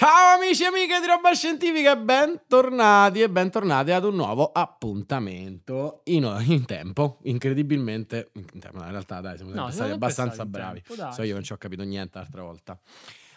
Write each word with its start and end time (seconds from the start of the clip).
Ciao 0.00 0.36
amici 0.36 0.62
e 0.62 0.66
amiche 0.68 0.98
di 0.98 1.06
Roba 1.06 1.34
Scientifica 1.34 1.92
e 1.92 1.98
bentornati 1.98 3.20
e 3.20 3.28
bentornati 3.28 3.90
ad 3.90 4.04
un 4.04 4.14
nuovo 4.14 4.50
appuntamento. 4.50 6.00
In, 6.04 6.24
in 6.46 6.64
tempo, 6.64 7.18
incredibilmente, 7.24 8.30
in, 8.32 8.60
tempo, 8.60 8.78
in 8.82 8.90
realtà 8.90 9.20
dai 9.20 9.36
siamo 9.36 9.52
No, 9.52 9.70
stati 9.70 9.90
abbastanza 9.90 10.46
bravi, 10.46 10.80
tempo, 10.80 11.12
so 11.12 11.22
io 11.22 11.34
non 11.34 11.42
ci 11.42 11.52
ho 11.52 11.58
capito 11.58 11.82
niente 11.82 12.16
l'altra 12.16 12.40
volta. 12.40 12.80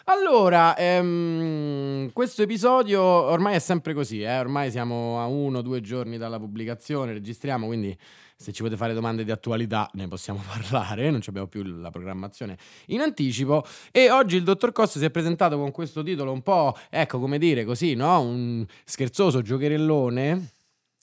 Allora, 0.04 0.74
ehm, 0.74 2.10
questo 2.14 2.40
episodio 2.40 3.02
ormai 3.02 3.56
è 3.56 3.58
sempre 3.58 3.92
così, 3.92 4.22
eh, 4.22 4.38
ormai 4.38 4.70
siamo 4.70 5.20
a 5.20 5.26
uno 5.26 5.58
o 5.58 5.62
due 5.62 5.82
giorni 5.82 6.16
dalla 6.16 6.38
pubblicazione, 6.38 7.12
registriamo, 7.12 7.66
quindi 7.66 7.94
se 8.36 8.52
ci 8.52 8.62
potete 8.62 8.78
fare 8.78 8.94
domande 8.94 9.24
di 9.24 9.30
attualità 9.30 9.88
ne 9.94 10.08
possiamo 10.08 10.42
parlare, 10.46 11.10
non 11.10 11.20
abbiamo 11.26 11.46
più 11.46 11.62
la 11.62 11.90
programmazione 11.90 12.56
in 12.86 13.00
anticipo 13.00 13.64
e 13.90 14.10
oggi 14.10 14.36
il 14.36 14.42
dottor 14.42 14.72
Costa 14.72 14.98
si 14.98 15.04
è 15.04 15.10
presentato 15.10 15.56
con 15.58 15.70
questo 15.70 16.02
titolo 16.02 16.32
un 16.32 16.42
po', 16.42 16.76
ecco 16.90 17.18
come 17.18 17.38
dire 17.38 17.64
così, 17.64 17.94
no? 17.94 18.20
Un 18.20 18.66
scherzoso 18.84 19.42
giocherellone, 19.42 20.50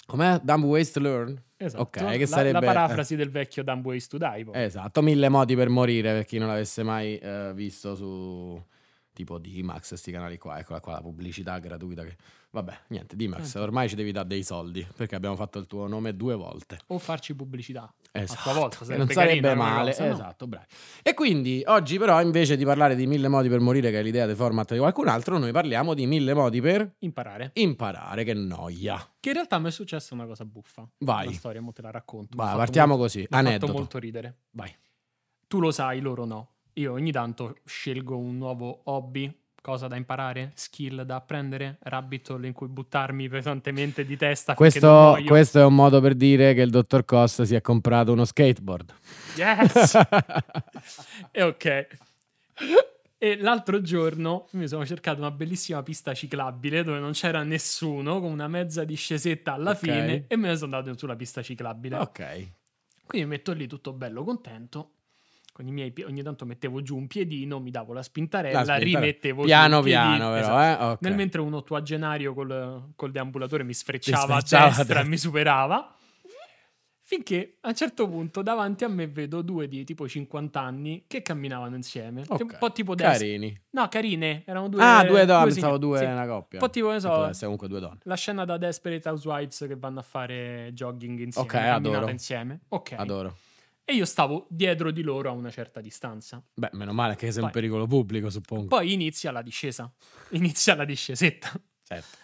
com'è? 0.05 0.39
Dumb 0.43 0.63
Ways 0.65 0.91
to 0.91 0.99
Learn? 0.99 1.41
Esatto. 1.57 1.83
Ok, 1.83 2.17
che 2.17 2.25
sarebbe- 2.25 2.65
la, 2.65 2.73
parafrasi 2.73 3.15
del 3.15 3.29
vecchio 3.29 3.63
Dumb 3.63 3.85
Ways 3.85 4.07
to 4.07 4.17
Die. 4.17 4.45
poi. 4.45 4.63
Esatto, 4.63 5.01
mille 5.01 5.29
modi 5.29 5.55
per 5.55 5.69
morire 5.69 6.13
per 6.13 6.25
chi 6.25 6.37
non 6.37 6.47
l'avesse 6.47 6.83
mai 6.83 7.17
eh, 7.17 7.51
visto 7.53 7.95
su 7.95 8.61
tipo 9.13 9.37
D-Max, 9.37 9.93
sti 9.95 10.11
canali 10.11 10.37
qua, 10.37 10.59
eccola 10.59 10.79
qua 10.79 10.93
la 10.93 11.01
pubblicità 11.01 11.57
gratuita 11.59 12.03
che... 12.03 12.15
Vabbè, 12.51 12.79
niente, 12.87 13.15
D-Max, 13.15 13.55
ormai 13.55 13.87
ci 13.87 13.95
devi 13.95 14.11
dare 14.11 14.27
dei 14.27 14.43
soldi 14.43 14.85
perché 14.95 15.15
abbiamo 15.15 15.37
fatto 15.37 15.57
il 15.57 15.67
tuo 15.67 15.87
nome 15.87 16.15
due 16.17 16.35
volte. 16.35 16.79
O 16.87 16.97
farci 16.97 17.33
pubblicità. 17.33 17.93
Esatto, 18.11 18.41
tua 18.43 18.53
volta, 18.53 18.77
che 18.79 18.83
sarebbe 18.83 19.03
non 19.05 19.13
sarebbe 19.13 19.41
carina 19.41 19.55
male, 19.63 19.91
cosa, 19.91 20.05
no? 20.05 20.11
esatto, 20.11 20.47
bravi. 20.47 20.65
E 21.01 21.13
quindi 21.13 21.63
oggi 21.65 21.97
però 21.97 22.21
invece 22.21 22.57
di 22.57 22.65
parlare 22.65 22.95
di 22.97 23.07
mille 23.07 23.29
modi 23.29 23.47
per 23.47 23.61
morire 23.61 23.89
che 23.89 23.99
è 23.99 24.03
l'idea 24.03 24.25
del 24.25 24.35
format 24.35 24.73
di 24.73 24.79
qualcun 24.79 25.07
altro, 25.07 25.37
noi 25.37 25.53
parliamo 25.53 25.93
di 25.93 26.05
mille 26.05 26.33
modi 26.33 26.59
per 26.59 26.95
Imparare. 26.99 27.51
imparare, 27.53 28.25
che 28.25 28.33
noia. 28.33 28.97
Che 29.17 29.29
in 29.29 29.35
realtà 29.35 29.57
mi 29.59 29.67
è 29.69 29.71
successa 29.71 30.13
una 30.13 30.25
cosa 30.25 30.43
buffa. 30.43 30.85
Vai. 30.97 31.27
Una 31.27 31.35
storia, 31.37 31.61
mo 31.61 31.71
te 31.71 31.81
la 31.81 31.91
racconto. 31.91 32.35
Vai, 32.35 32.53
partiamo 32.57 32.97
molto- 32.97 33.03
così, 33.03 33.19
mi 33.19 33.23
ha 33.23 33.27
fatto 33.37 33.47
aneddoto. 33.47 33.71
molto 33.71 33.97
ridere. 33.97 34.37
Vai. 34.51 34.75
Tu 35.47 35.59
lo 35.61 35.71
sai, 35.71 36.01
loro 36.01 36.25
no. 36.25 36.49
Io 36.81 36.93
ogni 36.93 37.11
tanto 37.11 37.57
scelgo 37.63 38.17
un 38.17 38.37
nuovo 38.37 38.81
hobby, 38.85 39.31
cosa 39.61 39.85
da 39.85 39.95
imparare, 39.95 40.51
skill 40.55 41.03
da 41.03 41.17
apprendere, 41.17 41.77
rabbit 41.81 42.27
hole 42.31 42.47
in 42.47 42.53
cui 42.53 42.67
buttarmi 42.69 43.29
pesantemente 43.29 44.03
di 44.03 44.17
testa 44.17 44.55
Questo, 44.55 45.15
questo 45.27 45.59
è 45.59 45.63
un 45.63 45.75
modo 45.75 46.01
per 46.01 46.15
dire 46.15 46.55
che 46.55 46.61
il 46.61 46.71
dottor 46.71 47.05
Costa 47.05 47.45
si 47.45 47.53
è 47.53 47.61
comprato 47.61 48.11
uno 48.11 48.25
skateboard. 48.25 48.95
Yes! 49.35 49.93
e 51.29 51.43
ok. 51.43 51.87
E 53.19 53.37
l'altro 53.37 53.79
giorno 53.83 54.47
mi 54.53 54.67
sono 54.67 54.83
cercato 54.83 55.19
una 55.19 55.29
bellissima 55.29 55.83
pista 55.83 56.15
ciclabile 56.15 56.83
dove 56.83 56.97
non 56.97 57.11
c'era 57.11 57.43
nessuno, 57.43 58.19
con 58.19 58.31
una 58.31 58.47
mezza 58.47 58.83
discesetta 58.83 59.53
alla 59.53 59.69
Ok. 59.71 59.77
fine, 59.77 60.23
e 60.27 60.35
me 60.35 60.47
ne 60.47 60.57
sono 60.57 60.75
andato 60.75 60.97
sulla 60.97 61.15
pista 61.15 61.43
ciclabile. 61.43 61.97
ok. 61.97 62.47
Quindi 63.05 63.27
mi 63.27 63.35
metto 63.35 63.51
lì 63.51 63.67
tutto 63.67 63.93
bello 63.93 64.23
contento. 64.23 64.93
Con 65.61 65.69
i 65.69 65.73
miei 65.73 65.93
ogni 66.07 66.23
tanto 66.23 66.43
mettevo 66.43 66.81
giù 66.81 66.97
un 66.97 67.05
piedino, 67.05 67.59
mi 67.59 67.69
davo 67.69 67.93
la 67.93 68.01
spintarella, 68.01 68.63
La 68.63 68.77
spinta- 68.77 68.99
rimettevo 68.99 69.43
piano 69.43 69.79
giù 69.81 69.87
il 69.87 69.93
piedino, 69.93 70.15
piano 70.15 70.33
però, 70.33 70.59
esatto. 70.59 70.83
eh? 70.83 70.87
Ok. 70.87 71.01
Nel 71.01 71.13
mentre 71.13 71.41
un 71.41 71.53
ottuagenario 71.53 72.33
col, 72.33 72.93
col 72.95 73.11
deambulatore 73.11 73.63
mi 73.63 73.73
sfrecciava, 73.75 74.39
sfrecciava 74.39 74.65
a 74.65 74.67
destra 74.69 75.01
e 75.01 75.05
mi 75.05 75.17
superava. 75.17 75.95
Finché 77.03 77.57
a 77.61 77.67
un 77.67 77.75
certo 77.75 78.07
punto 78.07 78.41
davanti 78.41 78.85
a 78.85 78.87
me 78.87 79.05
vedo 79.05 79.43
due 79.43 79.67
di 79.67 79.83
tipo 79.83 80.07
50 80.07 80.59
anni 80.59 81.03
che 81.05 81.21
camminavano 81.21 81.75
insieme. 81.75 82.21
Che 82.21 82.33
Ok. 82.33 82.41
Un 82.53 82.55
po' 82.57 82.71
tipo 82.71 82.95
destra. 82.95 83.17
Carini. 83.17 83.61
No, 83.71 83.87
carine. 83.87 84.43
Erano 84.47 84.67
due. 84.67 84.81
ah, 84.81 85.03
due 85.03 85.25
donne, 85.25 85.43
due 85.43 85.51
pensavo 85.53 85.75
signore, 85.75 85.79
due 85.79 85.97
sì. 85.97 86.03
una 86.05 86.25
coppia. 86.25 86.59
Un 86.59 86.65
po' 86.65 86.71
tipo, 86.71 86.91
ne 86.91 86.99
so, 86.99 87.29
comunque 87.41 87.67
due 87.67 87.79
donne. 87.81 87.99
La 88.03 88.15
scena 88.15 88.45
da 88.45 88.57
Desperate 88.57 89.07
Housewives 89.09 89.65
che 89.67 89.75
vanno 89.77 89.99
a 89.99 90.03
fare 90.03 90.71
jogging 90.73 91.19
insieme. 91.19 91.47
Ok, 91.47 91.53
adoro. 91.53 92.09
insieme. 92.09 92.61
Ok. 92.69 92.93
Adoro. 92.95 93.35
E 93.91 93.95
io 93.95 94.05
stavo 94.05 94.47
dietro 94.49 94.89
di 94.89 95.01
loro 95.01 95.27
a 95.29 95.33
una 95.33 95.49
certa 95.49 95.81
distanza. 95.81 96.41
Beh, 96.53 96.69
meno 96.71 96.93
male 96.93 97.17
che 97.17 97.29
sei 97.29 97.43
un 97.43 97.49
Poi- 97.49 97.59
pericolo 97.59 97.87
pubblico, 97.87 98.29
suppongo. 98.29 98.67
Poi 98.67 98.93
inizia 98.93 99.31
la 99.31 99.41
discesa. 99.41 99.91
Inizia 100.29 100.75
la 100.75 100.85
discesetta. 100.85 101.51
Certo. 101.83 102.17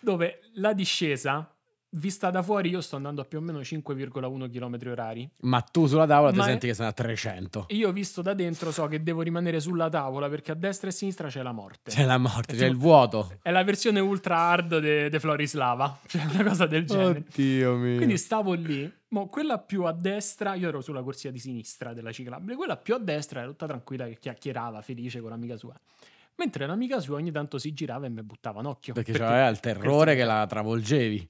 Dove 0.00 0.40
la 0.54 0.72
discesa, 0.72 1.54
vista 1.94 2.30
da 2.30 2.42
fuori, 2.42 2.70
io 2.70 2.80
sto 2.80 2.96
andando 2.96 3.20
a 3.20 3.24
più 3.24 3.38
o 3.38 3.40
meno 3.40 3.60
5,1 3.60 4.48
km 4.50 4.90
orari. 4.90 5.28
Ma 5.42 5.60
tu 5.60 5.86
sulla 5.86 6.06
tavola 6.06 6.30
ti 6.30 6.38
Ma 6.38 6.44
è- 6.44 6.48
senti 6.48 6.66
che 6.66 6.74
sei 6.74 6.86
a 6.86 6.92
300. 6.92 7.66
E 7.68 7.74
io, 7.74 7.92
visto 7.92 8.22
da 8.22 8.32
dentro, 8.34 8.70
so 8.72 8.86
che 8.86 9.02
devo 9.02 9.20
rimanere 9.22 9.60
sulla 9.60 9.88
tavola 9.88 10.28
perché 10.28 10.52
a 10.52 10.54
destra 10.54 10.88
e 10.88 10.90
a 10.90 10.94
sinistra 10.94 11.28
c'è 11.28 11.42
la 11.42 11.52
morte. 11.52 11.90
C'è 11.90 12.04
la 12.04 12.18
morte, 12.18 12.54
È 12.54 12.56
c'è 12.58 12.66
il 12.66 12.76
vuoto. 12.76 13.38
È 13.42 13.50
la 13.50 13.62
versione 13.64 14.00
ultra 14.00 14.36
hard 14.38 14.78
de, 14.78 15.18
Florislava. 15.20 15.98
Cioè, 16.06 16.22
una 16.32 16.44
cosa 16.44 16.66
del 16.66 16.84
genere. 16.86 17.24
Oddio 17.28 17.76
mio. 17.76 17.96
Quindi 17.96 18.16
stavo 18.18 18.52
lì, 18.54 18.90
mo 19.08 19.26
quella 19.26 19.58
più 19.58 19.84
a 19.84 19.92
destra, 19.92 20.54
io 20.54 20.68
ero 20.68 20.80
sulla 20.80 21.02
corsia 21.02 21.30
di 21.30 21.38
sinistra 21.38 21.92
della 21.92 22.12
ciclabile, 22.12 22.56
quella 22.56 22.76
più 22.76 22.94
a 22.94 22.98
destra 22.98 23.40
era 23.40 23.48
tutta 23.48 23.66
tranquilla 23.66 24.06
che 24.06 24.16
chiacchierava, 24.18 24.80
felice 24.82 25.20
con 25.20 25.30
l'amica 25.30 25.56
sua. 25.56 25.74
Mentre 26.36 26.66
l'amica 26.66 26.98
sua 26.98 27.16
ogni 27.16 27.30
tanto 27.30 27.58
si 27.58 27.74
girava 27.74 28.06
e 28.06 28.08
mi 28.08 28.22
buttava 28.22 28.60
un 28.60 28.66
occhio. 28.66 28.94
perché 28.94 29.12
c'aveva 29.12 29.48
il 29.48 29.60
terrore 29.60 30.04
perché- 30.14 30.20
che 30.20 30.24
la 30.26 30.46
travolgevi. 30.46 31.28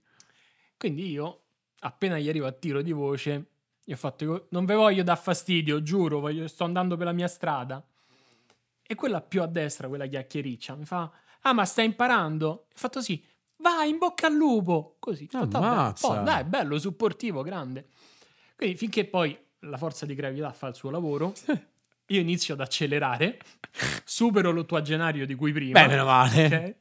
Quindi 0.82 1.12
io, 1.12 1.42
appena 1.82 2.18
gli 2.18 2.28
arrivo 2.28 2.48
a 2.48 2.50
tiro 2.50 2.82
di 2.82 2.90
voce, 2.90 3.50
gli 3.84 3.92
ho 3.92 3.96
fatto, 3.96 4.48
non 4.50 4.64
ve 4.64 4.74
voglio 4.74 5.04
dar 5.04 5.16
fastidio, 5.16 5.80
giuro, 5.80 6.18
voglio- 6.18 6.48
sto 6.48 6.64
andando 6.64 6.96
per 6.96 7.06
la 7.06 7.12
mia 7.12 7.28
strada. 7.28 7.86
E 8.84 8.94
quella 8.96 9.20
più 9.20 9.42
a 9.42 9.46
destra, 9.46 9.86
quella 9.86 10.06
chiacchiericcia, 10.06 10.74
mi 10.74 10.84
fa, 10.84 11.08
ah 11.42 11.52
ma 11.52 11.64
stai 11.64 11.84
imparando? 11.84 12.48
Ho 12.48 12.66
fatto 12.74 13.00
sì, 13.00 13.24
vai, 13.58 13.90
in 13.90 13.98
bocca 13.98 14.26
al 14.26 14.34
lupo. 14.34 14.96
Così. 14.98 15.28
Fatto, 15.28 15.46
"Vabbè, 15.60 15.66
Ammazza. 15.66 16.14
poi, 16.14 16.24
dai, 16.24 16.42
bello, 16.42 16.76
supportivo, 16.80 17.42
grande. 17.42 17.86
Quindi 18.56 18.76
finché 18.76 19.04
poi 19.04 19.38
la 19.60 19.76
forza 19.76 20.04
di 20.04 20.16
gravità 20.16 20.52
fa 20.52 20.66
il 20.66 20.74
suo 20.74 20.90
lavoro, 20.90 21.32
io 22.06 22.20
inizio 22.20 22.54
ad 22.54 22.60
accelerare, 22.60 23.38
supero 24.02 24.50
l'ottuagenario 24.50 25.26
di 25.26 25.36
cui 25.36 25.52
prima. 25.52 25.80
Beh, 25.80 25.86
meno 25.86 26.04
male. 26.06 26.44
ok? 26.46 26.74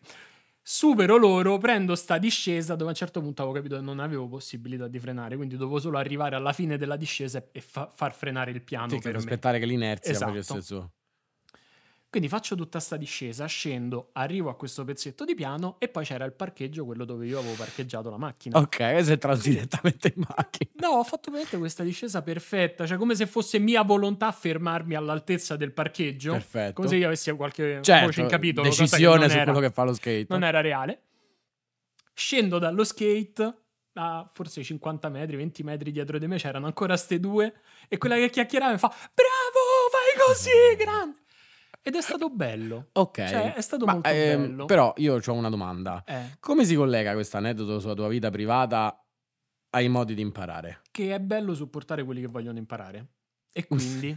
Supero 0.63 1.17
loro, 1.17 1.57
prendo 1.57 1.95
sta 1.95 2.17
discesa 2.19 2.73
dove 2.75 2.85
a 2.85 2.89
un 2.89 2.95
certo 2.95 3.19
punto 3.19 3.41
avevo 3.41 3.55
capito 3.57 3.75
che 3.77 3.81
non 3.81 3.99
avevo 3.99 4.27
possibilità 4.27 4.87
di 4.87 4.99
frenare, 4.99 5.35
quindi 5.35 5.55
dovevo 5.57 5.79
solo 5.79 5.97
arrivare 5.97 6.35
alla 6.35 6.53
fine 6.53 6.77
della 6.77 6.97
discesa 6.97 7.43
e 7.51 7.61
fa- 7.61 7.89
far 7.91 8.13
frenare 8.13 8.51
il 8.51 8.61
piano 8.63 8.89
Sì, 8.89 8.99
per 8.99 9.15
aspettare 9.15 9.57
che 9.59 9.65
l'inerzia 9.65 10.11
Esatto. 10.11 10.31
facesse 10.31 10.57
il 10.57 10.63
suo. 10.63 10.91
Quindi 12.11 12.27
faccio 12.27 12.55
tutta 12.57 12.81
sta 12.81 12.97
discesa, 12.97 13.45
scendo, 13.45 14.09
arrivo 14.11 14.49
a 14.49 14.55
questo 14.57 14.83
pezzetto 14.83 15.23
di 15.23 15.33
piano 15.33 15.77
e 15.79 15.87
poi 15.87 16.03
c'era 16.03 16.25
il 16.25 16.33
parcheggio, 16.33 16.83
quello 16.83 17.05
dove 17.05 17.25
io 17.25 17.39
avevo 17.39 17.53
parcheggiato 17.53 18.09
la 18.09 18.17
macchina. 18.17 18.57
Ok, 18.59 18.75
sei 18.75 19.11
entrato 19.11 19.39
direttamente 19.39 20.11
in 20.13 20.25
macchina. 20.27 20.71
No, 20.75 20.97
ho 20.97 21.03
fatto 21.05 21.29
veramente 21.31 21.57
questa 21.57 21.83
discesa 21.83 22.21
perfetta, 22.21 22.85
cioè 22.85 22.97
come 22.97 23.15
se 23.15 23.27
fosse 23.27 23.59
mia 23.59 23.83
volontà 23.83 24.29
fermarmi 24.33 24.93
all'altezza 24.93 25.55
del 25.55 25.71
parcheggio. 25.71 26.33
Perfetto. 26.33 26.73
Come 26.73 26.87
se 26.89 26.97
io 26.97 27.05
avessi 27.07 27.31
qualche 27.31 27.79
Certo, 27.81 28.05
voce 28.07 28.19
in 28.21 28.27
capitolo. 28.27 28.67
cosa 28.67 28.77
che 28.83 28.89
decisione 28.89 29.29
su 29.29 29.35
era. 29.37 29.43
quello 29.45 29.59
che 29.65 29.73
fa 29.73 29.83
lo 29.83 29.93
skate. 29.93 30.25
non 30.27 30.43
era 30.43 30.59
reale. 30.59 31.01
Scendo 32.13 32.59
dallo 32.59 32.83
skate 32.83 33.55
a 33.93 34.29
forse 34.33 34.61
50 34.63 35.07
metri, 35.07 35.37
20 35.37 35.63
metri 35.63 35.91
dietro 35.91 36.17
di 36.19 36.27
me 36.27 36.35
c'erano 36.35 36.65
ancora 36.65 36.97
ste 36.97 37.21
due 37.21 37.53
e 37.87 37.97
quella 37.97 38.15
che 38.15 38.29
chiacchierava 38.29 38.73
mi 38.73 38.77
fa 38.77 38.89
bravo, 38.89 39.89
vai 39.93 40.27
così, 40.27 40.49
grande. 40.77 41.19
Ed 41.83 41.95
è 41.95 42.01
stato 42.01 42.29
bello. 42.29 42.89
Ok. 42.93 43.15
Cioè, 43.27 43.53
è 43.55 43.61
stato 43.61 43.85
Ma, 43.85 43.93
molto 43.93 44.09
ehm, 44.09 44.41
bello. 44.47 44.65
Però 44.65 44.93
io 44.97 45.19
ho 45.25 45.33
una 45.33 45.49
domanda. 45.49 46.03
Eh, 46.05 46.37
Come 46.39 46.63
si 46.65 46.75
collega 46.75 47.13
questo 47.13 47.37
aneddoto 47.37 47.79
sulla 47.79 47.95
tua 47.95 48.07
vita 48.07 48.29
privata 48.29 49.03
ai 49.71 49.87
modi 49.89 50.13
di 50.13 50.21
imparare? 50.21 50.81
che 50.91 51.13
è 51.15 51.19
bello 51.19 51.53
supportare 51.55 52.03
quelli 52.03 52.21
che 52.21 52.27
vogliono 52.27 52.57
imparare. 52.59 53.07
E 53.51 53.65
quindi, 53.67 54.15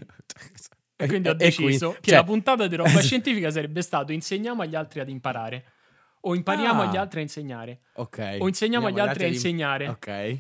e 0.96 1.06
quindi 1.06 1.28
ho 1.28 1.34
deciso 1.34 1.86
quindi- 1.88 2.00
che 2.02 2.10
cioè- 2.10 2.18
la 2.18 2.24
puntata 2.24 2.66
di 2.66 2.76
roba 2.76 2.88
scientifica 3.00 3.50
sarebbe 3.50 3.80
stato 3.82 4.12
insegniamo 4.12 4.62
agli 4.62 4.74
altri 4.74 5.00
ad 5.00 5.08
imparare. 5.08 5.64
O 6.26 6.34
impariamo 6.34 6.82
Ah. 6.82 6.88
agli 6.88 6.96
altri 6.96 7.18
a 7.20 7.22
insegnare. 7.22 7.80
Ok. 7.94 8.36
O 8.40 8.48
insegniamo 8.48 8.86
agli 8.86 8.98
altri 9.00 9.24
a 9.24 9.28
di- 9.28 9.34
insegnare. 9.34 9.88
Ok. 9.88 10.38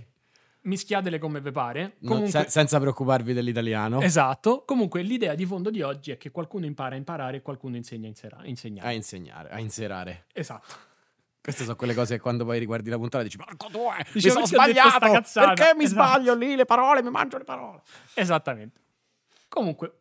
Mischiatele 0.64 1.18
come 1.18 1.40
vi 1.40 1.50
pare. 1.50 1.96
Comunque, 2.04 2.30
se- 2.30 2.48
senza 2.48 2.78
preoccuparvi 2.80 3.32
dell'italiano. 3.32 4.00
Esatto. 4.00 4.64
Comunque 4.64 5.02
l'idea 5.02 5.34
di 5.34 5.44
fondo 5.46 5.70
di 5.70 5.82
oggi 5.82 6.10
è 6.10 6.16
che 6.16 6.30
qualcuno 6.30 6.64
impara 6.66 6.94
a 6.94 6.98
imparare 6.98 7.38
e 7.38 7.42
qualcuno 7.42 7.76
insegna 7.76 8.06
a 8.06 8.08
insera- 8.08 8.40
insegnare. 8.44 8.88
A 8.88 8.92
insegnare, 8.92 9.48
a 9.50 9.58
inserare. 9.60 10.24
esatto. 10.32 10.74
Queste 11.42 11.64
sono 11.64 11.76
quelle 11.76 11.92
cose 11.92 12.14
che 12.16 12.20
quando 12.22 12.46
poi 12.46 12.58
riguardi 12.58 12.88
la 12.88 12.96
puntata 12.96 13.22
dici 13.22 13.36
Porco 13.36 13.68
due, 13.70 13.96
mi 13.98 14.04
Dice, 14.14 14.30
sono 14.30 14.46
"Perché 14.46 14.56
ho 14.56 14.64
detto 14.64 14.80
sta 14.88 14.96
sbagliato, 14.96 15.12
cazzata?" 15.12 15.52
perché 15.52 15.74
mi 15.76 15.84
Esatto. 15.84 16.02
sbaglio 16.08 16.34
lì 16.34 16.56
le 16.56 16.64
parole, 16.64 17.02
mi 17.02 17.10
mangio 17.10 17.36
le 17.36 17.44
parole. 17.44 17.82
Esattamente. 18.14 18.80
Comunque, 19.48 19.98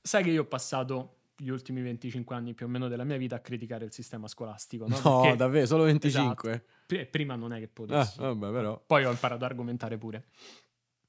sai 0.00 0.22
che 0.22 0.30
io 0.30 0.42
ho 0.42 0.46
passato 0.46 1.16
gli 1.36 1.48
ultimi 1.48 1.82
25 1.82 2.36
anni 2.36 2.54
più 2.54 2.66
o 2.66 2.68
meno 2.68 2.86
della 2.86 3.02
mia 3.02 3.16
vita 3.16 3.34
a 3.34 3.40
criticare 3.40 3.84
il 3.86 3.92
sistema 3.92 4.28
scolastico, 4.28 4.86
no? 4.86 5.00
No, 5.02 5.20
Perché 5.22 5.36
davvero, 5.36 5.66
solo 5.66 5.82
25? 5.82 6.50
pri- 6.50 6.62
prima 7.10 7.34
non 7.36 7.52
è 7.52 7.58
che 7.58 7.68
potessi. 7.68 8.18
vabbè, 8.18 8.50
però. 8.50 8.82
Poi 8.86 9.04
ho 9.04 9.10
imparato 9.10 9.44
a 9.44 9.46
argomentare 9.48 9.98
pure. 9.98 10.28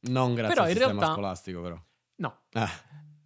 Non 0.02 0.34
grazie 0.34 0.54
Però 0.54 0.66
al 0.66 0.72
sistema 0.74 0.92
realtà- 0.94 1.14
scolastico, 1.14 1.62
però. 1.62 1.82
No, 2.16 2.42
Ah, 2.54 2.70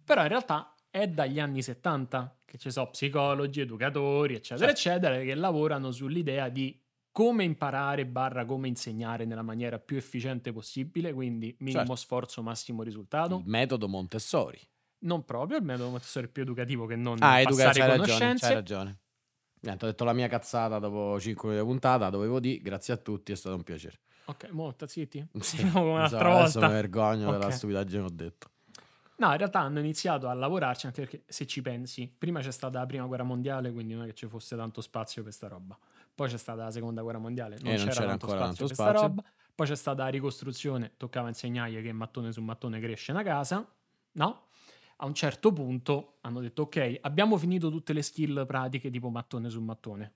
però 0.04 0.22
in 0.22 0.28
realtà 0.28 0.74
è 0.90 1.08
dagli 1.08 1.40
anni 1.40 1.62
70 1.62 2.40
che 2.44 2.58
ci 2.58 2.70
sono 2.70 2.90
psicologi, 2.90 3.60
educatori, 3.60 4.34
eccetera, 4.34 4.72
Certo. 4.72 4.88
eccetera, 4.88 5.18
che 5.22 5.34
lavorano 5.34 5.90
sull'idea 5.90 6.48
di 6.48 6.80
come 7.10 7.44
imparare 7.44 8.06
barra 8.06 8.44
come 8.44 8.66
insegnare 8.68 9.24
nella 9.24 9.42
maniera 9.42 9.78
più 9.78 9.96
efficiente 9.96 10.52
possibile, 10.52 11.12
quindi 11.12 11.54
minimo 11.60 11.80
Certo. 11.84 11.96
sforzo, 11.96 12.42
massimo 12.42 12.82
risultato. 12.82 13.36
Il 13.38 13.44
metodo 13.46 13.86
Montessori. 13.88 14.58
Non 15.04 15.24
proprio, 15.24 15.58
il 15.58 15.64
metodo 15.64 15.90
Montessori 15.90 16.26
è 16.26 16.28
più 16.30 16.42
educativo 16.42 16.86
che 16.86 16.96
non 16.96 17.18
Ah, 17.20 17.40
educa, 17.40 17.64
passare 17.66 17.86
ragione, 17.86 17.98
conoscenze. 18.06 18.46
c'hai 18.46 18.54
ragione. 18.54 18.98
Niente, 19.64 19.84
ho 19.86 19.88
detto 19.88 20.04
la 20.04 20.12
mia 20.12 20.28
cazzata 20.28 20.78
dopo 20.78 21.18
5 21.18 21.48
minuti 21.48 21.64
di 21.66 21.70
puntata, 21.70 22.10
dovevo 22.10 22.38
dire 22.38 22.60
grazie 22.60 22.94
a 22.94 22.96
tutti, 22.98 23.32
è 23.32 23.34
stato 23.36 23.56
un 23.56 23.62
piacere. 23.62 23.98
Ok, 24.26 24.48
molto 24.50 24.86
zitti. 24.86 25.26
Sì, 25.40 25.56
Come 25.72 26.00
lo 26.00 26.06
so, 26.06 26.16
un'altra 26.16 26.28
adesso 26.28 26.60
volta. 26.60 26.66
mi 26.66 26.72
vergogno 26.72 27.30
della 27.30 27.46
Ok. 27.46 27.52
stupidaggine 27.52 28.00
che 28.00 28.06
ho 28.06 28.10
detto. 28.14 28.50
No, 29.16 29.30
in 29.30 29.36
realtà 29.38 29.60
hanno 29.60 29.78
iniziato 29.78 30.28
a 30.28 30.34
lavorarci 30.34 30.86
anche 30.86 31.02
perché 31.02 31.22
se 31.26 31.46
ci 31.46 31.62
pensi, 31.62 32.12
prima 32.16 32.40
c'è 32.40 32.50
stata 32.50 32.80
la 32.80 32.86
prima 32.86 33.06
guerra 33.06 33.22
mondiale, 33.22 33.72
quindi 33.72 33.94
non 33.94 34.02
è 34.04 34.06
che 34.06 34.14
ci 34.14 34.26
fosse 34.26 34.56
tanto 34.56 34.80
spazio 34.80 35.22
per 35.22 35.32
sta 35.32 35.46
roba. 35.46 35.78
Poi 36.12 36.28
c'è 36.28 36.36
stata 36.36 36.64
la 36.64 36.70
seconda 36.72 37.00
guarra 37.02 37.18
mondiale, 37.18 37.58
non, 37.60 37.72
E 37.72 37.76
non 37.76 37.86
c'era, 37.86 38.06
tanto 38.06 38.26
ancora 38.26 38.38
spazio 38.46 38.66
tanto 38.66 38.74
spazio. 38.74 39.06
roba. 39.06 39.22
Poi 39.54 39.66
c'è 39.68 39.76
stata 39.76 40.02
la 40.02 40.08
ricostruzione, 40.08 40.94
toccava 40.96 41.28
insegnargli 41.28 41.80
che 41.80 41.92
mattone 41.92 42.32
su 42.32 42.42
mattone 42.42 42.80
cresce 42.80 43.12
una 43.12 43.22
casa, 43.22 43.64
no? 44.12 44.46
A 45.04 45.06
un 45.06 45.12
certo 45.14 45.52
punto 45.52 46.16
hanno 46.22 46.40
detto 46.40 46.62
ok, 46.62 47.00
abbiamo 47.02 47.36
finito 47.36 47.68
tutte 47.70 47.92
le 47.92 48.00
skill 48.00 48.46
pratiche 48.46 48.88
tipo 48.88 49.10
mattone 49.10 49.50
su 49.50 49.60
mattone. 49.60 50.14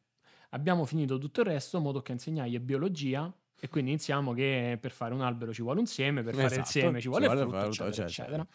Abbiamo 0.51 0.87
finito 0.87 1.19
tutto 1.19 1.43
il 1.43 1.47
resto, 1.49 1.79
mo 1.79 1.93
tocca 1.93 2.13
insegnargli 2.13 2.59
biologia 2.59 3.31
e 3.61 3.69
quindi 3.69 3.91
iniziamo 3.91 4.33
che 4.33 4.79
per 4.81 4.93
fare 4.93 5.13
un 5.13 5.21
albero 5.21 5.53
ci 5.53 5.61
vuole 5.61 5.81
un 5.81 5.87
seme, 5.87 6.23
per 6.23 6.33
fare 6.35 6.47
il 6.47 6.53
Esatto, 6.53 6.71
seme 6.71 7.01
ci 7.03 7.09
vuole 7.09 7.27
il 7.27 7.33
frutto, 7.33 7.51
fare- 7.51 7.67
eccetera, 7.69 7.93
cioè, 7.93 8.05
eccetera. 8.07 8.47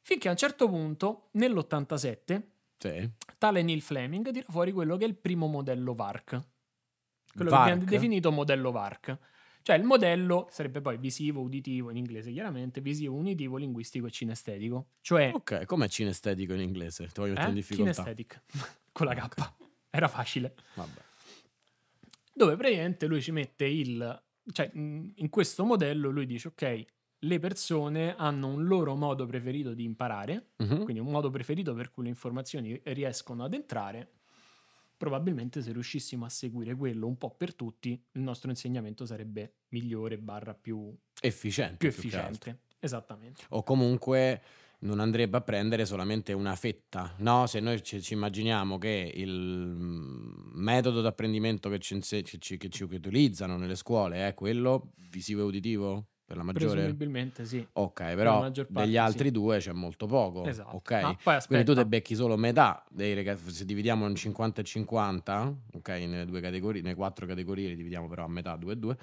Finché 0.00 0.28
a 0.28 0.30
un 0.30 0.36
certo 0.38 0.68
punto, 0.70 1.28
nell'87, 1.32 2.42
Sì. 2.78 3.10
tale 3.36 3.62
Neil 3.62 3.82
Fleming 3.82 4.30
tira 4.32 4.46
fuori 4.48 4.72
quello 4.72 4.96
che 4.96 5.04
è 5.04 5.08
il 5.08 5.16
primo 5.16 5.48
modello 5.48 5.94
VARC. 5.94 6.40
Quello 7.34 7.50
VARC? 7.50 7.66
che 7.66 7.74
viene 7.74 7.84
definito 7.90 8.32
modello 8.32 8.70
VARC. 8.70 9.18
Cioè 9.66 9.74
il 9.74 9.82
modello 9.82 10.46
sarebbe 10.48 10.80
poi 10.80 10.96
visivo, 10.96 11.40
uditivo 11.40 11.90
in 11.90 11.96
inglese 11.96 12.30
chiaramente, 12.30 12.80
visivo, 12.80 13.16
uditivo, 13.16 13.56
linguistico 13.56 14.06
e 14.06 14.10
cinestetico. 14.12 14.90
Cioè 15.00 15.32
Ok, 15.34 15.64
com'è 15.64 15.88
cinestetico 15.88 16.52
in 16.52 16.60
inglese? 16.60 17.06
Ti 17.08 17.14
voglio 17.18 17.32
mettere 17.32 17.46
eh, 17.46 17.50
in 17.50 17.54
difficoltà. 17.56 17.90
kinesthetic, 18.04 18.42
con 18.92 19.06
la 19.06 19.14
K. 19.16 19.52
Era 19.90 20.06
facile. 20.06 20.54
Vabbè. 20.74 21.00
Dove 22.32 22.54
praticamente 22.56 23.06
lui 23.06 23.20
ci 23.20 23.32
mette 23.32 23.64
il... 23.64 24.22
Cioè 24.52 24.70
in 24.72 25.28
questo 25.30 25.64
modello 25.64 26.10
lui 26.10 26.26
dice 26.26 26.46
ok, 26.46 26.84
le 27.18 27.38
persone 27.40 28.14
hanno 28.14 28.46
un 28.46 28.66
loro 28.66 28.94
modo 28.94 29.26
preferito 29.26 29.74
di 29.74 29.82
imparare, 29.82 30.50
Mhm. 30.58 30.84
quindi 30.84 31.00
un 31.00 31.10
modo 31.10 31.28
preferito 31.30 31.74
per 31.74 31.90
cui 31.90 32.04
le 32.04 32.10
informazioni 32.10 32.80
riescono 32.84 33.42
ad 33.42 33.52
entrare. 33.54 34.12
Probabilmente 34.96 35.60
se 35.60 35.72
riuscissimo 35.72 36.24
a 36.24 36.28
seguire 36.28 36.74
quello 36.74 37.06
un 37.06 37.18
po' 37.18 37.30
per 37.34 37.54
tutti, 37.54 37.90
il 38.12 38.20
nostro 38.22 38.48
insegnamento 38.50 39.04
sarebbe 39.04 39.56
migliore, 39.68 40.16
barra 40.18 40.54
più, 40.54 40.94
Efficiente. 41.20 41.76
più 41.76 41.88
più 41.90 41.98
efficiente. 41.98 42.60
Esattamente. 42.78 43.44
O 43.50 43.62
comunque 43.62 44.42
non 44.80 45.00
andrebbe 45.00 45.38
a 45.38 45.40
prendere 45.40 45.84
solamente 45.86 46.32
una 46.32 46.54
fetta, 46.54 47.14
no? 47.18 47.46
Se 47.46 47.60
noi 47.60 47.82
ci, 47.82 48.00
ci 48.02 48.12
immaginiamo 48.14 48.78
che 48.78 49.10
il 49.14 49.30
mm, 49.32 50.52
metodo 50.54 51.00
d'apprendimento 51.00 51.68
che 51.68 51.78
ci, 51.78 51.98
che 52.00 52.22
ci- 52.38 52.56
che 52.56 52.68
ci- 52.68 52.82
utilizzano 52.84 53.56
nelle 53.56 53.74
scuole 53.76 54.28
è 54.28 54.34
quello 54.34 54.92
visivo 55.10 55.40
e 55.42 55.44
uditivo 55.44 56.06
per 56.26 56.36
la 56.36 56.42
maggiore... 56.42 56.72
Presumibilmente 56.74 57.44
sì. 57.44 57.64
Ok, 57.74 58.14
però 58.14 58.40
maggior 58.40 58.66
parte, 58.66 58.82
degli 58.82 58.96
altri 58.96 59.26
sì. 59.26 59.30
due 59.30 59.58
c'è 59.58 59.72
molto 59.72 60.06
poco. 60.06 60.44
Esatto. 60.44 60.76
Ok. 60.76 60.90
Ma 60.90 61.16
poi 61.22 61.38
Quindi 61.46 61.64
tu 61.64 61.74
te 61.74 61.86
becchi 61.86 62.16
solo 62.16 62.36
metà 62.36 62.84
dei 62.90 63.14
ragazzi, 63.14 63.50
se 63.52 63.64
dividiamo 63.64 64.08
in 64.08 64.14
50 64.16 64.60
e 64.60 64.64
50, 64.64 65.54
ok, 65.74 65.88
nelle 65.88 66.26
due 66.26 66.40
categorie, 66.40 66.82
nelle 66.82 66.96
quattro 66.96 67.26
categorie 67.26 67.68
li 67.68 67.76
dividiamo 67.76 68.08
però 68.08 68.24
a 68.24 68.28
metà, 68.28 68.56
due 68.56 68.72
e 68.72 68.76
due. 68.76 68.96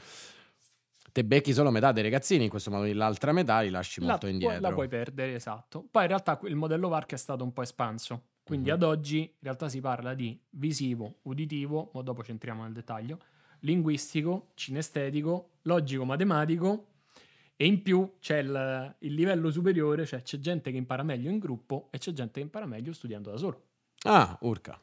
Te 1.14 1.24
becchi 1.24 1.54
solo 1.54 1.70
metà 1.72 1.92
dei 1.94 2.04
ragazzini, 2.04 2.44
in 2.46 2.50
questo 2.50 2.72
modo 2.72 2.92
l'altra 2.92 3.32
metà 3.32 3.62
li 3.62 3.70
lasci 3.70 4.02
la, 4.02 4.08
molto 4.08 4.28
indietro. 4.28 4.60
la 4.60 4.74
puoi 4.74 4.88
perdere, 4.90 5.36
esatto. 5.36 5.86
Poi 5.90 6.02
in 6.02 6.08
realtà 6.10 6.38
il 6.44 6.56
modello 6.56 6.90
VARC 6.90 7.14
è 7.14 7.18
stato 7.18 7.44
un 7.44 7.54
po' 7.54 7.62
espanso. 7.62 8.24
Quindi 8.44 8.68
Mhm. 8.70 8.76
ad 8.76 8.84
oggi 8.84 9.20
in 9.20 9.30
realtà 9.40 9.70
si 9.70 9.80
parla 9.80 10.14
di 10.14 10.38
visivo, 10.50 11.20
uditivo, 11.22 11.92
ma 11.94 12.02
dopo 12.02 12.22
ci 12.24 12.32
entriamo 12.32 12.64
nel 12.64 12.74
dettaglio, 12.74 13.20
linguistico, 13.60 14.50
cinestetico, 14.56 15.52
logico-matematico 15.62 16.88
e 17.56 17.66
in 17.66 17.82
più 17.82 18.16
c'è 18.20 18.40
il, 18.40 18.96
il 19.00 19.14
livello 19.14 19.52
superiore, 19.52 20.06
cioè 20.06 20.22
c'è 20.22 20.40
gente 20.40 20.72
che 20.72 20.78
impara 20.78 21.04
meglio 21.04 21.30
in 21.30 21.40
gruppo 21.40 21.88
e 21.92 21.98
c'è 21.98 22.12
gente 22.12 22.34
che 22.34 22.42
impara 22.42 22.66
meglio 22.66 22.94
studiando 22.94 23.32
da 23.32 23.38
solo. 23.38 23.64
Ah, 24.04 24.38
urca. 24.42 24.80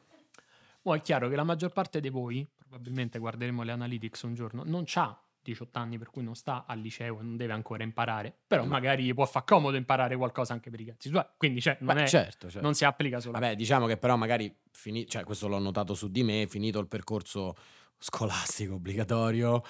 Ora 0.83 0.97
è 0.97 1.01
chiaro 1.01 1.29
che 1.29 1.35
la 1.35 1.43
maggior 1.43 1.71
parte 1.71 1.99
di 1.99 2.09
voi, 2.09 2.47
probabilmente 2.57 3.19
guarderemo 3.19 3.61
le 3.63 3.71
analytics 3.71 4.21
un 4.23 4.33
giorno, 4.33 4.63
non 4.65 4.83
c'ha 4.85 5.21
18 5.43 5.77
anni 5.79 5.97
per 5.97 6.09
cui 6.11 6.23
non 6.23 6.35
sta 6.35 6.65
al 6.67 6.79
liceo 6.79 7.19
e 7.19 7.23
non 7.23 7.35
deve 7.35 7.53
ancora 7.53 7.83
imparare, 7.83 8.33
però 8.47 8.63
Ma- 8.63 8.69
magari 8.69 9.03
gli 9.03 9.13
può 9.13 9.25
far 9.25 9.43
comodo 9.43 9.75
imparare 9.75 10.15
qualcosa 10.15 10.53
anche 10.53 10.69
per 10.69 10.79
i 10.79 10.85
cazzi 10.85 11.09
suoi, 11.09 11.25
quindi 11.37 11.61
cioè, 11.61 11.77
non, 11.81 11.95
Beh, 11.95 12.03
è- 12.03 12.07
certo, 12.07 12.47
certo. 12.49 12.61
non 12.61 12.73
si 12.73 12.85
applica 12.85 13.19
solo 13.19 13.33
Vabbè, 13.39 13.55
diciamo 13.55 13.85
che 13.87 13.97
però 13.97 14.15
magari, 14.15 14.55
fini- 14.71 15.07
cioè 15.07 15.23
questo 15.23 15.47
l'ho 15.47 15.59
notato 15.59 15.93
su 15.93 16.09
di 16.09 16.23
me, 16.23 16.47
finito 16.47 16.79
il 16.79 16.87
percorso 16.87 17.55
scolastico 17.97 18.75
obbligatorio, 18.75 19.63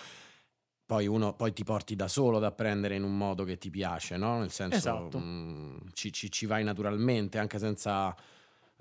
poi 0.91 1.07
uno 1.07 1.33
poi 1.35 1.53
ti 1.53 1.63
porti 1.63 1.95
da 1.95 2.09
solo 2.09 2.35
ad 2.35 2.43
apprendere 2.43 2.95
in 2.95 3.03
un 3.03 3.15
modo 3.15 3.45
che 3.45 3.57
ti 3.57 3.69
piace, 3.69 4.17
no? 4.17 4.39
Nel 4.39 4.51
senso, 4.51 4.75
Esatto. 4.75 5.19
mm, 5.19 5.77
ci, 5.93 6.11
ci- 6.11 6.29
ci 6.29 6.45
vai 6.45 6.65
naturalmente, 6.65 7.37
anche 7.37 7.57
senza 7.59 8.13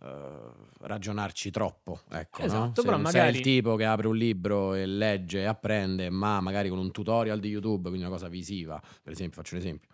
eh, 0.03 0.39
ragionarci 0.81 1.53
troppo, 1.53 2.01
ecco, 2.11 2.43
no? 2.43 2.47
Esatto, 2.47 2.83
Se 2.83 2.83
però 2.83 2.97
non 2.97 3.07
sei 3.07 3.21
magari- 3.21 3.37
il 3.37 3.45
tipo 3.45 3.77
che 3.77 3.85
apre 3.85 4.09
un 4.09 4.17
libro 4.17 4.75
e 4.75 4.87
legge 4.87 5.43
e 5.43 5.45
apprende, 5.45 6.11
ma 6.11 6.41
magari 6.41 6.69
con 6.69 6.79
un 6.79 6.91
tutorial 6.91 7.39
di 7.39 7.49
YouTube, 7.49 7.83
quindi 7.91 8.01
una 8.01 8.11
cosa 8.11 8.27
visiva, 8.27 8.83
per 9.05 9.13
esempio, 9.13 9.41
faccio 9.41 9.55
un 9.55 9.61
esempio, 9.61 9.89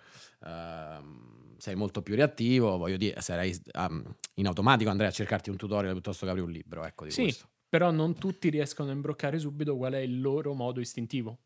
ehm, 0.46 1.56
sei 1.58 1.74
molto 1.74 2.00
più 2.00 2.14
reattivo, 2.14 2.78
voglio 2.78 2.96
dire, 2.96 3.20
sarai 3.20 3.54
ehm, 3.72 4.14
in 4.36 4.46
automatico 4.46 4.88
andrai 4.88 5.08
a 5.08 5.12
cercarti 5.12 5.50
un 5.50 5.56
tutorial 5.56 5.92
piuttosto 5.92 6.24
che 6.24 6.30
apri 6.30 6.42
un 6.42 6.50
libro, 6.50 6.82
ecco 6.86 7.04
di 7.04 7.10
Sì, 7.10 7.24
questo. 7.24 7.48
però 7.68 7.90
non 7.90 8.14
tutti 8.14 8.48
riescono 8.48 8.88
a 8.88 8.92
imbroccare 8.94 9.38
subito 9.38 9.76
qual 9.76 9.92
è 9.92 9.98
il 9.98 10.18
loro 10.20 10.54
modo 10.54 10.80
istintivo. 10.80 11.40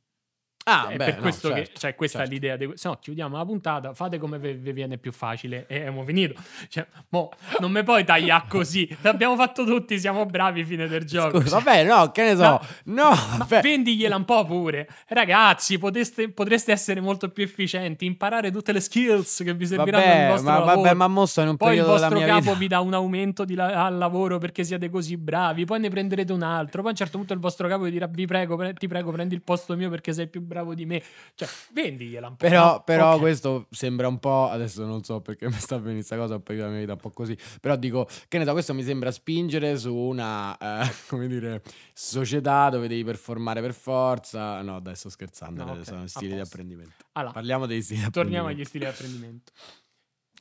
Ah, 0.65 0.89
è 0.89 0.97
beh, 0.97 1.05
per 1.05 1.15
no, 1.17 1.21
questo 1.23 1.49
che 1.49 1.55
certo, 1.65 1.81
cioè, 1.81 1.95
questa 1.95 2.19
certo. 2.19 2.33
è 2.33 2.35
l'idea. 2.35 2.57
di- 2.57 2.71
Se 2.75 2.89
no, 2.89 2.99
chiudiamo 3.01 3.37
la 3.37 3.45
puntata, 3.45 3.95
fate 3.95 4.19
come 4.19 4.39
vi 4.39 4.53
vi 4.53 4.73
viene 4.73 4.99
più 4.99 5.11
facile 5.11 5.65
e 5.67 5.79
abbiamo 5.79 6.05
finito. 6.05 6.35
Cioè, 6.69 6.87
mo, 7.09 7.31
non 7.61 7.73
mi 7.73 7.83
puoi 7.83 8.05
tagliare 8.05 8.45
così. 8.47 8.87
L'abbiamo 9.01 9.37
fatto 9.37 9.65
tutti, 9.65 9.99
siamo 9.99 10.27
bravi, 10.27 10.63
fine 10.65 10.87
del 10.87 11.05
gioco. 11.05 11.41
Scusa, 11.41 11.59
vabbè, 11.61 11.85
no, 11.85 12.11
che 12.13 12.23
ne 12.23 12.37
so. 12.37 12.43
No, 12.43 12.61
No, 13.01 13.47
vendigliela 13.61 14.15
un 14.17 14.25
po' 14.27 14.45
pure. 14.45 14.87
Ragazzi, 15.09 15.79
poteste- 15.79 16.31
potreste 16.31 16.73
essere 16.73 17.01
molto 17.01 17.31
più 17.31 17.43
efficienti, 17.43 18.05
imparare 18.05 18.51
tutte 18.51 18.73
le 18.73 18.81
skills 18.81 19.43
che 19.45 19.55
vi 19.55 19.67
serviranno 19.67 20.05
nel 20.05 20.15
Vabbè, 20.17 20.29
vostro 20.31 20.51
ma, 20.51 20.59
lavoro. 20.59 20.81
vabbè, 20.83 20.95
ma 20.95 21.09
mo 21.09 21.27
sto 21.27 21.41
in 21.41 21.49
un 21.49 21.57
poi 21.57 21.77
il 21.79 21.83
vostro 21.85 22.19
capo 22.21 22.41
vita. 22.41 22.55
vi 22.55 22.69
dà 22.69 22.81
un 22.81 22.95
aumento 22.95 23.45
di 23.45 23.55
la- 23.55 23.87
al 23.87 23.97
lavoro 23.97 24.39
perché 24.39 24.63
siete 24.63 24.91
così 24.91 25.17
bravi, 25.17 25.65
poi 25.65 25.81
ne 25.81 25.89
prenderete 25.89 26.33
un 26.33 26.43
altro, 26.43 26.81
poi 26.83 26.89
a 26.91 26.93
un 26.93 26.97
certo 26.97 27.17
punto 27.17 27.33
il 27.33 27.41
vostro 27.41 27.67
capo 27.67 27.85
vi 27.85 27.91
dirà 27.91 28.07
vi 28.07 28.27
prego, 28.27 28.57
pre- 28.57 28.75
ti 28.75 28.87
prego 28.87 29.11
prendi 29.11 29.35
il 29.35 29.43
posto 29.43 29.75
mio 29.75 29.89
perché 29.91 30.13
sei 30.13 30.29
più 30.29 30.41
bravo 30.41 30.49
di 30.75 30.87
me. 30.87 31.03
Cioè, 31.35 31.49
vendigliela 31.73 32.29
un 32.29 32.37
po'. 32.37 32.47
Però, 32.47 32.73
no? 32.73 32.83
però 32.85 33.15
Ok. 33.15 33.21
questo 33.21 33.67
sembra 33.71 34.09
un 34.09 34.19
po'. 34.19 34.49
Adesso 34.51 34.85
non 34.85 35.03
so 35.05 35.21
perché 35.21 35.47
mi 35.47 35.53
sta 35.55 35.77
venendo 35.77 35.97
questa 35.99 36.17
cosa, 36.17 36.39
perché 36.41 36.63
la 36.63 36.69
mia 36.69 36.79
vita 36.81 36.93
è 36.93 36.95
un 36.95 37.01
po' 37.01 37.11
così. 37.11 37.37
Però 37.61 37.77
dico, 37.77 38.07
che 38.29 38.39
ne 38.39 38.45
so, 38.45 38.53
questo 38.53 38.75
mi 38.75 38.83
sembra 38.83 39.11
spingere 39.11 39.79
su 39.79 39.95
una, 39.95 40.57
eh, 40.59 40.91
come 41.09 41.27
dire, 41.29 41.63
società 41.95 42.69
dove 42.71 42.89
devi 42.89 43.05
performare 43.05 43.61
per 43.61 43.75
forza. 43.75 44.61
No, 44.63 44.81
dai, 44.81 44.97
sto 44.97 45.09
scherzando, 45.09 45.65
No, 45.65 45.75
eh, 45.75 45.79
ok, 45.79 45.85
sono 45.85 46.07
stili 46.07 46.35
di 46.35 46.41
apprendimento. 46.41 46.95
Allora, 47.13 47.33
Parliamo 47.33 47.67
dei 47.67 47.83
stili 47.83 48.03
di 48.05 48.11
torniamo 48.11 48.49
apprendimento. 48.49 48.61
agli 48.61 48.65
stili 48.67 48.85
di 48.85 48.91
apprendimento. 48.91 49.53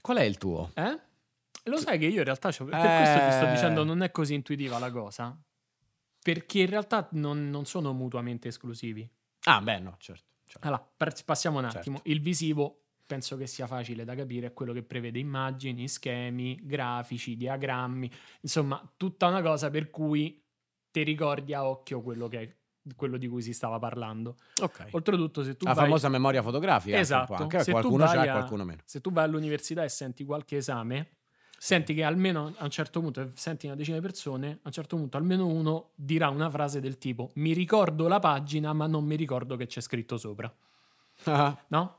Qual 0.02 0.18
è 0.18 0.24
il 0.24 0.38
tuo? 0.38 0.72
Eh? 0.76 1.00
Lo 1.64 1.78
sai 1.78 2.00
che 2.00 2.06
io 2.06 2.20
in 2.20 2.24
realtà, 2.24 2.50
per 2.52 2.66
questo 2.68 3.20
ti 3.26 3.32
sto 3.34 3.46
Eh. 3.46 3.52
dicendo, 3.52 3.84
non 3.84 4.02
è 4.02 4.12
così 4.12 4.34
intuitiva 4.34 4.80
la 4.80 4.90
cosa. 4.92 5.38
Perché 6.22 6.60
in 6.62 6.68
realtà 6.70 7.08
non, 7.12 7.50
non 7.50 7.66
sono 7.66 7.94
mutuamente 7.94 8.48
esclusivi. 8.50 9.08
Ah, 9.50 9.62
beh, 9.62 9.80
no, 9.80 9.96
certo. 10.00 10.24
certo. 10.46 10.68
Allora, 10.68 10.88
passiamo 11.26 11.58
un 11.58 11.64
Certo. 11.66 11.78
attimo. 11.80 12.00
Il 12.04 12.22
visivo 12.22 12.84
penso 13.06 13.36
che 13.38 13.48
sia 13.48 13.66
facile 13.66 14.04
da 14.06 14.14
capire, 14.14 14.48
è 14.48 14.54
quello 14.54 14.72
che 14.74 14.84
prevede 14.84 15.18
immagini, 15.18 15.88
schemi, 15.88 16.60
grafici, 16.62 17.36
diagrammi, 17.36 18.12
insomma, 18.42 18.80
tutta 18.98 19.26
una 19.28 19.42
cosa 19.42 19.72
per 19.72 19.90
cui 19.90 20.44
ti 20.92 21.04
ricordi 21.04 21.54
a 21.56 21.68
occhio 21.68 22.02
quello, 22.02 22.28
che 22.28 22.40
è- 22.40 22.56
quello 22.96 23.18
di 23.18 23.28
cui 23.28 23.42
si 23.42 23.54
stava 23.54 23.80
parlando. 23.80 24.38
Ok. 24.62 24.90
Oltretutto, 24.92 25.44
se 25.44 25.58
tu 25.58 25.66
La 25.66 25.74
vai... 25.74 25.86
famosa 25.86 26.08
memoria 26.10 26.42
fotografica. 26.44 26.98
Esatto. 27.00 27.34
Anche 27.34 27.64
Se 27.64 27.72
qualcuno 27.72 28.04
a- 28.06 28.32
qualcuno 28.32 28.64
meno. 28.64 28.82
Se 28.86 29.02
tu 29.02 29.12
vai 29.12 29.24
all'università 29.26 29.84
e 29.84 29.90
senti 29.90 30.24
qualche 30.24 30.58
esame, 30.58 31.18
senti 31.60 31.94
che 31.94 32.04
almeno 32.04 32.54
a 32.58 32.64
un 32.64 32.70
certo 32.70 33.02
punto, 33.02 33.32
senti 33.36 33.66
una 33.66 33.76
decina 33.76 33.98
di 33.98 34.02
persone, 34.02 34.52
a 34.52 34.60
un 34.68 34.72
certo 34.72 34.96
punto 34.96 35.18
almeno 35.18 35.46
uno 35.46 35.90
dirà 35.94 36.30
una 36.30 36.50
frase 36.50 36.80
del 36.80 36.98
tipo 36.98 37.32
mi 37.36 37.52
ricordo 37.54 38.08
la 38.08 38.20
pagina 38.20 38.72
ma 38.72 38.88
non 38.88 39.04
mi 39.04 39.16
ricordo 39.18 39.58
che 39.58 39.68
c'è 39.68 39.82
scritto 39.82 40.18
sopra. 40.18 40.52
Ah, 41.26 41.66
No? 41.68 41.98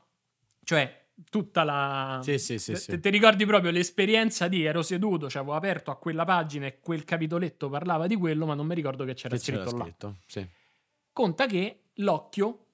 Cioè, 0.63 1.05
tutta 1.29 1.63
la... 1.63 2.19
Sì, 2.23 2.39
sì, 2.39 2.57
sì, 2.57 2.75
sì. 2.75 2.99
ti 2.99 3.09
ricordi 3.09 3.45
proprio 3.45 3.71
l'esperienza 3.71 4.47
di 4.47 4.63
ero 4.63 4.81
seduto, 4.81 5.29
cioè 5.29 5.41
avevo 5.41 5.55
aperto 5.55 5.91
a 5.91 5.97
quella 5.97 6.25
pagina 6.25 6.65
e 6.65 6.79
quel 6.79 7.03
capitoletto 7.03 7.69
parlava 7.69 8.07
di 8.07 8.15
quello, 8.15 8.45
ma 8.45 8.55
non 8.55 8.65
mi 8.65 8.75
ricordo 8.75 9.03
che 9.05 9.13
c'era 9.13 9.35
Che 9.35 9.41
c'era 9.41 9.61
scritto 9.61 9.77
là. 9.77 9.83
scritto, 9.83 10.15
sì. 10.25 10.47
Conta 11.13 11.45
che 11.45 11.81
l'occhio, 11.95 12.65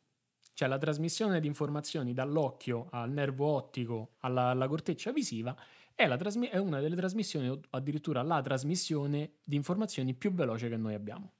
cioè 0.53 0.67
la 0.67 0.77
trasmissione 0.77 1.39
di 1.39 1.47
informazioni 1.47 2.13
dall'occhio 2.13 2.87
al 2.91 3.11
nervo 3.11 3.47
ottico 3.47 4.15
alla, 4.19 4.49
alla 4.49 4.67
corteccia 4.67 5.11
visiva, 5.11 5.55
è, 5.97 6.17
trasmi- 6.17 6.47
è 6.47 6.57
una 6.57 6.79
delle 6.79 6.95
trasmissioni, 6.95 7.49
o 7.49 7.59
addirittura 7.71 8.21
la 8.21 8.41
trasmissione 8.41 9.37
di 9.43 9.55
informazioni 9.55 10.13
più 10.13 10.31
veloce 10.31 10.69
che 10.69 10.77
noi 10.77 10.93
abbiamo. 10.93 11.33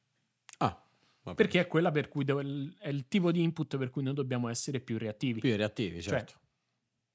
Ah, 0.57 0.83
vabbè. 1.21 1.35
Perché 1.35 1.59
è 1.61 1.67
quella 1.67 1.91
per 1.91 2.07
cui 2.09 2.23
do- 2.25 2.39
è 2.39 2.87
il 2.89 3.07
tipo 3.07 3.31
di 3.31 3.41
input 3.43 3.77
per 3.77 3.91
cui 3.91 4.01
noi 4.03 4.13
dobbiamo 4.15 4.49
essere 4.49 4.79
più 4.79 4.97
reattivi. 4.97 5.39
più 5.39 5.55
reattivi, 5.55 6.01
Cioè, 6.01 6.13
certo. 6.13 6.39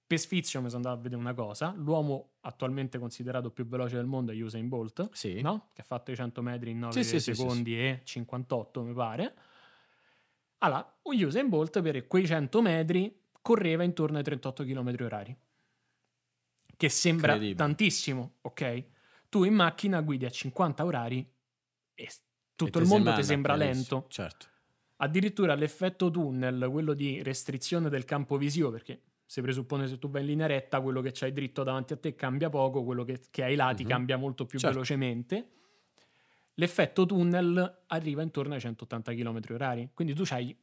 Per 0.07 0.21
sfizio 0.21 0.61
mi 0.61 0.67
sono 0.69 0.77
andato 0.83 0.99
a 0.99 1.03
vedere 1.03 1.21
una 1.21 1.33
cosa, 1.33 1.73
l'uomo 1.75 2.35
attualmente 2.43 2.99
considerato 2.99 3.51
più 3.51 3.67
veloce 3.67 3.97
del 3.97 4.05
mondo 4.05 4.31
è 4.33 4.41
Usain 4.43 4.69
Bolt, 4.69 5.09
Sì. 5.13 5.41
no? 5.41 5.71
che 5.73 5.81
ha 5.81 5.85
fatto 5.85 6.11
i 6.11 6.17
100 6.17 6.43
metri 6.43 6.71
in 6.71 6.79
9 6.81 6.93
Sì, 6.93 7.03
sì, 7.03 7.19
sì, 7.19 7.35
secondi 7.35 7.79
e 7.79 8.03
58 8.05 8.83
mi 8.83 8.93
pare. 8.93 9.35
Allora, 10.59 10.99
Usain 11.03 11.49
Bolt 11.49 11.81
per 11.83 12.07
quei 12.07 12.27
100 12.27 12.61
metri 12.63 13.21
correva 13.41 13.83
intorno 13.83 14.19
ai 14.19 14.23
38 14.23 14.65
km 14.65 14.95
orari, 15.01 15.37
che 16.83 16.89
sembra 16.89 17.39
tantissimo, 17.55 18.39
ok? 18.41 18.85
Tu 19.29 19.45
in 19.45 19.55
macchina 19.55 20.01
guidi 20.01 20.25
a 20.25 20.31
50 20.31 20.85
orari 20.85 21.25
e 21.95 22.09
tutto 22.57 22.79
E 22.79 22.81
il 22.81 22.87
mondo 22.89 23.13
ti 23.13 23.23
sembra 23.23 23.55
lento. 23.55 24.09
Certo. 24.09 24.49
Addirittura 24.97 25.55
l'effetto 25.55 26.11
tunnel, 26.11 26.69
quello 26.73 26.93
di 26.95 27.23
restrizione 27.23 27.89
del 27.89 28.05
campo 28.05 28.37
visivo, 28.37 28.71
perché 28.73 29.03
si 29.25 29.41
presuppone 29.41 29.87
se 29.87 29.99
tu 30.01 30.11
vai 30.11 30.23
in 30.23 30.27
linea 30.27 30.47
retta, 30.49 30.81
quello 30.81 31.01
che 31.01 31.13
c'hai 31.13 31.33
dritto 31.33 31.63
davanti 31.63 31.93
a 31.93 31.97
te 31.99 32.17
cambia 32.17 32.49
poco, 32.51 32.83
quello 32.83 33.05
che, 33.05 33.21
che 33.31 33.45
ai 33.45 33.55
lati 33.55 33.85
Mhm. 33.85 33.87
cambia 33.87 34.17
molto 34.17 34.45
più 34.45 34.61
Certo. 34.61 34.71
velocemente. 34.73 35.51
L'effetto 36.55 37.07
tunnel 37.07 37.85
arriva 37.87 38.23
intorno 38.23 38.55
ai 38.55 38.61
180 38.61 39.13
km 39.15 39.41
orari. 39.55 39.91
Quindi 39.95 40.15
tu 40.15 40.25
hai 40.31 40.57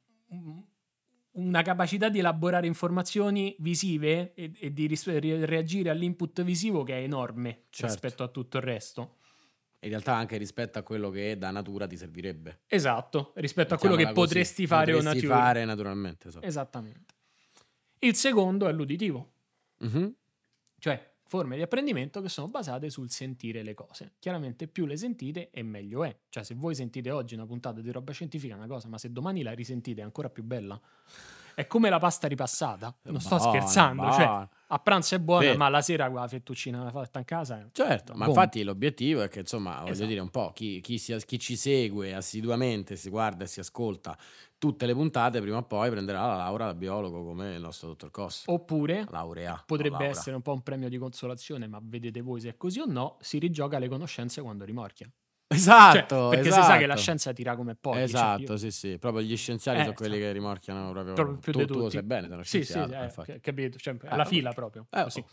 una 1.39 1.62
capacità 1.62 2.10
di 2.10 2.19
elaborare 2.19 2.67
informazioni 2.67 3.55
visive 3.60 4.34
e, 4.34 4.51
e 4.60 4.74
di 4.74 4.86
ris- 4.88 5.08
re- 5.08 5.46
reagire 5.46 5.89
all'input 5.89 6.41
visivo 6.43 6.84
che 6.84 6.93
è 7.00 7.01
enorme 7.03 7.63
Certo. 7.69 7.86
rispetto 7.93 8.24
a 8.24 8.27
tutto 8.27 8.58
il 8.58 8.63
resto. 8.63 9.15
In 9.81 9.89
realtà 9.89 10.13
anche 10.15 10.36
rispetto 10.38 10.77
a 10.77 10.81
quello 10.84 11.10
che 11.10 11.38
da 11.38 11.51
natura 11.51 11.88
ti 11.88 11.96
servirebbe. 11.96 12.62
Esatto, 12.67 13.31
rispetto 13.36 13.74
a 13.74 13.77
quello 13.77 13.96
che 13.96 14.03
così. 14.03 14.13
potresti 14.13 14.67
fare 14.67 14.91
o 14.93 14.98
Potresti 14.98 15.22
natura. 15.27 15.39
fare 15.41 15.65
naturalmente. 15.65 16.27
esatto. 16.27 16.46
Esattamente. 16.46 17.13
Il 18.00 18.15
secondo 18.15 18.67
è 18.67 18.74
l'uditivo, 18.74 19.31
Mhm. 19.77 20.13
cioè 20.79 21.12
forme 21.29 21.55
di 21.55 21.62
apprendimento 21.62 22.21
che 22.21 22.27
sono 22.27 22.48
basate 22.48 22.89
sul 22.89 23.12
sentire 23.12 23.62
le 23.62 23.75
cose. 23.75 24.13
Chiaramente 24.17 24.67
più 24.67 24.88
le 24.88 24.98
sentite 24.98 25.51
e 25.51 25.62
meglio 25.62 26.03
è. 26.03 26.17
Cioè 26.27 26.43
se 26.43 26.55
voi 26.55 26.74
sentite 26.74 27.12
oggi 27.12 27.36
una 27.36 27.45
puntata 27.45 27.81
di 27.81 27.91
roba 27.91 28.12
scientifica 28.12 28.55
è 28.55 28.57
una 28.57 28.65
cosa, 28.65 28.88
ma 28.88 28.98
se 28.98 29.12
domani 29.12 29.43
la 29.43 29.51
risentite 29.51 30.01
è 30.01 30.03
ancora 30.03 30.31
più 30.31 30.43
bella. 30.43 30.79
È 31.53 31.67
come 31.67 31.89
la 31.89 32.00
pasta 32.00 32.27
ripassata. 32.27 32.98
Non 33.03 33.21
sto 33.21 33.36
Buono, 33.36 33.51
scherzando, 33.51 34.12
cioè 34.12 34.25
buono. 34.25 34.50
A 34.71 34.79
pranzo 34.79 35.15
è 35.15 35.19
buona, 35.19 35.45
Vero. 35.45 35.57
ma 35.57 35.69
la 35.69 35.81
sera 35.81 36.05
con 36.09 36.19
la 36.19 36.27
fettuccina 36.27 36.89
fatta 36.91 37.19
in 37.19 37.25
casa 37.25 37.59
è... 37.59 37.65
Certo, 37.71 38.13
ma 38.13 38.25
Boom. 38.25 38.29
infatti 38.29 38.63
l'obiettivo 38.63 39.21
è 39.21 39.27
che, 39.27 39.39
insomma, 39.39 39.79
voglio 39.79 39.91
Esatto. 39.91 40.07
dire 40.07 40.19
un 40.21 40.29
po', 40.29 40.51
chi, 40.53 40.79
chi 40.81 40.97
si- 40.97 41.15
chi 41.25 41.39
ci 41.39 41.55
segue 41.55 42.13
assiduamente, 42.13 42.95
si 42.95 43.09
guarda 43.09 43.45
e 43.45 43.47
si 43.47 43.59
ascolta 43.59 44.17
tutte 44.59 44.85
le 44.85 44.93
puntate, 44.93 45.39
prima 45.41 45.57
o 45.57 45.63
poi 45.63 45.89
prenderà 45.89 46.25
la 46.27 46.35
laurea 46.35 46.67
da 46.67 46.73
biologo 46.75 47.23
come 47.23 47.55
il 47.55 47.61
nostro 47.61 47.88
dottor 47.89 48.11
Costa. 48.11 48.51
Oppure 48.51 49.05
Laurea. 49.09 49.63
potrebbe 49.65 49.91
laurea. 49.91 50.09
essere 50.11 50.35
un 50.35 50.41
po' 50.41 50.53
un 50.53 50.61
premio 50.61 50.89
di 50.89 50.97
consolazione, 50.97 51.65
ma 51.67 51.79
vedete 51.81 52.21
voi 52.21 52.41
se 52.41 52.49
è 52.49 52.57
così 52.57 52.79
o 52.79 52.85
no, 52.85 53.17
si 53.21 53.39
rigioca 53.39 53.79
le 53.79 53.88
conoscenze 53.88 54.41
quando 54.41 54.65
rimorchia. 54.65 55.09
Cioè, 55.51 55.58
Esatto, 55.58 56.27
perché 56.29 56.50
esatto. 56.50 56.62
si 56.63 56.70
sa 56.70 56.77
che 56.77 56.86
la 56.86 56.96
scienza 56.96 57.34
tira 57.34 57.56
come 57.56 57.74
pochi. 57.74 57.96
cioè, 57.98 58.03
Esatto, 58.06 58.41
io- 58.51 58.58
sì, 58.58 58.70
sì. 58.70 58.98
Proprio 59.00 59.24
gli 59.24 59.36
scienziati 59.36 59.79
Eh, 59.79 59.82
sono 59.82 59.94
quelli 59.96 60.12
esatto. 60.18 60.27
che 60.27 60.34
rimorchiano 60.38 60.91
proprio. 60.91 61.13
Proprio 61.15 61.38
più 61.39 61.51
tu, 61.53 61.58
di 61.60 61.65
tu 61.65 61.74
tutti. 61.74 61.91
sai 61.94 62.03
bene, 62.03 62.22
sei 62.27 62.34
uno 62.34 62.44
Sì, 62.44 62.58
sì, 62.63 62.63
scienziato. 62.72 63.22
eh, 63.22 63.25
ca- 63.25 63.39
capito, 63.41 63.77
cioè, 63.79 63.94
Eh, 63.96 64.08
alla 64.10 64.22
oh, 64.22 64.25
fila 64.27 64.51
proprio. 64.51 64.86
eh, 64.91 65.01
oh, 65.01 65.08
eh. 65.08 65.24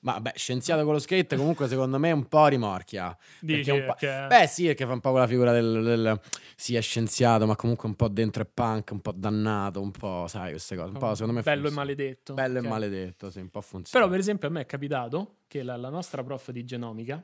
Ma 0.00 0.20
beh, 0.20 0.32
scienziato 0.34 0.82
con 0.82 0.94
lo 0.94 0.98
skate 0.98 1.36
comunque 1.36 1.68
secondo 1.68 1.98
me 2.00 2.10
un 2.10 2.26
po' 2.26 2.46
rimorchia. 2.48 3.16
Dici 3.38 3.70
un 3.70 3.84
po'- 3.86 3.94
che- 3.94 4.26
Beh 4.28 4.46
sì, 4.48 4.66
perché 4.66 4.86
fa 4.86 4.92
un 4.92 5.00
po' 5.00 5.10
quella 5.12 5.28
figura 5.28 5.52
del, 5.52 5.82
del- 5.84 6.20
Sì, 6.56 6.74
è 6.74 6.80
scienziato, 6.80 7.46
ma 7.46 7.54
comunque 7.54 7.88
un 7.88 7.94
po' 7.94 8.08
dentro 8.08 8.42
è 8.42 8.46
punk, 8.52 8.90
un 8.90 9.00
po' 9.00 9.12
dannato, 9.12 9.80
un 9.80 9.92
po', 9.92 10.26
sai, 10.26 10.50
queste 10.50 10.74
cose. 10.74 10.88
Un 10.90 10.98
po' 10.98 11.14
secondo 11.14 11.32
me 11.34 11.42
bello 11.42 11.60
e 11.60 11.70
funziona. 11.70 11.84
maledetto. 11.84 12.34
Bello 12.34 12.58
ok. 12.58 12.64
e 12.64 12.68
maledetto, 12.68 13.30
sì, 13.30 13.38
un 13.38 13.50
po' 13.50 13.60
funziona. 13.60 14.04
Però, 14.04 14.10
per 14.10 14.18
esempio, 14.20 14.48
a 14.48 14.50
me 14.50 14.62
è 14.62 14.66
capitato 14.66 15.36
che 15.46 15.62
la, 15.62 15.76
la 15.76 15.90
nostra 15.90 16.24
prof 16.24 16.50
di 16.50 16.64
genomica, 16.64 17.22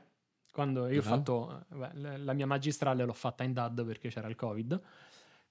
quando 0.57 0.87
io 0.87 1.01
ho 1.01 1.03
Ah. 1.03 1.07
fatto 1.07 1.63
eh, 1.71 1.75
beh, 1.75 2.17
la- 2.17 2.33
mia 2.33 2.47
magistrale, 2.47 3.05
l'ho 3.05 3.13
fatta 3.13 3.43
in 3.43 3.53
DAD 3.53 3.85
perché 3.85 4.09
c'era 4.09 4.27
il 4.27 4.35
Covid. 4.35 4.81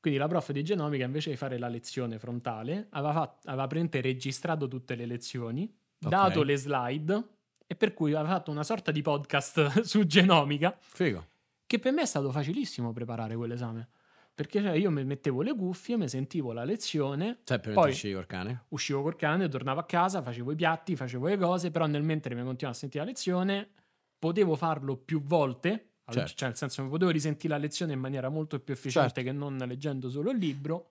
Quindi 0.01 0.19
la 0.19 0.27
prof 0.27 0.51
di 0.51 0.65
genomica, 0.65 1.05
invece 1.05 1.31
di 1.31 1.37
fare 1.37 1.59
la 1.59 1.69
lezione 1.69 2.19
frontale, 2.19 2.89
aveva, 2.91 3.13
fatto, 3.13 3.47
aveva 3.49 3.67
praticamente 3.69 4.01
registrato 4.01 4.67
tutte 4.67 4.97
le 4.97 5.07
lezioni, 5.07 5.63
Ok. 6.03 6.09
dato 6.11 6.43
le 6.43 6.57
slide, 6.57 7.23
e 7.69 7.77
per 7.77 7.95
cui 7.95 8.15
aveva 8.15 8.35
fatto 8.35 8.51
una 8.51 8.65
sorta 8.65 8.91
di 8.91 9.01
podcast 9.01 9.81
su 9.87 10.05
genomica, 10.07 10.77
Figo. 10.81 11.25
che 11.67 11.79
per 11.79 11.93
me 11.93 12.03
è 12.03 12.07
stato 12.07 12.33
facilissimo 12.33 12.93
preparare 12.93 13.37
quell'esame. 13.37 13.89
Perché 14.35 14.61
cioè, 14.61 14.73
io 14.73 14.91
mi 14.91 15.05
mettevo 15.05 15.41
le 15.43 15.55
cuffie, 15.55 15.97
mi 15.97 16.09
sentivo 16.09 16.53
la 16.53 16.65
lezione, 16.65 17.39
Sempre 17.43 17.73
Poi- 17.73 17.85
mentre 17.85 17.91
uscivi 17.93 18.15
col 18.15 18.27
cane? 18.27 18.65
uscivo 18.71 19.03
col 19.03 19.15
cane, 19.17 19.49
tornavo 19.49 19.79
a 19.81 19.85
casa, 19.87 20.21
facevo 20.21 20.51
i 20.51 20.57
piatti, 20.57 20.97
facevo 20.97 21.29
le 21.29 21.39
cose, 21.39 21.71
però 21.71 21.87
nel 21.87 22.03
mentre 22.03 22.35
mi 22.35 22.43
continuavo 22.43 22.77
a 22.77 22.79
sentire 22.81 23.05
la 23.05 23.11
lezione, 23.11 23.69
potevo 24.19 24.57
farlo 24.57 24.97
più 24.97 25.21
volte, 25.23 25.91
Certo. 26.09 26.35
cioè 26.35 26.49
nel 26.49 26.57
senso 26.57 26.83
mi 26.85 26.89
potevo 26.89 27.11
risentire 27.11 27.55
la 27.55 27.59
lezione 27.59 27.93
in 27.93 27.99
maniera 27.99 28.29
molto 28.29 28.61
più 28.61 28.75
efficiente 28.75 29.15
Certo. 29.15 29.31
che 29.31 29.37
non 29.37 29.57
leggendo 29.57 30.09
solo 30.09 30.31
il 30.31 30.39
libro. 30.39 30.91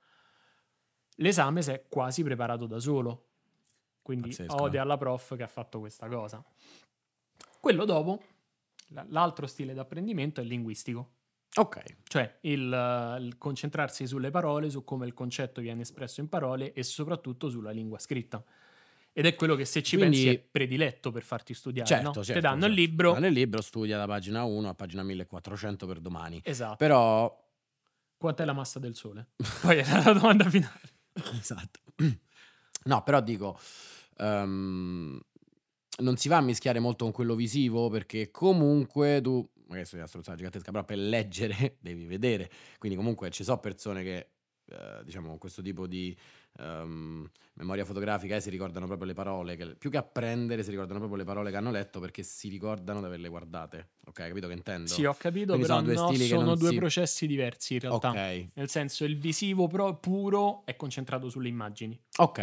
L'esame 1.17 1.61
si 1.61 1.71
è 1.71 1.85
quasi 1.87 2.23
preparato 2.23 2.65
da 2.65 2.79
solo. 2.79 3.27
Quindi 4.01 4.29
Pazzesco, 4.29 4.61
ode 4.61 4.77
eh. 4.77 4.79
alla 4.79 4.97
prof 4.97 5.35
che 5.35 5.43
ha 5.43 5.47
fatto 5.47 5.79
questa 5.79 6.07
cosa. 6.07 6.43
Quello 7.59 7.85
dopo, 7.85 8.21
l'altro 9.07 9.47
stile 9.47 9.73
d'apprendimento 9.73 10.41
è 10.41 10.43
il 10.43 10.49
linguistico. 10.49 11.11
Ok. 11.55 11.83
Cioè 12.03 12.37
il, 12.41 12.71
eh, 12.71 13.23
il 13.23 13.37
concentrarsi 13.37 14.05
sulle 14.05 14.29
parole, 14.29 14.69
su 14.69 14.83
come 14.83 15.05
il 15.07 15.13
concetto 15.13 15.61
viene 15.61 15.81
espresso 15.81 16.19
in 16.19 16.27
parole 16.27 16.73
e 16.73 16.83
soprattutto 16.83 17.49
sulla 17.49 17.71
lingua 17.71 17.97
scritta. 17.97 18.43
Ed 19.17 19.25
è 19.25 19.35
quello 19.35 19.55
che 19.55 19.63
se 19.63 19.81
ci 19.81 19.95
Quindi- 19.95 20.23
pensi 20.23 20.35
è 20.35 20.39
prediletto 20.39 21.09
per 21.09 21.23
farti 21.23 21.53
studiare. 21.53 21.87
Certo, 21.87 22.07
no? 22.07 22.13
certo. 22.15 22.33
Ti 22.33 22.39
danno 22.41 22.65
il 22.65 22.75
certo. 22.75 22.75
libro. 22.75 23.13
Danno 23.13 23.27
il 23.27 23.33
libro, 23.33 23.61
studia 23.61 23.97
da 23.97 24.05
pagina 24.05 24.43
1 24.43 24.67
a 24.67 24.73
pagina 24.73 25.03
1400 25.03 25.87
per 25.87 25.99
domani. 26.01 26.41
Esatto. 26.43 26.75
Però... 26.75 27.43
Quant'è 28.17 28.43
la 28.43 28.51
massa 28.51 28.77
del 28.77 28.93
sole? 28.93 29.29
Poi 29.61 29.77
era 29.77 30.03
la 30.03 30.11
domanda 30.11 30.49
finale. 30.49 30.81
esatto. 31.39 31.79
No, 32.85 33.01
però 33.01 33.19
dico, 33.19 33.57
ehm, 34.17 35.19
non 36.01 36.17
si 36.17 36.27
va 36.27 36.37
a 36.37 36.41
mischiare 36.41 36.79
molto 36.79 37.05
con 37.05 37.13
quello 37.13 37.33
visivo 37.33 37.89
perché 37.89 38.29
comunque 38.29 39.21
tu, 39.21 39.43
magari 39.65 39.87
sei 39.87 39.97
una 39.97 40.07
stronzata 40.07 40.37
gigantesca, 40.37 40.69
però 40.69 40.83
per 40.83 40.99
leggere 40.99 41.77
devi 41.81 42.05
vedere. 42.05 42.47
Quindi 42.77 42.95
comunque 42.95 43.31
ci 43.31 43.43
sono 43.43 43.59
persone 43.59 44.03
che, 44.03 44.29
eh, 44.67 45.03
diciamo, 45.03 45.39
questo 45.39 45.63
tipo 45.63 45.87
di 45.87 46.15
ehm, 46.59 47.29
memoria 47.55 47.85
fotografica 47.85 48.35
eh, 48.35 48.41
si 48.41 48.49
ricordano 48.49 48.85
proprio 48.85 49.07
le 49.07 49.13
parole, 49.13 49.55
che, 49.55 49.75
più 49.75 49.89
che 49.89 49.97
apprendere 49.97 50.63
si 50.63 50.69
ricordano 50.71 50.99
proprio 50.99 51.19
le 51.19 51.25
parole 51.25 51.51
che 51.51 51.57
hanno 51.57 51.71
letto 51.71 51.99
perché 51.99 52.23
si 52.23 52.49
ricordano 52.49 52.99
di 52.99 53.05
averle 53.05 53.27
guardate. 53.29 53.89
Ok, 54.05 54.27
capito 54.27 54.47
che 54.47 54.53
intendo? 54.53 54.89
Sì, 54.89 55.03
ho 55.05 55.15
capito, 55.15 55.49
Quindi 55.49 55.67
però 55.67 55.79
sono 55.79 55.87
due 55.87 55.95
no, 55.95 56.07
stili 56.07 56.27
che 56.27 56.27
sono 56.27 56.55
due 56.55 56.69
si- 56.69 56.75
processi 56.75 57.27
diversi 57.27 57.73
in 57.73 57.79
realtà. 57.79 58.09
Ok, 58.09 58.49
Nel 58.53 58.69
senso, 58.69 59.03
il 59.05 59.17
visivo 59.17 59.67
pro- 59.67 59.97
puro 59.99 60.65
è 60.65 60.75
concentrato 60.75 61.29
sulle 61.29 61.47
immagini, 61.49 61.99
ok, 62.17 62.39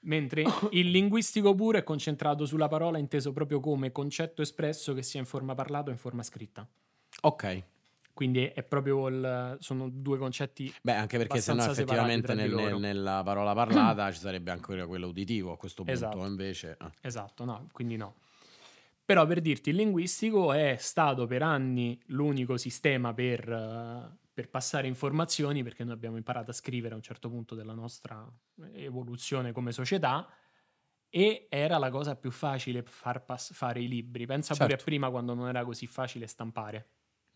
mentre 0.00 0.44
il 0.72 0.90
linguistico 0.90 1.54
puro 1.54 1.78
è 1.78 1.82
concentrato 1.82 2.44
sulla 2.46 2.68
parola 2.68 2.98
inteso 2.98 3.32
proprio 3.32 3.60
come 3.60 3.90
concetto 3.92 4.42
espresso 4.42 4.94
che 4.94 5.02
sia 5.02 5.20
in 5.20 5.26
forma 5.26 5.54
parlata 5.54 5.88
o 5.90 5.92
in 5.92 5.98
forma 5.98 6.22
scritta. 6.22 6.68
ok. 7.22 7.44
Quindi 8.14 8.44
è 8.44 8.62
proprio 8.62 9.08
il, 9.08 9.56
sono 9.60 9.88
due 9.90 10.18
concetti 10.18 10.72
Beh, 10.82 10.92
anche 10.94 11.16
perché 11.16 11.40
se 11.40 11.54
no 11.54 11.64
effettivamente 11.64 12.34
nel- 12.34 12.52
nel- 12.54 12.76
nella 12.78 13.22
parola 13.24 13.54
parlata 13.54 14.12
ci 14.12 14.18
sarebbe 14.18 14.50
ancora 14.50 14.86
quello 14.86 15.06
uditivo 15.08 15.52
a 15.52 15.56
questo 15.56 15.82
punto, 15.82 15.98
Esatto. 15.98 16.26
invece... 16.26 16.74
ah. 16.78 16.90
Esatto, 17.00 17.44
no, 17.44 17.68
quindi 17.72 17.96
no. 17.96 18.16
Però 19.04 19.26
per 19.26 19.40
dirti, 19.40 19.70
il 19.70 19.76
linguistico 19.76 20.52
è 20.52 20.76
stato 20.78 21.26
per 21.26 21.42
anni 21.42 21.98
l'unico 22.06 22.56
sistema 22.56 23.12
per, 23.14 23.48
eh, 23.50 24.16
per 24.32 24.48
passare 24.48 24.86
informazioni, 24.86 25.62
perché 25.62 25.82
noi 25.82 25.94
abbiamo 25.94 26.16
imparato 26.16 26.50
a 26.50 26.54
scrivere 26.54 26.92
a 26.94 26.96
un 26.96 27.02
certo 27.02 27.28
punto 27.28 27.54
della 27.54 27.74
nostra 27.74 28.30
evoluzione 28.74 29.52
come 29.52 29.72
società, 29.72 30.28
e 31.08 31.46
era 31.50 31.78
la 31.78 31.90
cosa 31.90 32.14
più 32.14 32.30
facile 32.30 32.82
far 32.82 33.24
pass- 33.24 33.52
fare 33.52 33.80
i 33.80 33.88
libri. 33.88 34.24
Pensa 34.24 34.52
pure 34.54 34.66
a 34.66 34.68
Certo. 34.70 34.84
prima 34.84 35.10
quando 35.10 35.34
non 35.34 35.48
era 35.48 35.64
così 35.64 35.86
facile 35.86 36.26
stampare. 36.26 36.86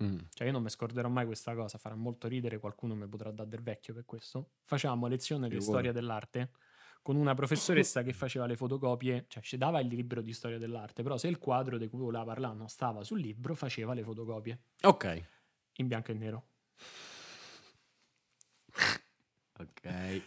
Mm. 0.02 0.18
Cioè 0.32 0.46
io 0.46 0.52
non 0.52 0.62
mi 0.62 0.68
scorderò 0.68 1.08
mai 1.08 1.24
questa 1.24 1.54
cosa, 1.54 1.78
farà 1.78 1.94
molto 1.94 2.28
ridere, 2.28 2.58
qualcuno 2.58 2.94
mi 2.94 3.06
potrà 3.06 3.30
dare 3.30 3.48
del 3.48 3.62
vecchio 3.62 3.94
per 3.94 4.04
questo. 4.04 4.50
Facevamo 4.64 5.06
lezione 5.06 5.48
di 5.48 5.60
storia 5.60 5.92
dell'arte 5.92 6.50
con 7.02 7.16
una 7.16 7.34
professoressa 7.34 8.02
che 8.02 8.12
faceva 8.12 8.46
le 8.46 8.56
fotocopie, 8.56 9.26
cioè 9.28 9.42
ci 9.42 9.56
dava 9.56 9.78
il 9.80 9.86
libro 9.86 10.20
di 10.20 10.32
storia 10.32 10.58
dell'arte, 10.58 11.02
però 11.04 11.16
se 11.16 11.28
il 11.28 11.38
quadro 11.38 11.78
di 11.78 11.88
cui 11.88 12.00
voleva 12.00 12.24
parlare 12.24 12.56
non 12.56 12.68
stava 12.68 13.04
sul 13.04 13.20
libro, 13.20 13.54
faceva 13.54 13.94
le 13.94 14.02
fotocopie 14.02 14.60
Ok. 14.82 15.22
in 15.76 15.86
bianco 15.86 16.10
e 16.10 16.14
nero. 16.14 16.48
Ok. 19.58 20.22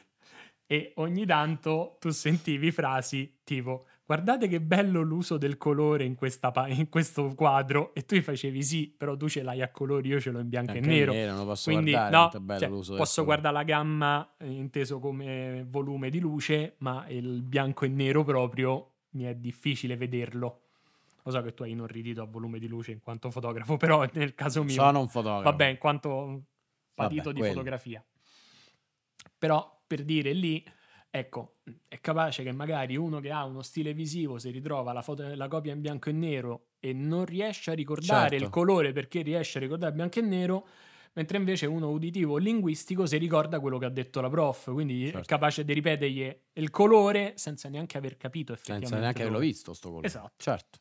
E 0.65 0.93
ogni 0.95 1.25
tanto 1.25 1.97
tu 1.99 2.09
sentivi 2.11 2.71
frasi 2.71 3.39
tipo 3.43 3.87
guardate 4.09 4.47
che 4.47 4.59
bello 4.59 5.03
l'uso 5.03 5.37
del 5.37 5.55
colore 5.59 6.03
in, 6.03 6.15
pa- 6.15 6.67
in 6.67 6.89
questo 6.89 7.35
quadro 7.35 7.93
e 7.93 8.05
tu 8.05 8.15
gli 8.15 8.21
facevi 8.21 8.63
sì, 8.63 8.87
però 8.87 9.15
tu 9.15 9.29
ce 9.29 9.43
l'hai 9.43 9.61
a 9.61 9.69
colori, 9.69 10.07
io 10.09 10.19
ce 10.19 10.31
l'ho 10.31 10.39
in 10.39 10.49
bianco 10.49 10.71
Anche 10.71 10.83
e 10.83 10.87
nero. 10.87 11.11
nero, 11.11 11.45
posso 11.45 11.69
Quindi 11.71 11.91
guardare, 11.91 12.39
no, 12.39 12.57
cioè, 12.57 12.97
posso 12.97 13.23
guardare 13.23 13.53
la 13.53 13.61
gamma 13.61 14.33
eh, 14.39 14.49
inteso 14.49 14.97
come 14.99 15.63
volume 15.69 16.09
di 16.09 16.19
luce, 16.19 16.73
ma 16.79 17.05
il 17.09 17.43
bianco 17.43 17.85
e 17.85 17.89
nero 17.89 18.23
proprio 18.23 18.93
mi 19.11 19.25
è 19.25 19.35
difficile 19.35 19.95
vederlo. 19.95 20.61
Lo 21.21 21.29
so 21.29 21.43
che 21.43 21.53
tu 21.53 21.61
hai 21.61 21.69
inorridito 21.69 22.23
a 22.23 22.25
volume 22.25 22.57
di 22.57 22.67
luce 22.67 22.91
in 22.91 23.01
quanto 23.01 23.29
fotografo, 23.29 23.77
però 23.77 24.07
nel 24.13 24.33
caso 24.33 24.63
mio, 24.63 24.73
Sono 24.73 25.01
un 25.01 25.07
fotografo. 25.07 25.43
vabbè, 25.43 25.65
in 25.67 25.77
quanto 25.77 26.41
patito 26.95 27.21
Vabbè, 27.25 27.33
di 27.33 27.39
quello. 27.41 27.53
fotografia. 27.53 28.03
Però 29.37 29.81
per 29.85 30.03
dire 30.03 30.33
lì, 30.33 30.63
ecco, 31.09 31.57
è 31.87 31.99
capace 31.99 32.43
che 32.43 32.51
magari 32.51 32.95
uno 32.95 33.19
che 33.19 33.31
ha 33.31 33.45
uno 33.45 33.61
stile 33.61 33.93
visivo 33.93 34.37
si 34.39 34.49
ritrova 34.51 34.93
la, 34.93 35.01
foto, 35.01 35.33
la 35.35 35.47
copia 35.47 35.73
in 35.73 35.81
bianco 35.81 36.09
e 36.09 36.13
nero 36.13 36.67
e 36.79 36.93
non 36.93 37.25
riesce 37.25 37.71
a 37.71 37.73
ricordare 37.73 38.35
Certo. 38.35 38.37
il 38.37 38.49
colore 38.49 38.91
perché 38.91 39.21
riesce 39.21 39.57
a 39.57 39.61
ricordare 39.61 39.93
bianco 39.93 40.19
e 40.19 40.21
nero, 40.21 40.67
mentre 41.13 41.37
invece 41.37 41.65
uno 41.65 41.89
uditivo 41.89 42.33
o 42.33 42.37
linguistico 42.37 43.05
si 43.05 43.17
ricorda 43.17 43.59
quello 43.59 43.77
che 43.77 43.85
ha 43.85 43.89
detto 43.89 44.21
la 44.21 44.29
prof, 44.29 44.71
quindi 44.71 45.07
è 45.09 45.11
Certo. 45.11 45.25
capace 45.25 45.65
di 45.65 45.73
ripetergli 45.73 46.41
il 46.53 46.69
colore 46.69 47.33
senza 47.37 47.69
neanche 47.69 47.97
aver 47.97 48.17
capito 48.17 48.53
effettivamente. 48.53 48.87
Senza 48.87 48.99
neanche 48.99 49.21
averlo 49.23 49.39
visto 49.39 49.73
sto 49.73 49.89
colore. 49.89 50.07
Esatto. 50.07 50.33
Certo. 50.37 50.79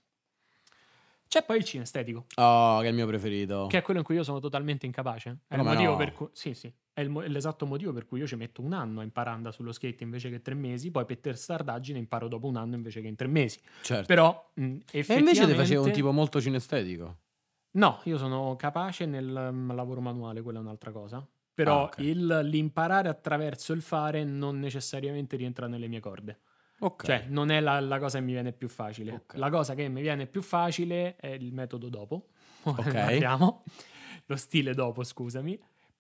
C'è 1.29 1.45
poi 1.45 1.59
il 1.59 1.65
cinestetico, 1.65 2.25
Oh, 2.37 2.81
che 2.81 2.87
è 2.87 2.89
il 2.89 2.95
mio 2.95 3.07
preferito. 3.07 3.67
che 3.69 3.79
è 3.79 3.83
quello 3.83 4.01
in 4.01 4.05
cui 4.07 4.15
io 4.15 4.23
sono 4.23 4.41
totalmente 4.41 4.87
incapace. 4.87 5.41
È 5.47 5.55
il 5.55 5.61
Come 5.61 5.73
motivo 5.75 5.91
no? 5.93 5.97
per 5.99 6.13
cui 6.13 6.29
sì, 6.33 6.55
sì, 6.55 6.73
è, 6.95 7.01
il 7.03 7.13
è 7.15 7.29
l'esatto 7.29 7.67
motivo 7.67 7.93
per 7.93 8.07
cui 8.07 8.19
io 8.21 8.27
ci 8.27 8.35
metto 8.37 8.63
un 8.63 8.73
anno 8.73 9.01
a 9.01 9.03
imparare 9.03 9.53
sullo 9.53 9.73
skate 9.73 10.05
invece 10.05 10.31
che 10.31 10.41
tre 10.41 10.55
mesi, 10.55 10.91
poi 10.91 11.05
per 11.05 11.19
testardaggine 11.19 11.99
imparo 11.99 12.29
dopo 12.29 12.47
un 12.47 12.57
anno 12.57 12.77
invece 12.77 13.03
che 13.03 13.09
in 13.09 13.15
tre 13.17 13.29
mesi. 13.29 13.61
Certo. 13.83 14.07
Però 14.07 14.51
mh, 14.55 14.63
e 14.63 14.67
invece 14.71 14.87
ti 14.93 14.99
effettivamente 14.99 15.55
facevo 15.55 15.85
un 15.85 15.93
tipo 15.93 16.13
molto 16.13 16.41
cinestetico. 16.41 17.17
No, 17.73 18.01
io 18.05 18.17
sono 18.17 18.57
capace 18.57 19.05
nel 19.05 19.51
mm, 19.53 19.73
lavoro 19.73 20.01
manuale, 20.01 20.41
quella 20.41 20.59
è 20.59 20.63
un'altra 20.63 20.91
cosa. 20.93 21.25
Però 21.53 21.81
Ah, 21.81 21.83
ok. 21.85 21.99
il- 21.99 22.41
l'imparare 22.45 23.09
attraverso 23.09 23.73
il 23.75 23.83
fare 23.83 24.25
non 24.25 24.59
necessariamente 24.61 25.37
rientra 25.37 25.67
nelle 25.67 25.89
mie 25.89 26.01
corde. 26.01 26.39
Ok. 26.81 27.05
Cioè, 27.05 27.25
non 27.29 27.51
è 27.51 27.61
la, 27.61 27.81
la 27.81 27.99
cosa 27.99 28.19
che 28.19 28.25
mi 28.25 28.33
viene 28.33 28.53
più 28.53 28.69
facile. 28.69 29.13
Ok. 29.13 29.35
La 29.37 29.51
cosa 29.51 29.75
che 29.75 29.89
mi 29.89 30.01
viene 30.01 30.27
più 30.27 30.43
facile 30.43 31.17
è 31.17 31.29
il 31.29 31.53
metodo 31.53 31.89
dopo. 31.89 32.29
Ora 32.65 32.81
Ok. 32.81 32.87
ne 32.87 32.93
parliamo. 32.93 33.65
Lo 34.27 34.37
stile 34.37 34.75
dopo, 34.75 35.03
scusami. 35.03 35.59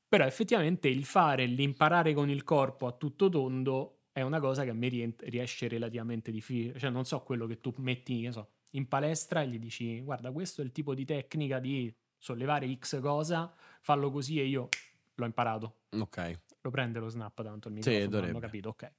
Però 0.08 0.24
effettivamente 0.24 0.88
il 0.88 1.04
fare, 1.04 1.44
l'imparare 1.46 2.14
con 2.14 2.30
il 2.30 2.42
corpo 2.44 2.86
a 2.86 2.92
tutto 2.92 3.28
tondo 3.28 4.02
è 4.12 4.22
una 4.22 4.40
cosa 4.40 4.64
che 4.64 4.70
a 4.70 4.74
me 4.74 4.88
riesce 5.20 5.68
relativamente 5.68 6.30
difficile. 6.30 6.78
Cioè, 6.78 6.90
non 6.90 7.04
so 7.04 7.20
quello 7.20 7.46
che 7.46 7.60
tu 7.60 7.72
metti, 7.78 8.22
che 8.22 8.32
so, 8.32 8.48
in 8.72 8.88
palestra 8.88 9.42
e 9.42 9.48
gli 9.48 9.58
dici, 9.58 10.00
guarda, 10.00 10.30
questo 10.32 10.60
è 10.62 10.64
il 10.64 10.72
tipo 10.72 10.94
di 10.94 11.04
tecnica 11.04 11.58
di 11.58 11.94
sollevare 12.16 12.72
X 12.78 13.00
cosa, 13.00 13.52
fallo 13.80 14.10
così 14.10 14.40
e 14.40 14.44
io 14.44 14.68
l'ho 15.14 15.24
imparato. 15.24 15.80
Ok. 15.90 16.40
Lo 16.62 16.70
prende 16.70 16.98
lo 16.98 17.08
snap 17.08 17.42
tanto 17.42 17.68
il 17.68 17.74
Sì, 17.74 17.90
microfono, 17.90 18.08
dovrebbe. 18.10 18.30
hanno 18.30 18.40
capito, 18.40 18.68
ok. 18.70 18.92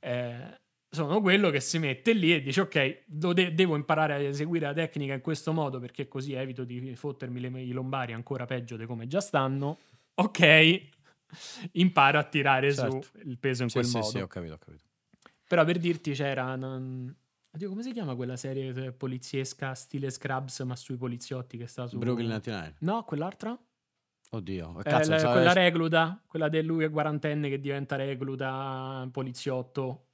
Eh, 0.00 0.57
sono 1.06 1.20
quello 1.20 1.50
che 1.50 1.60
si 1.60 1.78
mette 1.78 2.12
lì 2.12 2.32
e 2.34 2.40
dice 2.42 2.60
ok, 2.62 3.02
de- 3.06 3.54
devo 3.54 3.74
imparare 3.76 4.14
a 4.14 4.18
eseguire 4.18 4.66
la 4.66 4.72
tecnica 4.72 5.14
in 5.14 5.20
questo 5.20 5.52
modo 5.52 5.78
perché 5.80 6.08
così 6.08 6.32
evito 6.34 6.64
di 6.64 6.94
fottermi 6.94 7.40
le- 7.40 7.62
i 7.62 7.72
lombari 7.72 8.12
ancora 8.12 8.44
peggio 8.44 8.76
di 8.76 8.86
come 8.86 9.06
già 9.06 9.20
stanno. 9.20 9.78
Ok, 10.14 10.80
imparo 11.72 12.18
a 12.18 12.24
tirare 12.24 12.72
Certo. 12.74 13.00
su 13.02 13.18
il 13.28 13.38
peso 13.38 13.62
in 13.62 13.68
Sì, 13.68 13.74
quel 13.76 13.86
sì, 13.86 13.96
modo. 13.96 14.08
sì, 14.08 14.18
ho 14.20 14.26
capito, 14.26 14.54
ho 14.54 14.58
capito. 14.58 14.84
Però 15.46 15.64
per 15.64 15.78
dirti 15.78 16.12
c'era... 16.12 16.54
non- 16.56 17.14
Oddio, 17.50 17.70
come 17.70 17.82
si 17.82 17.92
chiama 17.92 18.14
quella 18.14 18.36
serie 18.36 18.74
eh, 18.74 18.92
poliziesca 18.92 19.74
stile 19.74 20.10
Scrubs 20.10 20.60
ma 20.60 20.76
sui 20.76 20.96
poliziotti 20.96 21.56
che 21.56 21.66
sta 21.66 21.86
su... 21.86 21.96
Brooklyn 21.96 22.28
99. 22.28 22.74
No, 22.80 23.04
quell'altra? 23.04 23.58
Oddio. 24.30 24.80
Eh, 24.80 24.82
Cazzo, 24.82 25.10
la- 25.10 25.18
so- 25.18 25.30
quella 25.30 25.52
recluta, 25.54 26.22
quella 26.26 26.48
di 26.50 26.60
lui 26.62 26.84
è 26.84 26.90
quarantenne 26.90 27.48
che 27.48 27.58
diventa 27.58 27.96
recluta, 27.96 29.08
poliziotto. 29.10 30.07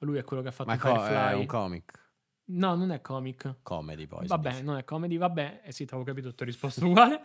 Lui 0.00 0.18
è 0.18 0.24
quello 0.24 0.42
che 0.42 0.48
ha 0.48 0.52
fatto 0.52 0.70
Ma 0.70 0.78
co- 0.78 0.88
Firefly. 0.94 1.30
è 1.30 1.34
un 1.34 1.46
comic. 1.46 2.06
no, 2.50 2.74
non 2.74 2.90
è 2.92 3.00
comic. 3.00 3.56
Comedy 3.62 4.06
poi. 4.06 4.26
Vabbè, 4.26 4.50
dice. 4.50 4.62
non 4.62 4.76
è 4.78 4.84
comedy, 4.84 5.16
vabbè. 5.16 5.62
Eh 5.64 5.72
sì, 5.72 5.84
ti 5.84 5.94
avevo 5.94 6.08
capito, 6.08 6.34
ti 6.34 6.42
ho 6.42 6.46
risposto 6.46 6.84
uguale. 6.86 7.20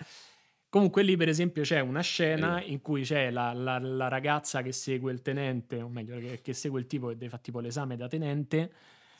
Comunque 0.70 1.04
lì, 1.04 1.16
per 1.16 1.30
esempio, 1.30 1.62
c'è 1.62 1.80
una 1.82 2.02
scena 2.02 2.60
in 2.64 2.82
cui 2.82 3.04
c'è 3.04 3.30
la, 3.30 3.54
la- 3.54 3.78
la 3.78 4.08
ragazza 4.08 4.64
che 4.64 4.72
segue 4.72 5.12
il 5.12 5.22
tenente, 5.22 5.80
o 5.82 5.88
meglio, 5.88 6.18
che, 6.18 6.42
che 6.42 6.54
segue 6.54 6.80
il 6.80 6.88
tipo 6.88 7.08
che 7.10 7.14
deve 7.16 7.30
fare 7.30 7.44
tipo 7.44 7.60
l'esame 7.60 7.96
da 7.96 8.08
tenente, 8.08 8.72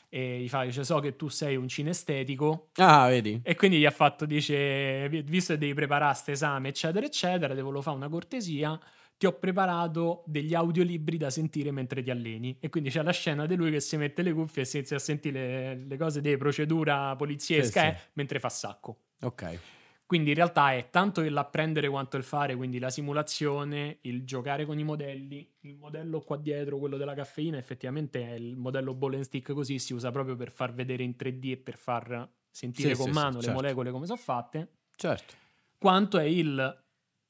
e 0.08 0.40
gli 0.40 0.48
fa, 0.48 0.64
dice, 0.64 0.82
so 0.82 0.98
che 0.98 1.14
tu 1.14 1.28
sei 1.28 1.54
un 1.54 1.68
cinestetico, 1.68 2.70
Ah, 2.78 3.06
vedi? 3.08 3.40
e 3.44 3.54
quindi 3.54 3.78
gli 3.78 3.86
ha 3.86 3.92
fatto, 3.92 4.26
dice, 4.26 5.08
"Vi- 5.08 5.22
visto 5.22 5.52
che 5.52 5.58
devi 5.60 5.74
preparare 5.74 6.10
questo 6.12 6.32
esame, 6.32 6.68
eccetera, 6.70 7.06
eccetera, 7.06 7.54
devo 7.54 7.80
fare 7.80 7.96
una 7.96 8.08
cortesia, 8.08 8.76
ti 9.16 9.26
ho 9.26 9.38
preparato 9.38 10.22
degli 10.26 10.54
audiolibri 10.54 11.16
da 11.16 11.30
sentire 11.30 11.70
mentre 11.70 12.02
ti 12.02 12.10
alleni. 12.10 12.56
E 12.60 12.68
quindi 12.68 12.90
c'è 12.90 13.02
la 13.02 13.12
scena 13.12 13.46
di 13.46 13.54
lui 13.56 13.70
che 13.70 13.80
si 13.80 13.96
mette 13.96 14.22
le 14.22 14.32
cuffie 14.32 14.62
e 14.62 14.64
si 14.64 14.76
inizia 14.78 14.96
a 14.96 15.00
sentire 15.00 15.74
le, 15.76 15.84
le 15.86 15.96
cose 15.96 16.20
di 16.20 16.36
procedura 16.36 17.14
poliziesca 17.16 17.80
Sì, 17.80 17.86
eh, 17.88 17.92
sì. 17.92 18.10
mentre 18.14 18.38
fa 18.40 18.48
sacco. 18.48 18.98
Ok. 19.22 19.62
Quindi 20.06 20.30
in 20.30 20.36
realtà 20.36 20.74
è 20.74 20.90
tanto 20.90 21.22
il 21.22 21.34
apprendere 21.36 21.88
quanto 21.88 22.16
il 22.18 22.24
fare, 22.24 22.54
quindi 22.56 22.78
la 22.78 22.90
simulazione, 22.90 23.98
il 24.02 24.24
giocare 24.24 24.66
con 24.66 24.78
i 24.78 24.84
modelli. 24.84 25.50
Il 25.60 25.76
modello 25.76 26.20
qua 26.20 26.36
dietro, 26.36 26.78
quello 26.78 26.98
della 26.98 27.14
caffeina, 27.14 27.56
effettivamente 27.56 28.22
è 28.22 28.32
il 28.34 28.54
modello 28.56 28.94
ball 28.94 29.14
and 29.14 29.22
stick 29.24 29.52
così, 29.52 29.78
si 29.78 29.94
usa 29.94 30.10
proprio 30.10 30.36
per 30.36 30.50
far 30.52 30.74
vedere 30.74 31.02
in 31.02 31.16
3D 31.16 31.52
e 31.52 31.56
per 31.56 31.78
far 31.78 32.30
sentire 32.50 32.94
Sì, 32.94 32.94
con 32.94 33.10
sì, 33.10 33.12
mano 33.12 33.36
sì, 33.38 33.40
le 33.40 33.48
certo. 33.48 33.62
molecole 33.62 33.90
come 33.90 34.04
sono 34.06 34.18
fatte, 34.18 34.72
Certo. 34.96 35.34
quanto 35.78 36.18
è 36.18 36.24
il 36.24 36.84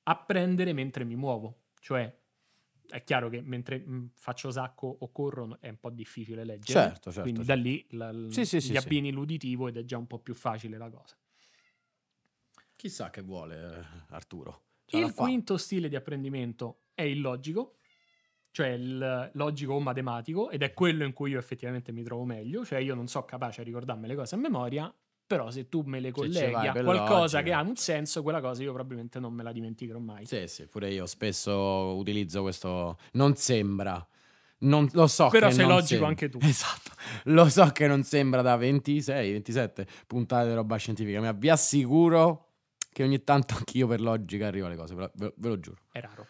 apprendere 0.05 0.73
mentre 0.73 1.05
mi 1.05 1.16
muovo. 1.16 1.63
Cioè, 1.85 2.18
è 2.88 3.05
chiaro 3.05 3.29
che 3.29 3.42
mentre 3.42 3.85
faccio 4.14 4.51
sacco 4.51 4.87
o 5.01 5.12
corro 5.12 5.59
è 5.61 5.68
un 5.68 5.79
po' 5.79 5.90
difficile 5.90 6.42
leggere. 6.42 6.88
Certo, 6.88 7.12
certo, 7.12 7.20
Quindi 7.20 7.44
certo. 7.44 7.55
da 7.55 7.61
lì 7.62 7.87
la- 7.90 8.31
Sì, 8.31 8.47
sì, 8.47 8.70
gli 8.70 8.77
abbini 8.77 9.12
l'uditivo 9.12 9.68
ed 9.68 9.77
è 9.77 9.85
già 9.85 9.99
un 9.99 10.07
po' 10.07 10.18
più 10.18 10.35
facile 10.35 10.79
la 10.79 10.88
cosa. 10.88 11.14
Chissà 12.75 13.11
che 13.11 13.20
vuole 13.20 13.81
eh, 13.81 13.85
Arturo. 14.14 14.62
La 14.87 15.01
Il 15.01 15.12
quinto 15.12 15.59
stile 15.59 15.90
di 15.90 15.97
apprendimento 15.97 16.85
è 16.94 17.03
il 17.03 17.20
logico, 17.20 17.77
cioè 18.51 18.68
il 18.68 19.31
logico 19.35 19.75
o 19.75 19.81
matematico, 19.81 20.49
ed 20.49 20.62
è 20.62 20.73
quello 20.73 21.05
in 21.05 21.12
cui 21.12 21.33
io 21.33 21.38
effettivamente 21.38 21.92
mi 21.92 22.03
trovo 22.03 22.25
meglio, 22.25 22.64
cioè 22.64 22.79
io 22.79 22.94
non 22.94 23.09
so 23.09 23.27
capace 23.27 23.61
a 23.61 23.64
ricordarmi 23.64 24.07
le 24.07 24.14
cose 24.14 24.37
a 24.37 24.38
memoria, 24.38 24.90
però 25.26 25.50
se 25.50 25.68
tu 25.68 25.82
me 25.87 26.00
le 26.00 26.10
colleghi 26.10 26.52
vai 26.52 26.68
a 26.68 26.72
qualcosa 26.72 27.42
che 27.42 27.52
ha 27.52 27.60
un 27.60 27.76
senso, 27.76 28.22
quella 28.22 28.40
cosa 28.40 28.62
io 28.62 28.72
probabilmente 28.72 29.18
non 29.18 29.32
me 29.32 29.42
la 29.42 29.52
dimenticherò 29.52 29.98
mai. 29.98 30.26
Sì, 30.26 30.46
sì, 30.46 30.66
pure 30.66 30.90
io 30.90 31.06
spesso 31.06 31.94
utilizzo 31.96 32.42
questo. 32.42 32.98
Non 33.12 33.34
sembra. 33.37 34.06
Non, 34.56 34.88
lo 34.92 35.06
so 35.08 35.28
Però 35.28 35.50
sei 35.50 35.66
logico 35.66 35.87
sembra. 35.87 36.08
anche 36.08 36.28
tu. 36.28 36.38
Esatto. 36.42 36.92
Lo 37.24 37.48
so 37.48 37.66
che 37.72 37.87
non 37.87 38.02
sembra 38.02 38.40
da 38.40 38.56
26, 38.56 39.32
27 39.32 39.87
puntate 40.06 40.48
di 40.48 40.54
roba 40.54 40.76
scientifica, 40.76 41.20
ma 41.20 41.32
vi 41.32 41.50
assicuro 41.50 42.52
che 42.90 43.02
ogni 43.02 43.22
tanto 43.24 43.54
anch'io 43.56 43.87
per 43.87 44.00
logica 44.00 44.46
arrivo 44.46 44.66
alle 44.66 44.76
cose, 44.76 44.94
ve 44.94 45.10
lo, 45.16 45.32
ve 45.37 45.48
lo- 45.48 45.60
giuro. 45.60 45.78
È 45.90 46.00
raro. 46.00 46.26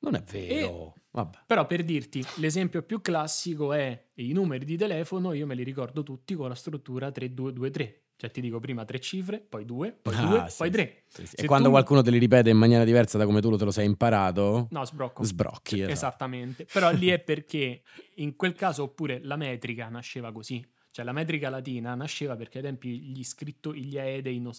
Non 0.00 0.14
è 0.14 0.22
vero. 0.22 0.94
Vabbè. 1.10 1.38
Però 1.46 1.66
per 1.66 1.84
dirti, 1.84 2.24
l'esempio 2.36 2.82
più 2.82 3.00
classico 3.00 3.72
è 3.72 4.10
i 4.14 4.32
numeri 4.32 4.64
di 4.64 4.76
telefono, 4.76 5.32
io 5.32 5.46
me 5.46 5.54
li 5.54 5.62
ricordo 5.64 6.02
tutti 6.02 6.34
con 6.34 6.48
la 6.48 6.54
struttura 6.54 7.10
3223. 7.10 8.02
Cioè 8.20 8.32
ti 8.32 8.40
dico 8.40 8.58
prima 8.58 8.84
tre 8.84 8.98
cifre, 8.98 9.38
poi 9.38 9.64
due, 9.64 9.92
poi 9.92 10.12
Ah, 10.16 10.26
due, 10.26 10.44
sì, 10.48 10.56
poi 10.58 10.70
tre. 10.72 11.04
sì, 11.06 11.24
sì. 11.24 11.36
E 11.36 11.46
quando 11.46 11.66
tu- 11.68 11.74
qualcuno 11.74 12.02
te 12.02 12.10
li 12.10 12.18
ripete 12.18 12.50
in 12.50 12.56
maniera 12.56 12.82
diversa 12.82 13.16
da 13.16 13.24
come 13.24 13.40
tu 13.40 13.56
te 13.56 13.64
lo 13.64 13.70
sei 13.70 13.86
imparato, 13.86 14.66
No, 14.72 14.84
sbrocco. 14.84 15.22
sbrocchi. 15.22 15.76
esatto. 15.76 15.92
Esattamente. 15.92 16.64
Però 16.64 16.90
lì 16.90 17.10
è 17.10 17.20
perché 17.20 17.82
in 18.16 18.34
quel 18.34 18.54
caso 18.54 18.82
oppure 18.82 19.20
la 19.22 19.36
metrica 19.36 19.88
nasceva 19.88 20.32
così. 20.32 20.66
Cioè 20.90 21.04
la 21.04 21.12
metrica 21.12 21.48
latina 21.48 21.94
nasceva 21.94 22.34
perché 22.34 22.58
ai 22.58 22.64
tempi 22.64 22.98
gli, 23.02 23.22
scritto, 23.22 23.72
gli, 23.72 23.96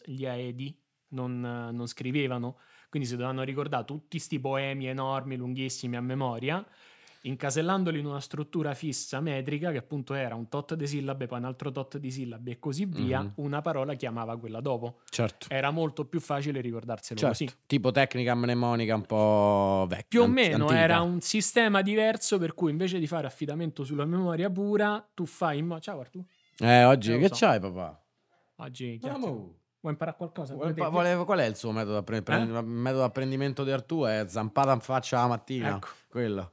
gli 0.05 0.25
aedi 0.25 0.79
non, 1.09 1.41
non 1.41 1.85
scrivevano, 1.85 2.59
quindi 2.87 3.09
si 3.09 3.15
dovevano 3.15 3.43
ricordare 3.43 3.83
tutti 3.83 4.19
sti 4.19 4.39
poemi 4.39 4.85
enormi, 4.87 5.35
lunghissimi 5.35 5.97
a 5.97 6.01
memoria 6.01 6.65
incasellandoli 7.21 7.99
in 7.99 8.05
una 8.05 8.19
struttura 8.21 8.73
fissa 8.73 9.19
metrica, 9.19 9.71
che 9.71 9.77
appunto 9.77 10.13
era 10.13 10.35
un 10.35 10.47
tot 10.49 10.73
di 10.75 10.87
sillabe, 10.87 11.27
poi 11.27 11.39
un 11.39 11.45
altro 11.45 11.71
tot 11.71 11.97
di 11.97 12.11
sillabe 12.11 12.51
e 12.51 12.59
così 12.59 12.85
via, 12.85 13.21
Mhm. 13.21 13.31
una 13.35 13.61
parola 13.61 13.93
chiamava 13.95 14.37
quella 14.37 14.61
dopo. 14.61 14.99
Certo. 15.09 15.47
Era 15.49 15.71
molto 15.71 16.05
più 16.05 16.19
facile 16.19 16.61
ricordarselo 16.61 17.19
Certo, 17.19 17.45
così. 17.45 17.57
tipo 17.65 17.91
tecnica 17.91 18.35
mnemonica 18.35 18.95
un 18.95 19.05
po' 19.05 19.85
vecchia. 19.89 20.05
Più 20.07 20.21
o 20.21 20.27
meno 20.27 20.63
antica. 20.65 20.79
era 20.79 21.01
un 21.01 21.21
sistema 21.21 21.81
diverso 21.81 22.37
per 22.37 22.53
cui 22.53 22.71
invece 22.71 22.99
di 22.99 23.07
fare 23.07 23.27
affidamento 23.27 23.83
sulla 23.83 24.05
memoria 24.05 24.49
pura, 24.49 25.05
tu 25.13 25.25
fai 25.25 25.57
in 25.59 25.65
mo- 25.67 25.79
Ciao 25.79 25.99
Artù, 25.99 26.23
Eh, 26.61 26.83
oggi 26.83 27.13
Eh, 27.13 27.17
che 27.19 27.27
so. 27.29 27.35
c'hai, 27.45 27.59
papà? 27.59 28.01
oggi 28.57 28.97
chiacchiere. 28.99 29.19
Vamo. 29.19 29.53
vuoi 29.81 29.93
imparare 29.93 30.17
qualcosa? 30.17 30.53
Vuole- 30.55 30.73
vuole- 30.73 31.23
qual 31.23 31.39
è 31.39 31.45
il 31.45 31.55
suo 31.55 31.71
metodo 31.71 32.01
di 32.01 32.21
metodo 32.21 32.97
di 32.97 33.05
apprendimento 33.05 33.63
di 33.63 33.71
Artù? 33.71 34.03
È 34.03 34.25
zampata 34.27 34.73
in 34.73 34.81
faccia 34.81 35.21
la 35.21 35.27
mattina. 35.27 35.75
Ecco. 35.77 35.87
Quello. 36.09 36.51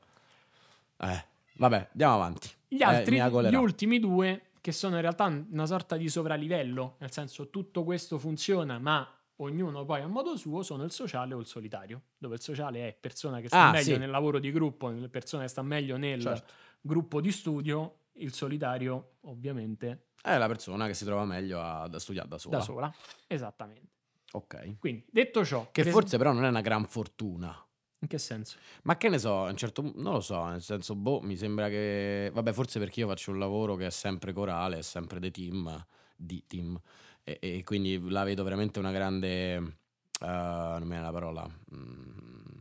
Eh, 0.98 1.24
vabbè, 1.56 1.88
andiamo 1.92 2.14
avanti. 2.14 2.48
Gli 2.68 2.80
Eh, 2.80 2.84
altri, 2.84 3.20
mi 3.20 3.48
gli 3.50 3.54
ultimi 3.54 3.98
due, 3.98 4.50
che 4.60 4.72
sono 4.72 4.96
in 4.96 5.00
realtà 5.02 5.24
una 5.26 5.66
sorta 5.66 5.96
di 5.96 6.08
sovralivello, 6.08 6.96
nel 6.98 7.12
senso 7.12 7.50
tutto 7.50 7.84
questo 7.84 8.18
funziona, 8.18 8.78
ma 8.78 9.08
ognuno 9.36 9.84
poi 9.84 10.00
a 10.00 10.06
modo 10.06 10.36
suo, 10.36 10.62
sono 10.62 10.82
il 10.84 10.90
sociale 10.90 11.34
o 11.34 11.38
il 11.40 11.46
solitario, 11.46 12.02
dove 12.18 12.36
il 12.36 12.40
sociale 12.40 12.88
è 12.88 12.92
persona 12.98 13.40
che 13.40 13.48
sta 13.48 13.68
Ah, 13.68 13.70
meglio 13.70 13.94
sì. 13.94 13.98
nel 13.98 14.10
lavoro 14.10 14.38
di 14.38 14.50
gruppo, 14.50 14.90
persona 15.10 15.42
che 15.42 15.48
sta 15.48 15.62
meglio 15.62 15.96
nel 15.96 16.20
Certo. 16.20 16.52
gruppo 16.80 17.20
di 17.20 17.30
studio, 17.30 17.98
il 18.14 18.32
solitario 18.32 19.16
ovviamente 19.22 20.06
È 20.22 20.36
la 20.38 20.46
persona 20.48 20.86
che 20.86 20.94
si 20.94 21.04
trova 21.04 21.24
meglio 21.24 21.60
a, 21.60 21.86
da 21.86 21.98
studiare 21.98 22.28
da 22.28 22.38
sola. 22.38 22.56
da 22.56 22.62
sola. 22.62 22.94
Esattamente. 23.26 23.90
Ok. 24.32 24.78
Quindi, 24.78 25.06
detto 25.10 25.44
ciò, 25.44 25.68
Che 25.70 25.84
forse 25.84 26.16
però 26.18 26.32
non 26.32 26.44
è 26.44 26.48
una 26.48 26.62
gran 26.62 26.84
fortuna. 26.86 27.54
In 27.98 28.08
che 28.08 28.18
senso? 28.18 28.58
Ma 28.82 28.96
che 28.96 29.08
ne 29.08 29.18
so, 29.18 29.44
a 29.44 29.50
un 29.50 29.56
certo 29.56 29.82
punto, 29.82 30.00
non 30.00 30.12
lo 30.14 30.20
so, 30.20 30.44
nel 30.46 30.62
senso, 30.62 30.94
boh, 30.94 31.20
mi 31.22 31.36
sembra 31.36 31.68
che... 31.68 32.30
Vabbè, 32.32 32.52
forse 32.52 32.78
perché 32.78 33.00
io 33.00 33.08
faccio 33.08 33.30
un 33.30 33.38
lavoro 33.38 33.74
che 33.74 33.86
è 33.86 33.90
sempre 33.90 34.32
corale, 34.32 34.78
è 34.78 34.82
sempre 34.82 35.18
dei 35.18 35.30
team, 35.30 35.84
di 36.14 36.44
team, 36.46 36.78
e, 37.24 37.38
e 37.40 37.62
quindi 37.64 38.00
la 38.10 38.22
vedo 38.24 38.44
veramente 38.44 38.78
una 38.78 38.92
grande... 38.92 39.54
eh, 39.54 39.62
non 40.20 40.82
mi 40.82 40.88
viene 40.88 41.02
la 41.02 41.12
parola. 41.12 41.44
mm, 41.74 42.60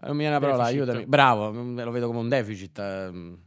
non 0.00 0.12
mi 0.12 0.18
viene 0.18 0.34
la 0.34 0.40
parola, 0.40 0.64
Deficit. 0.64 0.80
aiutami. 0.82 1.06
Bravo, 1.06 1.52
mm, 1.52 1.80
lo 1.80 1.90
vedo 1.90 2.06
come 2.06 2.18
un 2.18 2.28
deficit, 2.28 2.78
ehm, 2.78 3.38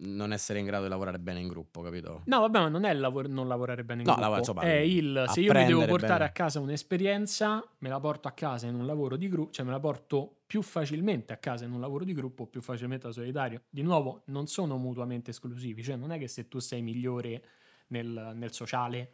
non 0.00 0.32
essere 0.32 0.58
in 0.58 0.64
grado 0.66 0.84
di 0.84 0.90
lavorare 0.90 1.18
bene 1.18 1.40
in 1.40 1.48
gruppo, 1.48 1.82
capito? 1.82 2.28
No, 2.28 2.40
vabbè, 2.40 2.58
ma 2.58 2.68
non 2.68 2.84
è 2.84 2.90
il 2.92 3.00
lavoro, 3.00 3.26
non 3.28 3.48
lavorare 3.48 3.84
bene 3.84 4.02
in 4.02 4.08
No, 4.08 4.14
gruppo. 4.14 4.20
lavora- 4.20 4.38
insomma, 4.38 4.66
è 4.66 4.72
il 4.74 5.24
se 5.28 5.40
io 5.40 5.54
mi 5.54 5.64
devo 5.64 5.84
portare 5.86 6.24
bene. 6.24 6.24
a 6.24 6.30
casa 6.30 6.60
un'esperienza, 6.60 7.66
me 7.78 7.88
la 7.88 7.98
porto 8.00 8.28
a 8.28 8.32
casa 8.32 8.66
in 8.66 8.74
un 8.74 8.84
lavoro 8.84 9.16
di 9.16 9.28
gruppo, 9.28 9.50
cioè 9.50 9.64
me 9.64 9.70
la 9.70 9.80
porto 9.80 10.42
più 10.46 10.60
facilmente 10.60 11.32
a 11.32 11.38
casa 11.38 11.64
in 11.64 11.72
un 11.72 11.80
lavoro 11.80 12.04
di 12.04 12.12
gruppo, 12.12 12.46
più 12.46 12.60
facilmente 12.60 13.06
da 13.06 13.12
solitario. 13.14 13.62
Di 13.70 13.80
nuovo, 13.82 14.22
non 14.26 14.46
sono 14.46 14.76
mutuamente 14.76 15.30
esclusivi, 15.30 15.82
cioè 15.82 15.96
non 15.96 16.12
è 16.12 16.18
che 16.18 16.28
se 16.28 16.48
tu 16.48 16.58
sei 16.58 16.82
migliore 16.82 17.42
nel, 17.88 18.32
nel 18.34 18.52
sociale, 18.52 19.12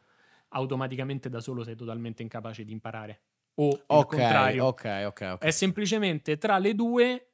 automaticamente 0.49 1.29
da 1.29 1.41
solo 1.41 1.63
sei 1.63 1.77
totalmente 1.77 2.23
incapace 2.23 2.65
di 2.65 2.73
imparare. 2.73 3.23
O 3.57 3.87
il 3.91 4.07
Ok, 4.07 4.07
contrario. 4.07 4.71
ok, 4.71 4.85
ok, 5.07 5.21
ok. 5.35 5.45
È 5.45 5.51
semplicemente 5.51 6.39
tra 6.39 6.59
le 6.59 6.75
due 6.75 7.34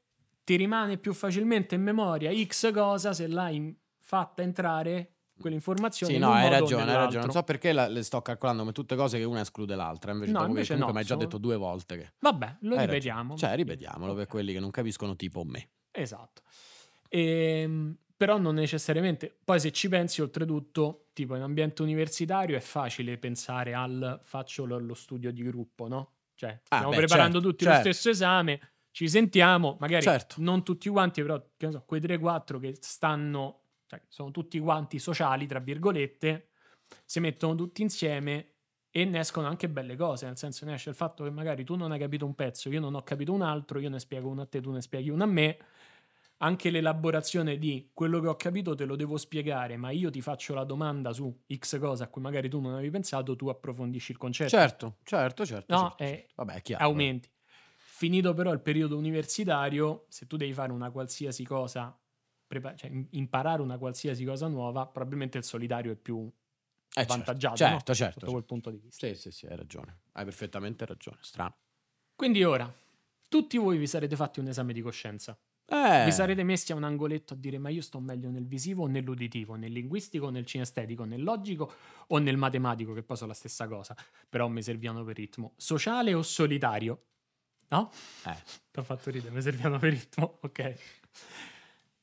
ti 0.50 0.56
rimane 0.56 0.98
più 0.98 1.12
facilmente 1.12 1.76
in 1.76 1.82
memoria 1.82 2.32
X 2.44 2.72
cosa 2.72 3.12
se 3.12 3.28
l'hai 3.28 3.72
fatta 4.00 4.42
entrare 4.42 5.12
quell'informazione. 5.38 6.12
Sì, 6.12 6.18
in 6.18 6.24
no, 6.24 6.32
hai 6.32 6.48
ragione, 6.50 6.90
hai 6.90 6.96
ragione. 6.96 7.24
Non 7.26 7.30
so 7.30 7.42
perché 7.44 7.72
la- 7.72 7.86
le 7.86 8.02
sto 8.02 8.20
calcolando 8.20 8.62
come 8.62 8.72
tutte 8.72 8.96
cose 8.96 9.16
che 9.18 9.22
una 9.24 9.42
esclude 9.42 9.76
l'altra. 9.76 10.10
Invece, 10.10 10.32
No, 10.32 10.44
invece 10.46 10.72
comunque 10.74 10.86
no, 10.86 10.92
mi 10.92 10.98
hai 10.98 11.04
già 11.04 11.14
detto 11.14 11.38
due 11.38 11.54
volte 11.56 11.96
che. 11.96 12.12
Vabbè, 12.18 12.56
lo 12.62 12.74
Hai 12.74 12.86
ripetiamo. 12.86 13.30
ragione. 13.34 13.38
Cioè, 13.38 13.54
ripetiamolo 13.56 14.14
per 14.14 14.24
Ok. 14.24 14.28
quelli 14.30 14.52
che 14.52 14.58
non 14.58 14.70
capiscono, 14.72 15.14
tipo 15.14 15.44
me. 15.44 15.68
Esatto. 15.92 16.42
Ehm, 17.08 17.96
però 18.16 18.38
non 18.38 18.54
necessariamente. 18.56 19.34
Poi 19.44 19.60
se 19.60 19.70
ci 19.72 19.88
pensi, 19.88 20.20
oltretutto, 20.20 21.06
tipo 21.12 21.36
in 21.36 21.42
ambiente 21.42 21.82
universitario 21.82 22.56
è 22.56 22.60
facile 22.60 23.18
pensare 23.18 23.72
al 23.74 24.20
faccio 24.24 24.64
lo, 24.64 24.78
lo 24.78 24.94
studio 24.94 25.30
di 25.32 25.42
gruppo, 25.42 25.88
no? 25.88 26.14
Cioè, 26.34 26.50
Ah, 26.68 26.76
stiamo 26.76 26.90
beh, 26.90 26.96
preparando 26.96 27.34
certo, 27.34 27.48
tutti 27.48 27.64
certo. 27.64 27.78
lo 27.86 27.92
stesso 27.92 28.10
esame, 28.10 28.60
ci 28.90 29.08
sentiamo, 29.08 29.76
magari 29.80 30.02
Certo. 30.04 30.36
non 30.38 30.62
tutti 30.64 30.88
quanti, 30.88 31.22
però 31.22 31.40
che 31.56 31.66
ne 31.66 31.72
so, 31.72 31.84
quei 31.86 32.00
3-4 32.00 32.58
che 32.58 32.76
stanno, 32.80 33.64
cioè, 33.86 34.02
sono 34.08 34.30
tutti 34.30 34.58
quanti 34.58 34.98
sociali, 34.98 35.46
tra 35.46 35.60
virgolette, 35.60 36.48
si 37.04 37.20
mettono 37.20 37.54
tutti 37.54 37.82
insieme 37.82 38.54
e 38.90 39.04
ne 39.04 39.20
escono 39.20 39.46
anche 39.46 39.68
belle 39.68 39.96
cose, 39.96 40.26
nel 40.26 40.36
senso 40.36 40.64
ne 40.64 40.74
esce 40.74 40.90
il 40.90 40.96
fatto 40.96 41.22
che 41.24 41.30
magari 41.30 41.64
tu 41.64 41.76
non 41.76 41.92
hai 41.92 41.98
capito 41.98 42.26
un 42.26 42.34
pezzo, 42.34 42.68
io 42.68 42.80
non 42.80 42.94
ho 42.94 43.02
capito 43.02 43.32
un 43.32 43.42
altro, 43.42 43.78
io 43.78 43.88
ne 43.88 44.00
spiego 44.00 44.28
uno 44.28 44.42
a 44.42 44.46
te, 44.46 44.60
tu 44.60 44.72
ne 44.72 44.80
spieghi 44.80 45.10
uno 45.10 45.22
a 45.24 45.26
me. 45.26 45.58
Anche 46.42 46.70
l'elaborazione 46.70 47.58
di 47.58 47.90
quello 47.92 48.18
che 48.20 48.26
ho 48.28 48.34
capito 48.36 48.74
te 48.74 48.86
lo 48.86 48.96
devo 48.96 49.18
spiegare, 49.18 49.76
ma 49.76 49.90
io 49.90 50.08
ti 50.10 50.22
faccio 50.22 50.54
la 50.54 50.64
domanda 50.64 51.12
su 51.12 51.42
X 51.54 51.78
cosa 51.78 52.04
a 52.04 52.08
cui 52.08 52.22
magari 52.22 52.48
tu 52.48 52.60
non 52.60 52.72
avevi 52.72 52.88
pensato, 52.90 53.36
tu 53.36 53.48
approfondisci 53.48 54.12
il 54.12 54.16
concetto. 54.18 54.48
Certo, 54.48 54.96
certo, 55.04 55.44
certo. 55.44 55.74
No, 55.74 55.88
certo, 55.88 56.02
eh, 56.02 56.06
certo. 56.06 56.32
Vabbè, 56.36 56.54
è 56.54 56.62
chiaro. 56.62 56.84
aumenti. 56.84 57.30
Finito 58.00 58.32
però 58.32 58.50
il 58.54 58.62
periodo 58.62 58.96
universitario, 58.96 60.06
se 60.08 60.26
tu 60.26 60.38
devi 60.38 60.54
fare 60.54 60.72
una 60.72 60.90
qualsiasi 60.90 61.44
cosa, 61.44 61.94
prepa- 62.46 62.74
cioè 62.74 62.88
im- 62.88 63.06
imparare 63.10 63.60
una 63.60 63.76
qualsiasi 63.76 64.24
cosa 64.24 64.48
nuova, 64.48 64.86
probabilmente 64.86 65.36
il 65.36 65.44
solitario 65.44 65.92
è 65.92 65.96
più 65.96 66.20
Eh, 66.22 66.30
certo, 66.88 67.02
avvantaggiato 67.02 67.56
Certo, 67.58 67.74
no? 67.74 67.78
certo. 67.78 67.94
sotto 67.94 67.94
certo. 67.94 68.30
quel 68.30 68.44
punto 68.44 68.70
di 68.70 68.78
vista. 68.78 69.06
Sì, 69.06 69.14
sì, 69.16 69.30
sì, 69.30 69.44
hai 69.48 69.54
ragione. 69.54 70.00
Hai 70.12 70.24
perfettamente 70.24 70.86
ragione. 70.86 71.18
Strano. 71.20 71.58
Quindi 72.16 72.42
ora, 72.42 72.72
tutti 73.28 73.58
voi 73.58 73.76
vi 73.76 73.86
sarete 73.86 74.16
fatti 74.16 74.40
un 74.40 74.48
esame 74.48 74.72
di 74.72 74.80
coscienza. 74.80 75.38
Eh, 75.66 76.04
Vi 76.04 76.10
sarete 76.12 76.42
messi 76.42 76.72
a 76.72 76.76
un 76.76 76.84
angoletto 76.84 77.34
a 77.34 77.36
dire 77.36 77.58
ma 77.58 77.68
io 77.68 77.82
sto 77.82 78.00
meglio 78.00 78.30
nel 78.30 78.46
visivo 78.46 78.84
o 78.84 78.86
nell'uditivo, 78.86 79.56
nel 79.56 79.72
linguistico 79.72 80.24
o 80.24 80.30
nel 80.30 80.46
cinestetico, 80.46 81.04
nel 81.04 81.22
logico 81.22 81.70
o 82.06 82.16
nel 82.16 82.38
matematico, 82.38 82.94
che 82.94 83.02
poi 83.02 83.16
sono 83.18 83.28
la 83.28 83.36
stessa 83.36 83.68
cosa, 83.68 83.94
però 84.26 84.48
mi 84.48 84.62
servivano 84.62 85.04
per 85.04 85.16
ritmo. 85.16 85.52
Sociale 85.58 86.14
o 86.14 86.22
solitario? 86.22 87.09
No? 87.70 87.90
eh, 88.26 88.36
Ti 88.70 88.78
ho 88.78 88.82
fatto 88.82 89.10
ridere, 89.10 89.32
mi 89.32 89.40
servivano 89.42 89.78
per 89.78 89.90
ritmo, 89.92 90.38
ok. 90.42 90.74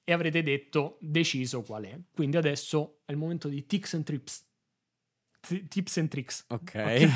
E 0.04 0.14
avrete 0.14 0.42
detto 0.42 0.98
deciso 1.02 1.62
qual 1.64 1.84
è. 1.84 2.00
Quindi 2.14 2.38
adesso 2.38 3.00
è 3.06 3.12
il 3.12 3.18
momento 3.18 3.50
di 3.50 3.66
tips 3.66 3.94
and 3.96 4.04
trips. 4.06 4.46
T- 5.42 5.68
tips 5.68 5.98
and 5.98 6.08
tricks. 6.10 6.46
ok. 6.48 6.74
Ok. 6.76 7.10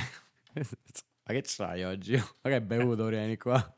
Ma 1.24 1.34
che 1.34 1.44
c'hai 1.46 1.84
oggi? 1.86 2.16
Ma 2.42 2.50
che 2.50 2.62
bevuto, 2.62 3.06
vieni 3.06 3.38
qua? 3.38 3.76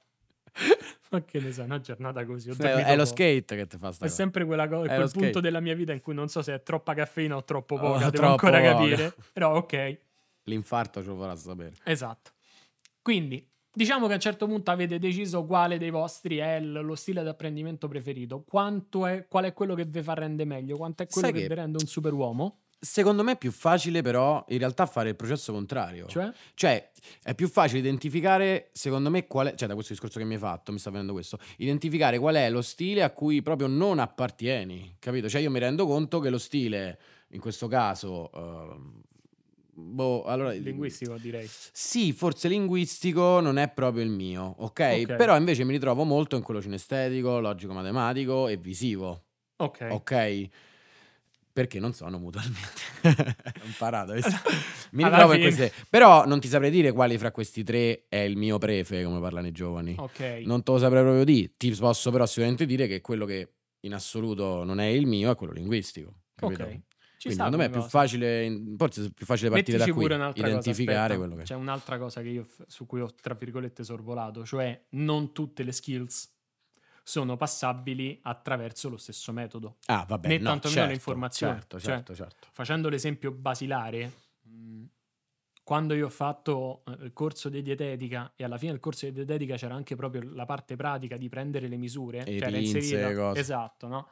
Ma 1.10 1.24
che 1.24 1.40
ne 1.40 1.52
so, 1.52 1.62
una 1.64 1.80
giornata 1.80 2.26
così. 2.26 2.50
ho 2.50 2.56
È, 2.58 2.86
è 2.86 2.96
lo 2.96 3.06
skate 3.06 3.56
che 3.56 3.68
ti 3.68 3.78
fa 3.78 3.92
sta 3.92 4.06
È 4.06 4.10
sempre 4.10 4.46
quella 4.46 4.68
cosa, 4.68 4.92
È 4.92 4.96
quel 4.96 5.12
punto 5.12 5.20
skate. 5.28 5.42
della 5.42 5.60
mia 5.60 5.76
vita 5.76 5.94
in 5.94 6.02
cui 6.02 6.16
non 6.16 6.28
so 6.30 6.42
se 6.42 6.54
è 6.56 6.64
troppa 6.64 6.96
caffeina 6.96 7.36
o 7.36 7.44
troppo 7.44 7.76
Oh, 7.76 7.80
poca, 7.80 7.98
devo 8.10 8.12
troppo 8.12 8.32
ancora 8.48 8.60
poca. 8.60 8.74
capire. 8.76 9.16
Però 9.34 9.56
ok, 9.58 9.98
L'infarto 10.46 11.02
ce 11.04 11.08
lo 11.10 11.18
farà 11.18 11.36
sapere. 11.36 11.76
esatto. 11.84 12.32
Quindi, 13.02 13.48
diciamo 13.74 14.06
che 14.06 14.14
a 14.14 14.16
un 14.16 14.22
certo 14.22 14.48
punto 14.48 14.72
avete 14.72 15.00
deciso 15.00 15.46
quale 15.46 15.78
dei 15.78 15.90
vostri 15.90 16.38
è 16.38 16.60
lo 16.62 16.96
stile 16.96 17.24
di 17.24 17.30
apprendimento 17.30 17.88
preferito. 17.88 18.44
Quanto 18.48 19.06
è, 19.06 19.26
qual 19.28 19.46
è 19.46 19.54
quello 19.54 19.76
che 19.76 19.86
vi 19.86 20.02
fa 20.02 20.14
rende 20.14 20.46
meglio? 20.46 20.78
Quanto 20.78 21.04
è 21.04 21.08
quello 21.08 21.32
che, 21.32 21.42
che- 21.42 21.48
vi 21.48 21.54
rende 21.54 21.78
un 21.82 21.88
superuomo? 21.88 22.58
Secondo 22.84 23.24
me 23.24 23.32
è 23.32 23.38
più 23.38 23.52
facile, 23.52 24.02
però, 24.02 24.44
in 24.50 24.58
realtà 24.58 24.86
fare 24.86 25.08
il 25.08 25.16
processo 25.16 25.54
contrario. 25.54 26.06
Cioè? 26.08 26.30
Cioè, 26.54 26.92
è 27.24 27.34
più 27.34 27.48
facile 27.48 27.80
identificare, 27.80 28.72
secondo 28.74 29.10
me, 29.10 29.26
qual 29.26 29.48
è, 29.48 29.56
cioè 29.56 29.70
da 29.70 29.74
questo 29.74 29.94
discorso 29.94 30.20
che 30.20 30.26
mi 30.26 30.34
hai 30.34 30.40
fatto, 30.40 30.74
mi 30.74 30.80
sta 30.80 30.90
venendo 30.90 31.14
questo, 31.14 31.40
identificare 31.60 32.20
qual 32.20 32.36
è 32.36 32.50
lo 32.50 32.62
stile 32.62 33.02
a 33.02 33.12
cui 33.12 33.42
proprio 33.42 33.68
non 33.68 34.00
appartieni, 34.00 34.98
capito? 35.00 35.30
Cioè 35.30 35.40
io 35.40 35.50
mi 35.50 35.60
rendo 35.60 35.88
conto 35.88 36.20
che 36.20 36.30
lo 36.30 36.38
stile, 36.38 37.00
in 37.30 37.40
questo 37.40 37.70
caso, 37.70 38.30
ehm, 38.34 39.02
boh, 39.74 40.24
allora... 40.24 40.52
Linguistico, 40.52 41.18
direi. 41.18 41.48
Sì, 41.50 42.14
forse 42.14 42.48
linguistico 42.48 43.40
non 43.40 43.58
è 43.58 43.70
proprio 43.70 44.04
il 44.04 44.10
mio, 44.10 44.56
ok? 44.60 45.06
Però 45.06 45.36
invece 45.38 45.64
mi 45.64 45.72
ritrovo 45.72 46.04
molto 46.04 46.36
in 46.36 46.42
quello 46.44 46.62
cinestetico, 46.62 47.40
logico-matematico 47.40 48.48
e 48.48 48.58
visivo, 48.58 49.24
Ok. 49.58 49.88
ok? 49.90 50.48
Perché 51.54 51.80
non 51.80 51.94
sono 51.94 52.18
mutualmente. 52.18 52.82
Ho 53.04 53.66
imparato. 53.66 54.14
Mi 54.92 55.04
ritrovo 55.04 55.34
in 55.34 55.42
queste. 55.42 55.72
Però 55.88 56.26
non 56.26 56.40
ti 56.40 56.48
saprei 56.48 56.72
dire 56.72 56.92
quali 56.92 57.16
fra 57.20 57.30
questi 57.32 57.64
tre 57.64 58.06
è 58.10 58.18
il 58.18 58.38
mio 58.38 58.58
prefe, 58.58 59.04
come 59.04 59.20
parlano 59.20 59.46
i 59.48 59.52
giovani. 59.52 59.94
Ok. 60.00 60.42
Non 60.46 60.64
te 60.64 60.72
lo 60.72 60.80
saprei 60.80 61.04
proprio 61.04 61.24
dire. 61.24 61.52
Ti 61.56 61.76
posso 61.76 62.10
però 62.10 62.26
sicuramente 62.26 62.66
dire 62.66 62.88
che 62.88 63.02
quello 63.02 63.26
che 63.26 63.50
in 63.82 63.94
assoluto 63.94 64.64
non 64.64 64.80
è 64.80 64.86
il 64.86 65.06
mio 65.06 65.30
è 65.30 65.36
quello 65.36 65.54
linguistico. 65.54 66.22
Capito? 66.34 66.64
Ok. 66.64 66.80
Ci 67.24 67.30
Quindi 67.30 67.36
secondo 67.46 67.58
me 67.58 67.66
è 67.66 67.70
più 67.70 67.90
facile, 67.90 68.76
forse 68.76 69.06
è 69.06 69.10
più 69.12 69.26
facile 69.26 69.50
partire 69.50 69.78
Mettici 69.78 69.92
da 69.92 69.98
qui, 69.98 70.08
pure 70.08 70.32
identificare 70.36 71.16
cosa, 71.16 71.18
quello 71.20 71.36
che 71.38 71.44
C'è 71.44 71.56
un'altra 71.56 71.98
cosa 71.98 72.22
che 72.22 72.28
io, 72.28 72.46
su 72.68 72.86
cui 72.86 73.00
ho, 73.00 73.14
tra 73.14 73.34
virgolette, 73.34 73.86
sorvolato, 73.86 74.46
cioè 74.46 74.88
non 74.90 75.32
tutte 75.32 75.64
le 75.64 75.72
skills 75.72 76.30
sono 77.02 77.38
passabili 77.38 78.20
attraverso 78.24 78.90
lo 78.90 78.98
stesso 78.98 79.32
metodo. 79.32 79.78
Ah, 79.86 80.04
vabbè, 80.06 80.28
né 80.28 80.38
no, 80.38 80.44
tantomeno 80.44 80.72
certo, 80.74 80.92
l'informazione. 80.92 81.54
Certo, 81.54 81.80
Cioè, 81.80 81.92
certo, 81.94 82.14
certo. 82.14 82.48
Facendo 82.52 82.90
l'esempio 82.90 83.32
basilare, 83.32 84.12
quando 85.64 85.94
io 85.94 86.08
ho 86.08 86.10
fatto 86.10 86.84
eh, 86.88 87.06
il 87.06 87.14
corso 87.14 87.48
di 87.48 87.62
dietetica 87.62 88.34
e 88.36 88.44
alla 88.44 88.58
fine 88.58 88.72
del 88.72 88.82
corso 88.82 89.06
di 89.06 89.14
dietetica 89.14 89.56
c'era 89.56 89.76
anche 89.76 89.96
proprio 89.96 90.30
la 90.34 90.44
parte 90.46 90.76
pratica 90.76 91.16
di 91.16 91.30
prendere 91.30 91.70
le 91.70 91.78
misure, 91.78 92.26
E 92.26 92.38
cioè 92.38 92.52
pinze, 92.52 92.78
inserita- 92.80 93.16
cose. 93.16 93.40
esatto, 93.40 93.88
no? 93.88 94.08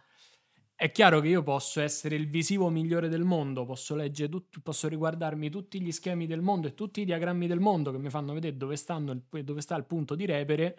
È 0.81 0.89
chiaro 0.89 1.19
che 1.19 1.27
io 1.27 1.43
posso 1.43 1.79
essere 1.79 2.15
il 2.15 2.27
visivo 2.27 2.67
migliore 2.69 3.07
del 3.07 3.23
mondo, 3.23 3.65
posso 3.65 3.93
leggere 3.93 4.29
tutto, 4.29 4.61
posso 4.61 4.87
riguardarmi 4.87 5.47
tutti 5.51 5.79
gli 5.79 5.91
schemi 5.91 6.25
del 6.25 6.41
mondo 6.41 6.65
e 6.65 6.73
tutti 6.73 7.01
i 7.01 7.05
diagrammi 7.05 7.45
del 7.45 7.59
mondo 7.59 7.91
che 7.91 7.99
mi 7.99 8.09
fanno 8.09 8.33
vedere 8.33 8.57
dove, 8.57 8.75
stanno 8.75 9.11
il- 9.11 9.43
dove 9.43 9.61
sta 9.61 9.75
il 9.75 9.85
punto 9.85 10.15
di 10.15 10.25
repere, 10.25 10.75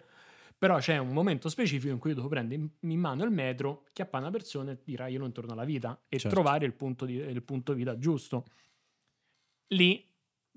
però 0.57 0.77
c'è 0.79 0.97
un 0.97 1.13
momento 1.13 1.47
specifico 1.47 1.93
in 1.93 1.99
cui 1.99 2.09
io 2.09 2.17
devo 2.17 2.27
prendere 2.27 2.59
in, 2.59 2.69
in 2.91 2.99
mano 2.99 3.23
il 3.23 3.31
metro, 3.31 3.85
chiappare 3.93 4.23
una 4.25 4.33
persona 4.33 4.71
e 4.71 4.83
tirarglielo 4.83 5.23
intorno 5.25 5.53
alla 5.53 5.63
vita 5.63 5.97
e 6.09 6.17
Certo. 6.17 6.35
trovare 6.35 6.65
il 6.65 6.73
punto, 6.73 7.05
di, 7.05 7.13
il 7.15 7.41
punto 7.41 7.73
vita 7.73 7.97
giusto. 7.97 8.43
Lì, 9.67 10.05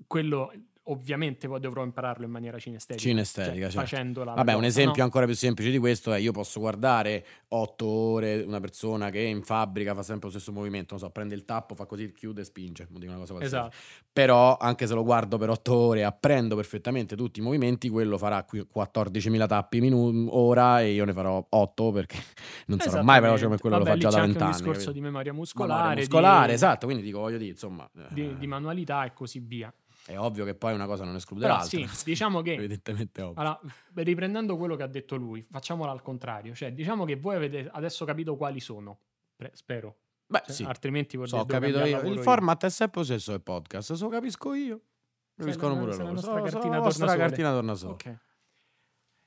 quello 0.05 0.51
ovviamente 0.89 1.47
poi 1.47 1.59
dovrò 1.59 1.83
impararlo 1.83 2.25
in 2.25 2.31
maniera 2.31 2.57
cinestetica. 2.59 3.07
Cinestetica, 3.07 3.69
cioè, 3.69 3.85
certo. 3.85 4.23
Vabbè, 4.23 4.53
un 4.53 4.63
esempio 4.63 4.97
no? 4.99 5.03
ancora 5.03 5.25
più 5.25 5.35
semplice 5.35 5.69
di 5.71 5.77
questo 5.77 6.13
è 6.13 6.17
io 6.17 6.31
posso 6.31 6.59
guardare 6.59 7.25
otto 7.49 7.85
ore 7.85 8.41
una 8.41 8.59
persona 8.59 9.09
che 9.09 9.19
in 9.19 9.43
fabbrica 9.43 9.93
fa 9.93 10.03
sempre 10.03 10.27
lo 10.29 10.33
stesso 10.33 10.51
movimento, 10.51 10.95
non 10.95 10.99
so, 11.03 11.09
prende 11.09 11.35
il 11.35 11.45
tappo, 11.45 11.75
fa 11.75 11.85
così, 11.85 12.11
chiude 12.11 12.41
e 12.41 12.43
spinge, 12.43 12.87
dico 12.89 13.05
una 13.11 13.19
cosa 13.19 13.33
qualsiasi. 13.33 13.67
Esatto. 13.67 13.75
Però 14.11 14.57
anche 14.57 14.87
se 14.87 14.93
lo 14.93 15.03
guardo 15.03 15.37
per 15.37 15.49
otto 15.49 15.75
ore 15.75 15.99
e 15.99 16.03
apprendo 16.03 16.55
perfettamente 16.55 17.15
tutti 17.15 17.39
i 17.39 17.43
movimenti, 17.43 17.89
quello 17.89 18.17
farà 18.17 18.43
qui 18.43 18.65
14.000 18.73 19.47
tappi 19.47 19.79
minu- 19.79 20.29
ora 20.31 20.81
e 20.81 20.91
io 20.93 21.05
ne 21.05 21.13
farò 21.13 21.45
8 21.47 21.91
perché 21.91 22.17
non 22.67 22.79
sarò 22.79 23.03
mai 23.03 23.21
veloce 23.21 23.45
come 23.45 23.57
quello 23.57 23.77
Vabbè, 23.77 23.91
che 23.91 23.95
lo 23.95 24.01
faccio 24.01 24.15
da 24.15 24.21
c'è 24.21 24.27
anche 24.27 24.39
20 24.39 24.43
un 24.43 24.43
anni. 24.43 24.57
discorso 24.57 24.79
capito? 24.79 24.91
di 24.93 24.99
memoria 25.01 25.15
Memoria 25.17 25.33
muscolare, 25.33 25.99
muscolare, 25.99 26.47
di, 26.47 26.53
esatto, 26.53 26.85
quindi 26.85 27.03
dico, 27.03 27.19
voglio 27.19 27.37
dire, 27.37 27.51
insomma, 27.51 27.89
di- 28.09 28.29
eh, 28.29 28.37
di 28.37 28.47
manualità 28.47 29.03
e 29.05 29.13
così 29.13 29.39
via. 29.39 29.73
È 30.07 30.17
ovvio 30.17 30.45
che 30.45 30.55
poi 30.55 30.73
una 30.73 30.85
cosa 30.85 31.03
non 31.03 31.15
esclude 31.15 31.41
Però 31.43 31.57
l'altra. 31.57 31.85
sì, 31.87 31.87
diciamo 32.09 32.41
che 32.41 32.53
Evidentemente 32.53 33.21
ovvio. 33.21 33.39
Allora, 33.41 33.59
riprendendo 33.95 34.57
quello 34.57 34.75
che 34.75 34.83
ha 34.83 34.87
detto 34.87 35.15
lui, 35.15 35.41
facciamolo 35.43 35.91
al 35.91 36.01
contrario. 36.01 36.55
Cioè, 36.55 36.71
diciamo 36.73 37.05
che 37.05 37.15
voi 37.17 37.35
avete 37.35 37.69
adesso 37.71 38.05
capito 38.05 38.35
quali 38.37 38.59
sono. 38.59 38.99
Pre- 39.35 39.51
spero. 39.53 39.97
Beh, 40.25 40.41
Cioè, 40.45 40.53
sì. 40.55 40.63
Altrimenti 40.63 41.17
So, 41.25 41.45
capito 41.45 41.83
io. 41.85 42.01
Il 42.01 42.19
format 42.19 42.65
è 42.65 42.69
sempre 42.69 42.99
lo 43.01 43.05
stesso 43.05 43.31
del 43.31 43.41
podcast, 43.41 43.93
se 43.93 44.03
lo 44.03 44.09
capisco 44.09 44.53
io. 44.53 44.81
Capiscono 45.35 45.77
pure 45.77 45.91
se 45.91 45.97
la 45.99 46.03
loro. 46.05 46.15
nostra 46.15 46.31
So- 46.33 46.37
so- 46.47 46.51
cartina 46.51 46.79
vostra 46.79 47.05
tornasole. 47.05 47.27
cartina 47.29 47.51
tornasole. 47.51 47.93
Ok. 47.93 48.17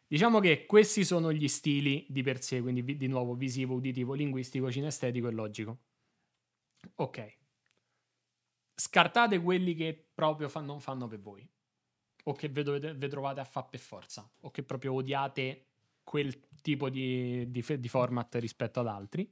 Diciamo 0.08 0.40
che 0.40 0.66
questi 0.66 1.04
sono 1.04 1.32
gli 1.32 1.46
stili 1.46 2.04
di 2.08 2.22
per 2.22 2.42
sé, 2.42 2.60
quindi 2.60 2.82
vi- 2.82 2.96
di 2.96 3.06
nuovo 3.06 3.34
visivo, 3.34 3.74
uditivo, 3.74 4.14
linguistico, 4.14 4.70
cinestetico 4.70 5.28
e 5.28 5.30
logico. 5.30 5.78
Ok. 6.96 7.38
Scartate 8.80 9.42
quelli 9.42 9.74
che 9.74 10.08
proprio 10.14 10.48
fa- 10.48 10.60
non 10.60 10.80
fanno 10.80 11.06
per 11.06 11.20
voi, 11.20 11.46
o 12.24 12.32
che 12.32 12.48
ve, 12.48 12.62
dovete- 12.62 12.94
ve 12.94 13.08
trovate 13.08 13.40
a 13.40 13.44
fare 13.44 13.66
per 13.68 13.78
forza, 13.78 14.26
o 14.40 14.50
che 14.50 14.62
proprio 14.62 14.94
odiate 14.94 15.66
quel 16.02 16.34
tipo 16.62 16.88
di, 16.88 17.50
di 17.50 17.62
di 17.78 17.88
format 17.88 18.34
rispetto 18.36 18.80
ad 18.80 18.86
altri. 18.86 19.30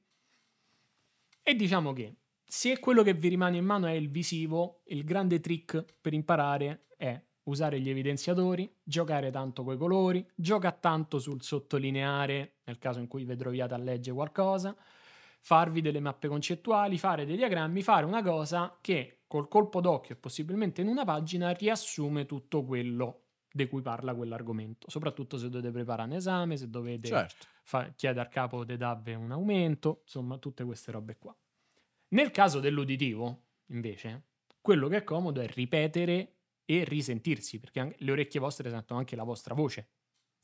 E 1.42 1.54
diciamo 1.54 1.94
che 1.94 2.16
se 2.44 2.78
quello 2.78 3.02
che 3.02 3.14
vi 3.14 3.28
rimane 3.28 3.56
in 3.56 3.64
mano 3.64 3.86
è 3.86 3.92
il 3.92 4.10
visivo, 4.10 4.82
il 4.88 5.02
grande 5.02 5.40
trick 5.40 5.82
per 5.98 6.12
imparare 6.12 6.88
è 6.98 7.18
usare 7.44 7.80
gli 7.80 7.88
evidenziatori, 7.88 8.70
giocare 8.82 9.30
tanto 9.30 9.64
coi 9.64 9.78
colori, 9.78 10.26
gioca 10.34 10.72
tanto 10.72 11.18
sul 11.18 11.42
sottolineare 11.42 12.58
nel 12.64 12.78
caso 12.78 12.98
in 12.98 13.06
cui 13.06 13.24
vi 13.24 13.34
troviate 13.34 13.72
a 13.72 13.78
leggere 13.78 14.14
qualcosa, 14.14 14.76
farvi 15.40 15.80
delle 15.80 16.00
mappe 16.00 16.28
concettuali, 16.28 16.98
fare 16.98 17.24
dei 17.24 17.36
diagrammi, 17.36 17.82
fare 17.82 18.04
una 18.04 18.22
cosa 18.22 18.76
che 18.82 19.17
col 19.28 19.48
colpo 19.48 19.80
d'occhio 19.80 20.16
e 20.16 20.18
possibilmente 20.18 20.80
in 20.80 20.88
una 20.88 21.04
pagina 21.04 21.50
riassume 21.50 22.26
tutto 22.26 22.64
quello 22.64 23.26
di 23.50 23.68
cui 23.68 23.82
parla 23.82 24.14
quell'argomento, 24.14 24.90
soprattutto 24.90 25.38
se 25.38 25.48
dovete 25.48 25.70
preparare 25.72 26.08
un 26.10 26.16
esame, 26.16 26.56
se 26.56 26.68
dovete 26.68 27.08
Certo. 27.08 27.46
fa- 27.64 27.92
chiede 27.94 28.20
al 28.20 28.28
capo 28.28 28.64
di 28.64 28.76
darvi 28.76 29.14
un 29.14 29.30
aumento, 29.32 30.00
insomma, 30.02 30.38
tutte 30.38 30.64
queste 30.64 30.90
robe 30.92 31.16
qua. 31.18 31.36
Nel 32.10 32.30
caso 32.30 32.60
dell'uditivo, 32.60 33.48
invece, 33.66 34.28
quello 34.60 34.88
che 34.88 34.98
è 34.98 35.04
comodo 35.04 35.40
è 35.40 35.46
ripetere 35.46 36.38
e 36.64 36.84
risentirsi, 36.84 37.58
perché 37.58 37.94
le 37.98 38.12
orecchie 38.12 38.40
vostre 38.40 38.70
sentono 38.70 38.98
anche 39.00 39.16
la 39.16 39.24
vostra 39.24 39.54
voce. 39.54 39.90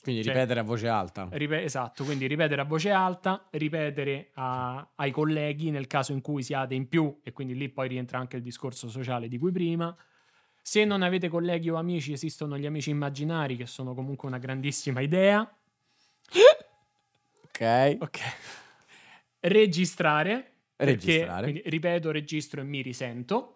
Quindi 0.05 0.23
Cioè- 0.23 0.35
ripetere 0.35 0.61
a 0.61 0.63
voce 0.63 0.87
alta. 0.89 1.27
Ripe- 1.33 1.63
esatto, 1.65 2.05
quindi 2.05 2.27
ripetere 2.27 2.61
a 2.61 2.65
voce 2.65 2.91
alta, 2.91 3.49
ripetere 3.51 4.31
a- 4.35 4.87
ai 4.97 5.11
colleghi 5.11 5.71
nel 5.71 5.87
caso 5.87 6.13
in 6.13 6.21
cui 6.21 6.43
siate 6.43 6.75
in 6.75 6.89
più, 6.89 7.21
e 7.25 7.33
quindi 7.33 7.55
lì 7.57 7.69
poi 7.71 7.89
rientra 7.89 8.19
anche 8.19 8.37
il 8.37 8.43
discorso 8.43 8.89
sociale 8.89 9.29
di 9.29 9.39
cui 9.39 9.51
prima. 9.51 9.97
Se 10.61 10.85
non 10.85 11.03
avete 11.03 11.29
colleghi 11.29 11.71
o 11.71 11.77
amici, 11.77 12.13
esistono 12.13 12.57
gli 12.59 12.67
amici 12.67 12.91
immaginari, 12.91 13.57
che 13.57 13.67
sono 13.67 13.95
comunque 13.95 14.29
una 14.29 14.39
grandissima 14.39 15.01
idea. 15.01 15.51
Ok. 17.57 17.97
Ok. 18.01 18.19
Registrare. 19.41 20.53
Perché, 20.77 20.93
Registrare. 20.95 21.43
quindi, 21.51 21.63
ripeto, 21.71 22.11
registro 22.11 22.61
e 22.61 22.65
mi 22.65 22.83
risento. 22.83 23.54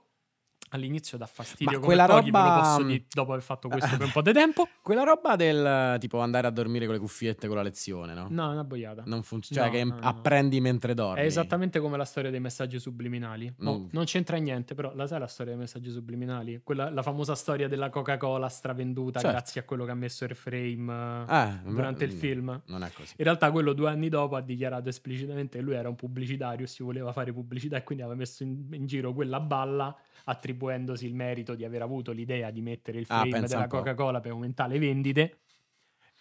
All'inizio 0.70 1.16
dà 1.18 1.26
fastidio 1.26 1.66
Ma 1.66 1.72
come 1.74 1.86
quella 1.86 2.06
pochi, 2.06 2.30
roba- 2.30 2.76
dire 2.86 3.04
dopo 3.10 3.32
aver 3.32 3.44
fatto 3.44 3.68
questo 3.68 3.96
per 3.96 4.06
un 4.06 4.12
po' 4.12 4.22
di 4.22 4.32
tempo. 4.32 4.68
Quella 4.82 5.02
roba 5.02 5.36
del 5.36 5.96
tipo 6.00 6.18
andare 6.20 6.46
a 6.46 6.50
dormire 6.50 6.84
con 6.86 6.94
le 6.94 7.00
cuffiette 7.00 7.46
con 7.46 7.56
la 7.56 7.62
lezione, 7.62 8.14
no? 8.14 8.26
No, 8.30 8.48
è 8.50 8.52
una 8.52 8.64
boiata. 8.64 9.02
Non 9.06 9.22
funziona. 9.22 9.62
Cioè, 9.62 9.70
No, 9.70 9.78
che 9.78 9.84
no, 9.84 10.00
no. 10.00 10.06
apprendi 10.08 10.60
mentre 10.60 10.94
dormi. 10.94 11.20
È 11.20 11.24
esattamente 11.24 11.78
come 11.80 11.96
la 11.96 12.04
storia 12.04 12.30
dei 12.30 12.40
messaggi 12.40 12.78
subliminali. 12.78 13.46
Mm. 13.62 13.86
Non 13.90 14.04
c'entra 14.04 14.36
niente, 14.38 14.74
però 14.74 14.94
la 14.94 15.06
sai 15.06 15.18
la 15.20 15.26
storia 15.26 15.52
dei 15.52 15.60
messaggi 15.60 15.90
subliminali? 15.90 16.60
Quella, 16.64 16.90
la 16.90 17.02
famosa 17.02 17.34
storia 17.34 17.68
della 17.68 17.90
Coca-Cola 17.90 18.48
stravenduta 18.48 19.20
Certo. 19.20 19.34
grazie 19.36 19.60
a 19.60 19.64
quello 19.64 19.84
che 19.84 19.90
ha 19.90 19.94
messo 19.94 20.24
Airframe 20.24 20.92
eh, 20.92 21.24
Ah, 21.28 21.60
durante 21.64 22.04
il 22.04 22.12
no, 22.14 22.18
film. 22.18 22.62
Non 22.66 22.82
è 22.82 22.90
così. 22.92 23.14
In 23.16 23.24
realtà 23.24 23.50
quello 23.50 23.72
due 23.72 23.88
anni 23.90 24.08
dopo 24.08 24.36
ha 24.36 24.40
dichiarato 24.40 24.88
esplicitamente 24.88 25.58
che 25.58 25.64
lui 25.64 25.74
era 25.74 25.88
un 25.88 25.96
pubblicitario 25.96 26.64
e 26.64 26.68
si 26.68 26.82
voleva 26.82 27.12
fare 27.12 27.32
pubblicità 27.32 27.76
e 27.76 27.84
quindi 27.84 28.02
aveva 28.04 28.18
messo 28.18 28.42
in, 28.42 28.66
in 28.72 28.86
giro 28.86 29.12
quella 29.12 29.40
balla 29.40 29.94
attribuendosi 30.28 31.06
il 31.06 31.14
merito 31.14 31.54
di 31.54 31.64
aver 31.64 31.82
avuto 31.82 32.12
l'idea 32.12 32.50
di 32.50 32.60
mettere 32.60 32.98
il 32.98 33.04
Ah, 33.08 33.16
frame 33.20 33.30
pensa 33.30 33.54
della. 33.56 33.66
Coca-Cola 33.66 34.20
per 34.20 34.32
aumentare 34.32 34.72
le 34.74 34.78
vendite. 34.78 35.38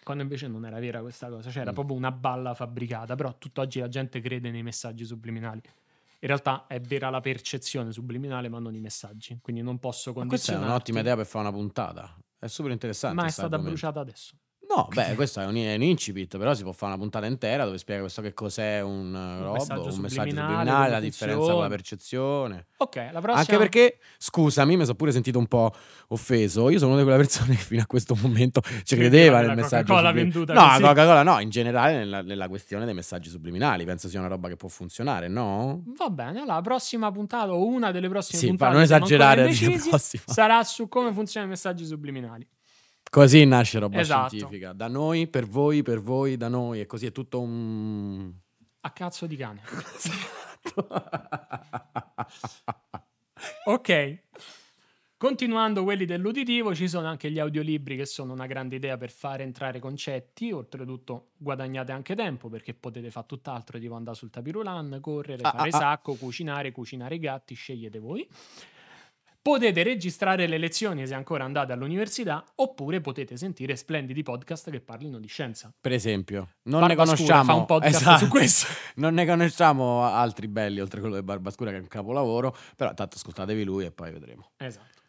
Quando 0.02 0.22
invece 0.22 0.48
non 0.48 0.64
era 0.64 0.78
vera 0.78 1.00
questa 1.00 1.28
cosa, 1.28 1.50
c'era 1.50 1.70
Mm. 1.70 1.74
proprio 1.74 1.96
una 1.96 2.10
balla 2.12 2.54
fabbricata, 2.54 3.14
però 3.14 3.36
tutt'oggi 3.36 3.80
la 3.80 3.88
gente 3.88 4.20
crede 4.20 4.50
nei 4.50 4.62
messaggi 4.62 5.04
subliminali. 5.04 5.60
In 6.20 6.26
realtà 6.28 6.66
è 6.66 6.80
vera 6.80 7.10
la 7.10 7.20
percezione 7.20 7.92
subliminale, 7.92 8.48
ma 8.48 8.58
non 8.58 8.74
i 8.74 8.80
messaggi. 8.80 9.38
Quindi 9.42 9.62
non 9.62 9.78
posso 9.78 10.12
Ma 10.12 10.26
questa 10.26 10.52
è 10.52 10.54
condizionare. 10.54 10.70
un'ottima 10.70 11.00
idea 11.00 11.14
per 11.16 11.26
fare 11.26 11.46
una 11.48 11.56
puntata. 11.56 12.16
È 12.38 12.46
super 12.46 12.72
interessante. 12.72 13.14
Ma 13.16 13.22
è 13.26 13.30
sta 13.30 13.42
stata 13.42 13.56
argomento. 13.56 13.78
bruciata 13.80 14.00
adesso. 14.00 14.36
No, 14.68 14.86
beh, 14.92 15.14
questo 15.14 15.40
è 15.40 15.46
un, 15.46 15.56
è 15.56 15.74
un 15.74 15.82
incipit, 15.82 16.36
però 16.36 16.52
si 16.52 16.62
può 16.62 16.72
fare 16.72 16.92
una 16.92 17.00
puntata 17.00 17.24
intera 17.24 17.64
dove 17.64 17.78
spiega 17.78 18.02
questo 18.02 18.20
che 18.20 18.34
cos'è 18.34 18.82
un, 18.82 19.14
uh, 19.14 19.42
robo, 19.42 19.52
messaggio 19.54 19.94
un 19.94 20.00
messaggio 20.00 20.28
subliminale, 20.28 20.90
la 20.90 21.00
differenza 21.00 21.52
con 21.52 21.62
la 21.62 21.68
percezione. 21.68 22.66
Ok, 22.76 22.96
la 22.96 23.20
prossima. 23.20 23.34
Anche 23.34 23.56
perché, 23.56 23.98
scusami, 24.18 24.76
mi 24.76 24.84
sono 24.84 24.94
pure 24.94 25.10
sentito 25.10 25.38
un 25.38 25.46
po' 25.46 25.72
offeso. 26.08 26.68
Io 26.68 26.78
sono 26.78 26.92
una 26.92 27.00
di 27.00 27.06
quelle 27.06 27.22
persone 27.22 27.56
che 27.56 27.62
fino 27.62 27.80
a 27.80 27.86
questo 27.86 28.14
momento 28.20 28.60
ci 28.84 28.94
Credeva 28.94 29.40
nel 29.40 29.56
messaggio 29.56 29.94
Coca-Cola 29.94 30.08
subliminale. 30.08 30.22
venduta 30.22 30.52
No, 30.52 30.68
così. 30.68 30.82
Coca-Cola 30.82 31.22
no, 31.22 31.40
in 31.40 31.48
generale 31.48 31.96
nella, 31.96 32.20
nella 32.20 32.48
questione 32.48 32.84
dei 32.84 32.94
messaggi 32.94 33.30
subliminali. 33.30 33.86
Penso 33.86 34.08
sia 34.08 34.18
una 34.18 34.28
roba 34.28 34.48
che 34.48 34.56
può 34.56 34.68
funzionare, 34.68 35.28
no? 35.28 35.82
Va 35.96 36.10
bene, 36.10 36.40
allora 36.40 36.56
la 36.56 36.60
prossima 36.60 37.10
puntata 37.10 37.52
o 37.52 37.64
una 37.64 37.90
delle 37.90 38.10
prossime 38.10 38.38
Sì, 38.38 38.48
puntate 38.48 38.72
non 38.74 38.82
esagerare, 38.82 39.46
dice 39.46 39.64
indecisi, 39.64 39.88
prossima. 39.88 40.22
sarà 40.26 40.62
su 40.62 40.88
come 40.88 41.10
funzionano 41.12 41.52
i 41.52 41.54
messaggi 41.54 41.86
subliminali. 41.86 42.46
Così 43.10 43.44
nasce 43.44 43.78
roba 43.78 44.00
Esatto. 44.00 44.28
scientifica. 44.28 44.72
Da 44.72 44.88
noi, 44.88 45.28
per 45.28 45.46
voi, 45.46 45.82
per 45.82 46.00
voi, 46.00 46.36
da 46.36 46.48
noi. 46.48 46.80
E 46.80 46.86
così 46.86 47.06
è 47.06 47.12
tutto 47.12 47.40
un... 47.40 48.32
A 48.80 48.90
cazzo 48.90 49.26
di 49.26 49.36
cane. 49.36 49.60
Esatto. 49.96 50.88
Ok. 53.64 54.18
Continuando 55.16 55.82
quelli 55.82 56.04
dell'uditivo, 56.04 56.74
ci 56.74 56.88
sono 56.88 57.08
anche 57.08 57.30
gli 57.30 57.38
audiolibri 57.40 57.96
che 57.96 58.06
sono 58.06 58.32
una 58.32 58.46
grande 58.46 58.76
idea 58.76 58.96
per 58.96 59.10
fare 59.10 59.42
entrare 59.42 59.80
concetti. 59.80 60.52
Oltretutto, 60.52 61.30
guadagnate 61.36 61.90
anche 61.92 62.14
tempo 62.14 62.48
perché 62.48 62.74
potete 62.74 63.10
fare 63.10 63.26
tutt'altro, 63.26 63.78
tipo 63.78 63.94
andare 63.94 64.16
sul 64.16 64.30
tapirulan, 64.30 64.98
correre, 65.00 65.42
Ah, 65.42 65.50
fare 65.50 65.70
ah, 65.70 65.76
ah. 65.76 65.80
sacco, 65.80 66.14
cucinare, 66.14 66.70
cucinare 66.70 67.16
i 67.16 67.18
gatti, 67.18 67.54
scegliete 67.54 67.98
voi. 67.98 68.28
Potete 69.40 69.82
registrare 69.82 70.46
le 70.46 70.58
lezioni 70.58 71.06
se 71.06 71.14
ancora 71.14 71.44
andate 71.44 71.72
all'università, 71.72 72.44
oppure 72.56 73.00
potete 73.00 73.36
sentire 73.36 73.76
splendidi 73.76 74.22
podcast 74.22 74.70
che 74.70 74.80
parlino 74.80 75.18
di 75.18 75.28
scienza. 75.28 75.72
Per 75.80 75.92
esempio, 75.92 76.56
non 76.64 76.80
Barbascura 76.80 76.86
ne 76.86 77.16
conosciamo 77.16 77.44
fa 77.44 77.54
un 77.54 77.64
podcast 77.66 78.00
Esatto. 78.00 78.24
su 78.24 78.28
questo. 78.28 78.66
Non 78.98 79.14
ne 79.14 79.24
conosciamo 79.26 80.02
altri 80.04 80.48
belli 80.48 80.80
oltre 80.80 81.00
quello 81.00 81.14
di 81.14 81.22
Barbascura 81.22 81.70
che 81.70 81.76
è 81.76 81.80
un 81.80 81.86
capolavoro, 81.86 82.54
però 82.76 82.92
tanto 82.94 83.16
ascoltatevi 83.16 83.64
lui 83.64 83.84
e 83.84 83.92
poi 83.92 84.10
vedremo. 84.10 84.50
Esatto. 84.56 85.02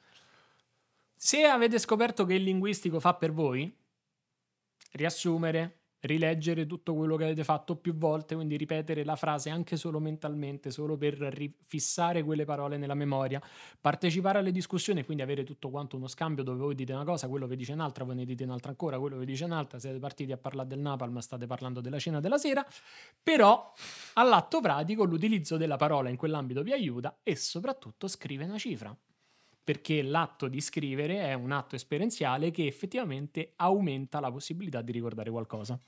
Se 1.16 1.44
avete 1.44 1.80
scoperto 1.80 2.26
che 2.26 2.36
il 2.36 2.44
linguistico 2.44 3.00
fa 3.00 3.16
per 3.16 3.34
voi, 3.34 3.76
riassumere, 4.92 5.79
rileggere 6.02 6.66
tutto 6.66 6.96
quello 6.96 7.16
che 7.16 7.26
avete 7.26 7.44
fatto 7.44 7.76
più 7.76 7.96
volte, 7.96 8.36
quindi 8.36 8.56
ripetere 8.58 9.04
la 9.04 9.16
frase 9.16 9.50
anche 9.50 9.76
solo 9.76 10.00
mentalmente, 10.00 10.72
solo 10.72 10.98
per 10.98 11.16
rifissare 11.18 12.24
quelle 12.24 12.46
parole 12.46 12.78
nella 12.78 12.94
memoria, 12.94 13.42
partecipare 13.80 14.40
alle 14.40 14.52
discussioni, 14.52 15.04
quindi 15.04 15.24
avere 15.24 15.44
tutto 15.44 15.70
quanto 15.70 15.98
uno 15.98 16.08
scambio 16.08 16.44
dove 16.44 16.60
voi 16.60 16.76
dite 16.76 16.94
una 16.94 17.04
cosa, 17.04 17.28
quello 17.28 17.48
vi 17.48 17.56
dice 17.56 17.74
un'altra, 17.74 18.04
voi 18.04 18.16
ne 18.16 18.26
dite 18.26 18.44
un'altra 18.44 18.70
ancora, 18.70 19.00
quello 19.00 19.18
vi 19.18 19.26
dice 19.26 19.46
un'altra, 19.46 19.80
siete 19.80 20.00
partiti 20.00 20.32
a 20.32 20.38
parlare 20.38 20.68
del 20.68 20.80
Napalm, 20.80 21.18
state 21.20 21.46
parlando 21.48 21.82
della 21.82 22.00
cena 22.00 22.20
della 22.20 22.38
sera, 22.38 22.66
però 23.22 23.72
all'atto 24.14 24.62
pratico 24.62 25.04
l'utilizzo 25.04 25.58
della 25.58 25.78
parola 25.78 26.10
in 26.10 26.16
quell'ambito 26.16 26.64
vi 26.64 26.72
aiuta 26.72 27.20
e 27.24 27.36
soprattutto 27.36 28.08
scrive 28.08 28.46
una 28.46 28.58
cifra 28.58 28.96
perché 29.70 30.02
l'atto 30.02 30.48
di 30.48 30.62
scrivere 30.62 31.20
è 31.20 31.36
un 31.36 31.52
atto 31.52 31.76
esperienziale 31.76 32.50
che 32.50 32.66
effettivamente 32.66 33.54
aumenta 33.58 34.20
la 34.20 34.32
possibilità 34.32 34.82
di 34.82 34.92
ricordare 34.92 35.30
qualcosa. 35.30 35.80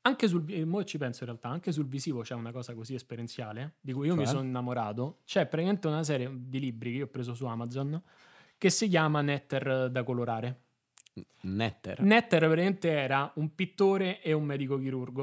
Anche 0.00 0.26
sul, 0.26 0.50
eh, 0.50 0.84
ci 0.86 0.96
penso 0.96 1.24
in 1.24 1.28
realtà, 1.28 1.50
anche 1.50 1.72
sul 1.72 1.86
visivo 1.86 2.22
c'è 2.22 2.32
una 2.32 2.52
cosa 2.52 2.72
così 2.72 2.94
esperienziale 2.94 3.74
di 3.82 3.92
cui 3.92 4.06
io 4.06 4.14
cioè? 4.14 4.22
mi 4.22 4.26
sono 4.26 4.40
innamorato. 4.44 5.18
C'è 5.26 5.44
praticamente 5.44 5.86
una 5.86 6.02
serie 6.02 6.30
di 6.34 6.58
libri 6.58 6.90
che 6.90 6.96
io 6.96 7.04
ho 7.04 7.08
preso 7.08 7.34
su 7.34 7.44
Amazon 7.44 8.02
che 8.56 8.70
si 8.70 8.88
chiama 8.88 9.20
Netter 9.20 9.90
da 9.90 10.02
colorare. 10.04 10.60
Netter? 11.42 12.00
Netter 12.00 12.46
praticamente 12.46 12.88
era 12.92 13.30
un 13.34 13.54
pittore 13.54 14.22
e 14.22 14.32
un 14.32 14.44
medico 14.44 14.78
chirurgo 14.78 15.22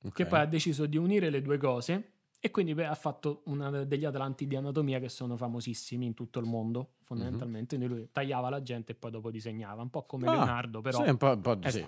okay. 0.00 0.12
che 0.12 0.26
poi 0.26 0.40
ha 0.40 0.44
deciso 0.44 0.84
di 0.84 0.98
unire 0.98 1.30
le 1.30 1.40
due 1.40 1.56
cose 1.56 2.11
e 2.44 2.50
quindi 2.50 2.74
beh, 2.74 2.86
ha 2.86 2.94
fatto 2.96 3.42
una 3.44 3.70
degli 3.84 4.04
atlanti 4.04 4.48
di 4.48 4.56
anatomia 4.56 4.98
che 4.98 5.08
sono 5.08 5.36
famosissimi 5.36 6.06
in 6.06 6.12
tutto 6.12 6.40
il 6.40 6.44
mondo, 6.46 6.94
fondamentalmente. 7.04 7.78
Mm-hmm. 7.78 7.88
Lui 7.88 8.08
tagliava 8.10 8.50
la 8.50 8.60
gente 8.62 8.90
e 8.90 8.94
poi 8.96 9.12
dopo 9.12 9.30
disegnava, 9.30 9.80
un 9.80 9.90
po' 9.90 10.02
come 10.06 10.26
ah, 10.26 10.32
Leonardo, 10.32 10.80
però. 10.80 11.04
Sì, 11.04 11.08
un 11.08 11.16
po', 11.18 11.30
un 11.30 11.40
po' 11.40 11.62
esatto. 11.62 11.70
sì. 11.70 11.86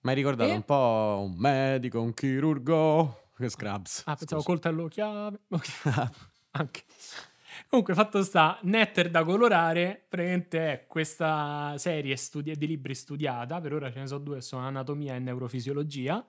Mi 0.00 0.10
hai 0.10 0.16
ricordato 0.16 0.50
e... 0.50 0.54
un 0.54 0.64
po' 0.64 1.22
un 1.28 1.36
medico, 1.36 2.02
un 2.02 2.12
chirurgo, 2.12 3.28
che 3.36 3.48
Scrubs. 3.48 4.02
Ah, 4.06 4.16
pensavo 4.16 4.42
coltello 4.42 4.88
chiave. 4.88 5.38
Anche. 6.50 6.82
Comunque, 7.68 7.94
fatto 7.94 8.24
sta, 8.24 8.58
Netter 8.62 9.10
da 9.10 9.22
colorare, 9.22 10.06
praticamente 10.08 10.72
è 10.72 10.86
questa 10.88 11.74
serie 11.78 12.16
studi- 12.16 12.56
di 12.56 12.66
libri 12.66 12.96
studiata, 12.96 13.60
per 13.60 13.74
ora 13.74 13.92
ce 13.92 14.00
ne 14.00 14.08
sono 14.08 14.24
due, 14.24 14.40
sono 14.40 14.66
anatomia 14.66 15.14
e 15.14 15.20
neurofisiologia, 15.20 16.24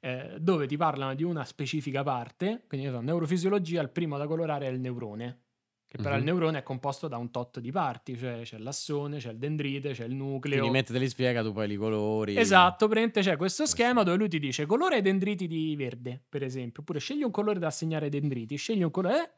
eh, 0.00 0.36
dove 0.38 0.66
ti 0.66 0.76
parlano 0.76 1.14
di 1.14 1.22
una 1.22 1.44
specifica 1.44 2.02
parte, 2.02 2.64
quindi 2.68 2.88
so, 2.88 3.00
neurofisiologia, 3.00 3.80
il 3.82 3.90
primo 3.90 4.18
da 4.18 4.26
colorare 4.26 4.66
è 4.66 4.70
il 4.70 4.80
neurone, 4.80 5.40
che 5.88 5.98
però 5.98 6.10
mm-hmm. 6.10 6.18
il 6.18 6.24
neurone 6.24 6.58
è 6.58 6.62
composto 6.62 7.08
da 7.08 7.16
un 7.16 7.30
tot 7.30 7.60
di 7.60 7.70
parti, 7.70 8.16
cioè 8.18 8.42
c'è 8.42 8.58
l'assone, 8.58 9.18
c'è 9.18 9.30
il 9.30 9.38
dendrite, 9.38 9.92
c'è 9.92 10.04
il 10.04 10.14
nucleo. 10.14 10.58
Quindi 10.58 10.70
mentre 10.70 10.94
te 10.94 11.00
li 11.00 11.08
spiega 11.08 11.42
tu 11.42 11.52
poi 11.52 11.68
li 11.68 11.76
colori. 11.76 12.36
Esatto, 12.36 12.86
praticamente 12.86 13.20
c'è 13.20 13.36
questo 13.36 13.66
schema 13.66 14.02
dove 14.02 14.16
lui 14.16 14.28
ti 14.28 14.38
dice 14.38 14.66
colore 14.66 14.96
ai 14.96 15.02
dendriti 15.02 15.46
di 15.46 15.74
verde, 15.76 16.22
per 16.28 16.42
esempio, 16.42 16.82
oppure 16.82 16.98
scegli 16.98 17.22
un 17.22 17.30
colore 17.30 17.58
da 17.58 17.68
assegnare 17.68 18.06
ai 18.06 18.10
dendriti, 18.10 18.56
scegli 18.56 18.82
un 18.82 18.90
colore... 18.90 19.22
Eh, 19.22 19.30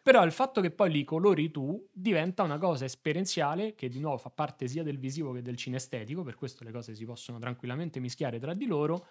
però 0.00 0.24
il 0.24 0.32
fatto 0.32 0.62
che 0.62 0.70
poi 0.70 0.90
li 0.90 1.04
colori 1.04 1.50
tu 1.50 1.86
diventa 1.92 2.42
una 2.42 2.56
cosa 2.56 2.86
esperienziale 2.86 3.74
che 3.74 3.88
di 3.88 4.00
nuovo 4.00 4.16
fa 4.16 4.30
parte 4.30 4.66
sia 4.66 4.82
del 4.82 4.98
visivo 4.98 5.32
che 5.32 5.42
del 5.42 5.56
cinestetico, 5.56 6.22
per 6.22 6.34
questo 6.34 6.64
le 6.64 6.70
cose 6.70 6.94
si 6.94 7.04
possono 7.04 7.38
tranquillamente 7.38 8.00
mischiare 8.00 8.38
tra 8.38 8.54
di 8.54 8.64
loro 8.64 9.06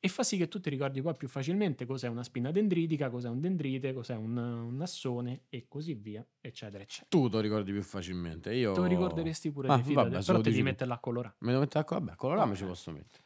e 0.00 0.08
fa 0.08 0.22
sì 0.22 0.36
che 0.36 0.46
tu 0.48 0.60
ti 0.60 0.70
ricordi 0.70 1.02
poi 1.02 1.14
più 1.16 1.26
facilmente 1.28 1.84
cos'è 1.84 2.08
una 2.08 2.22
spina 2.22 2.50
dendritica, 2.50 3.10
cos'è 3.10 3.28
un 3.28 3.40
dendrite, 3.40 3.92
cos'è 3.92 4.14
un, 4.14 4.36
un 4.36 4.80
assone 4.80 5.42
e 5.48 5.66
così 5.68 5.94
via, 5.94 6.24
eccetera, 6.40 6.82
eccetera. 6.82 7.08
Tu 7.08 7.28
te 7.28 7.36
lo 7.36 7.40
ricordi 7.40 7.72
più 7.72 7.82
facilmente, 7.82 8.54
io... 8.54 8.72
Te 8.72 8.80
lo 8.80 8.86
ricorderesti 8.86 9.50
pure 9.50 9.68
ah, 9.68 9.76
di 9.76 9.82
fida, 9.82 10.02
vabbè, 10.04 10.24
però 10.24 10.40
devi 10.40 10.62
metterla 10.62 10.94
a 10.94 10.98
colorare. 10.98 11.34
Me 11.40 11.52
lo 11.52 11.58
metto 11.58 11.78
a 11.78 11.84
colorare? 11.84 12.06
Vabbè, 12.06 12.18
colorare 12.18 12.54
ci 12.54 12.64
posso 12.64 12.90
mettere. 12.92 13.24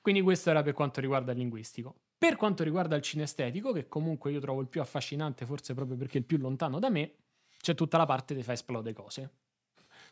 Quindi 0.00 0.20
questo 0.20 0.50
era 0.50 0.62
per 0.62 0.74
quanto 0.74 1.00
riguarda 1.00 1.32
il 1.32 1.38
linguistico. 1.38 1.94
Per 2.18 2.36
quanto 2.36 2.64
riguarda 2.64 2.96
il 2.96 3.02
cinestetico, 3.02 3.72
che 3.72 3.88
comunque 3.88 4.30
io 4.30 4.40
trovo 4.40 4.60
il 4.60 4.68
più 4.68 4.82
affascinante, 4.82 5.46
forse 5.46 5.72
proprio 5.72 5.96
perché 5.96 6.18
è 6.18 6.20
il 6.20 6.26
più 6.26 6.36
lontano 6.36 6.78
da 6.78 6.90
me, 6.90 7.14
c'è 7.58 7.74
tutta 7.74 7.96
la 7.96 8.04
parte 8.04 8.34
che 8.34 8.42
fa 8.42 8.52
esplode 8.52 8.92
cose. 8.92 9.30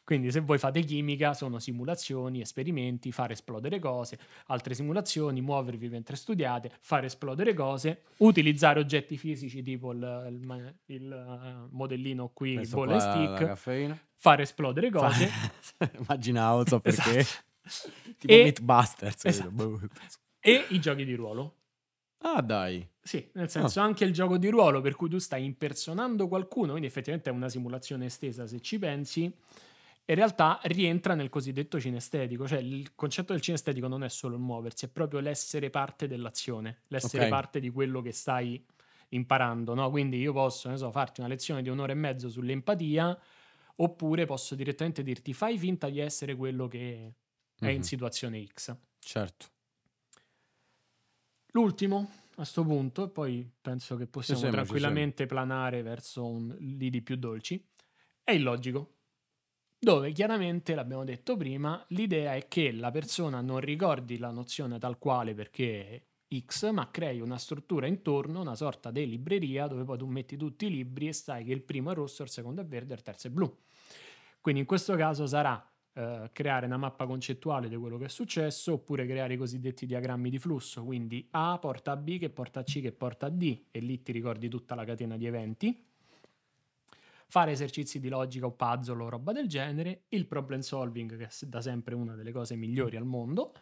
Quindi 0.09 0.31
se 0.31 0.41
voi 0.41 0.57
fate 0.57 0.81
chimica 0.81 1.35
sono 1.35 1.59
simulazioni, 1.59 2.41
esperimenti, 2.41 3.13
fare 3.13 3.35
esplodere 3.35 3.79
cose, 3.79 4.19
altre 4.47 4.73
simulazioni, 4.73 5.43
muovervi 5.43 5.91
mentre 5.91 6.17
studiate, 6.17 6.73
fare 6.81 7.05
esplodere 7.05 7.53
cose, 7.53 8.05
utilizzare 8.21 8.81
oggetti 8.81 9.19
fisici 9.19 9.61
tipo 9.61 9.93
il, 9.93 10.27
il, 10.31 10.75
il 10.87 11.13
eh, 11.13 11.69
modellino 11.73 12.31
qui, 12.33 12.55
Questo 12.55 12.87
ball 12.87 12.97
stick, 12.97 13.93
fare 14.15 14.45
esplodere 14.45 14.89
cose. 14.89 15.29
Immaginavo, 16.01 16.67
so 16.67 16.81
perché. 16.81 17.19
Esatto. 17.19 17.45
tipo 18.17 18.33
e, 18.33 18.45
Mythbusters. 18.45 19.25
Esatto. 19.27 19.81
e 20.41 20.65
i 20.71 20.81
giochi 20.81 21.05
di 21.05 21.13
ruolo. 21.13 21.57
Ah, 22.21 22.41
dai. 22.41 22.89
Sì, 23.03 23.29
nel 23.35 23.51
senso 23.51 23.79
oh. 23.79 23.85
anche 23.85 24.05
il 24.05 24.15
gioco 24.15 24.39
di 24.39 24.49
ruolo 24.49 24.81
per 24.81 24.97
cui 24.97 25.11
tu 25.11 25.19
stai 25.19 25.45
impersonando 25.45 26.29
qualcuno, 26.29 26.69
quindi 26.71 26.87
effettivamente 26.87 27.29
è 27.29 27.33
una 27.35 27.51
simulazione 27.51 28.07
estesa 28.07 28.47
se 28.47 28.63
ci 28.63 28.79
pensi 28.79 29.31
in 30.11 30.15
realtà 30.15 30.59
rientra 30.63 31.15
nel 31.15 31.29
cosiddetto 31.29 31.79
cinestetico, 31.79 32.49
cioè 32.49 32.61
il 32.61 32.95
concetto 32.95 33.35
del 33.35 33.43
cinestetico 33.43 33.89
non 33.89 34.05
è 34.05 34.09
solo 34.09 34.37
il 34.37 34.41
muoversi, 34.41 34.87
è 34.87 34.89
proprio 34.89 35.21
l'essere 35.21 35.69
parte 35.69 36.07
dell'azione, 36.07 36.83
l'essere 36.89 37.27
okay. 37.27 37.29
parte 37.29 37.61
di 37.61 37.69
quello 37.69 38.01
che 38.01 38.13
stai 38.13 38.65
imparando, 39.11 39.75
no? 39.75 39.91
Quindi 39.91 40.19
io 40.19 40.33
posso, 40.33 40.75
so, 40.79 40.91
farti 40.91 41.21
una 41.21 41.29
lezione 41.29 41.61
di 41.61 41.69
un'ora 41.69 41.93
e 41.93 41.97
mezzo 41.97 42.31
sull'empatia, 42.31 43.19
oppure 43.77 44.25
posso 44.25 44.55
direttamente 44.55 45.03
dirti 45.03 45.35
fai 45.35 45.59
finta 45.59 45.91
di 45.91 46.01
essere 46.01 46.35
quello 46.35 46.69
che 46.69 47.15
è 47.59 47.65
mm-hmm. 47.67 47.75
in 47.75 47.83
situazione 47.83 48.47
X. 48.47 48.75
Certo. 48.99 49.47
L'ultimo 51.49 52.11
a 52.31 52.35
questo 52.35 52.65
punto, 52.65 53.05
e 53.05 53.09
poi 53.11 53.51
penso 53.61 53.97
che 53.97 54.07
possiamo 54.07 54.41
sembra, 54.41 54.63
tranquillamente 54.63 55.27
planare 55.27 55.83
verso 55.83 56.25
un 56.25 56.57
lidi 56.61 57.03
più 57.03 57.17
dolci, 57.17 57.63
è 58.23 58.33
il 58.33 58.43
logico 58.43 58.98
dove 59.79 60.13
chiaramente, 60.13 60.75
l'abbiamo 60.75 61.05
detto 61.05 61.37
prima, 61.37 61.85
l'idea 61.89 62.35
è 62.35 62.49
che 62.49 62.73
la 62.73 62.91
persona 62.91 63.41
non 63.41 63.61
ricordi 63.61 64.19
la 64.19 64.31
nozione 64.31 64.79
tal 64.79 64.99
quale 64.99 65.35
perché 65.35 66.07
X, 66.37 66.71
ma 66.73 66.91
crei 66.91 67.21
una 67.21 67.39
struttura 67.39 67.87
intorno, 67.87 68.41
una 68.41 68.57
sorta 68.57 68.91
di 68.91 69.09
libreria 69.09 69.67
dove 69.67 69.85
poi 69.85 69.99
tu 69.99 70.07
metti 70.07 70.37
tutti 70.37 70.67
i 70.67 70.71
libri 70.71 71.09
e 71.09 71.13
sai 71.13 71.45
che 71.45 71.53
il 71.53 71.63
primo 71.63 71.93
è 71.93 71.95
rosso, 71.95 72.23
il 72.23 72.29
secondo 72.29 72.61
è 72.61 72.67
verde, 72.67 72.95
il 72.95 73.03
terzo 73.03 73.29
è 73.29 73.31
blu. 73.31 73.57
Quindi 74.41 74.61
in 74.61 74.67
questo 74.67 74.95
caso 74.97 75.27
sarà 75.27 75.65
eh, 75.95 76.31
creare 76.33 76.67
una 76.67 76.77
mappa 76.77 77.07
concettuale 77.07 77.69
di 77.69 77.77
quello 77.77 77.99
che 77.99 78.07
è 78.07 78.09
successo 78.09 78.75
oppure 78.75 79.07
creare 79.07 79.35
i 79.35 79.37
cosiddetti 79.37 79.87
diagrammi 79.87 80.29
di 80.29 80.39
flusso, 80.39 80.85
quindi 80.85 81.27
A 81.31 81.59
porta 81.61 81.93
a 81.93 81.97
B 81.97 82.19
che 82.19 82.31
porta 82.31 82.61
a 82.61 82.63
C 82.63 82.81
che 82.81 82.93
porta 82.93 83.27
a 83.27 83.31
D 83.31 83.67
e 83.71 83.79
lì 83.81 84.03
ti 84.03 84.13
ricordi 84.13 84.49
tutta 84.49 84.75
la 84.75 84.85
catena 84.85 85.17
di 85.17 85.27
eventi 85.27 85.87
fare 87.29 87.53
esercizi 87.53 88.01
di 88.01 88.09
logica 88.09 88.47
o 88.47 88.53
puzzle 88.53 89.03
o 89.03 89.09
roba 89.09 89.33
del 89.33 89.47
genere, 89.47 90.05
il 90.09 90.27
problem 90.27 90.61
solving 90.61 91.17
che 91.17 91.25
è 91.27 91.47
da 91.47 91.61
sempre 91.61 91.95
una 91.95 92.15
delle 92.15 92.33
cose 92.33 92.57
migliori 92.57 92.97
al 92.97 93.05
mondo, 93.05 93.53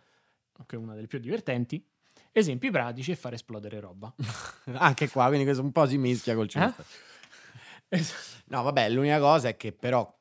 che 0.65 0.77
è 0.77 0.79
una 0.79 0.95
delle 0.95 1.09
più 1.09 1.19
divertenti, 1.19 1.85
esempi 2.31 2.71
pratici 2.71 3.11
e 3.11 3.17
fare 3.17 3.35
esplodere 3.35 3.81
roba. 3.81 4.15
Anche 4.75 5.11
qua, 5.11 5.27
quindi 5.27 5.45
questo 5.45 5.63
un 5.63 5.73
po' 5.73 5.87
si 5.87 5.99
mischia 5.99 6.37
col 6.37 6.49
cinema. 6.49 6.75
Eh? 7.89 8.05
no, 8.47 8.63
vabbè, 8.63 8.89
l'unica 8.89 9.19
cosa 9.19 9.49
è 9.49 9.57
che 9.57 9.73
però 9.73 10.15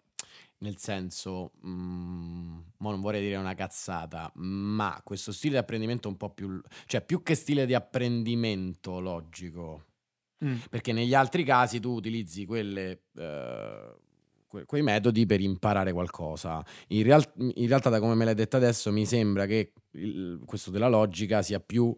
nel 0.58 0.78
senso, 0.78 1.52
mm, 1.66 2.60
non 2.78 3.02
vorrei 3.02 3.22
dire 3.22 3.36
una 3.36 3.54
cazzata, 3.54 4.32
ma 4.36 5.00
questo 5.04 5.32
stile 5.32 5.54
di 5.54 5.60
apprendimento 5.60 6.08
un 6.08 6.18
po' 6.18 6.32
più, 6.32 6.60
cioè 6.88 7.02
più 7.02 7.22
che 7.22 7.36
stile 7.36 7.68
di 7.68 7.76
apprendimento 7.76 9.00
logico, 9.00 9.84
Mm. 10.44 10.56
Perché 10.70 10.92
negli 10.92 11.14
altri 11.14 11.44
casi 11.44 11.80
tu 11.80 11.92
utilizzi 11.92 12.46
quelle, 12.46 13.04
eh, 13.18 13.96
que- 14.48 14.66
quei 14.66 14.82
metodi 14.82 15.26
per 15.26 15.40
imparare 15.40 15.94
qualcosa. 15.94 16.64
In, 16.88 17.04
real- 17.04 17.32
in, 17.38 17.68
realtà, 17.68 17.90
da 17.90 18.00
come 18.00 18.16
me 18.16 18.26
l'hai 18.26 18.36
detto 18.36 18.58
adesso, 18.58 18.92
mi 18.92 19.06
sembra 19.06 19.46
che 19.46 19.74
il, 19.92 20.42
questo 20.46 20.72
della 20.72 20.90
logica 20.90 21.42
sia 21.42 21.60
più 21.60 21.96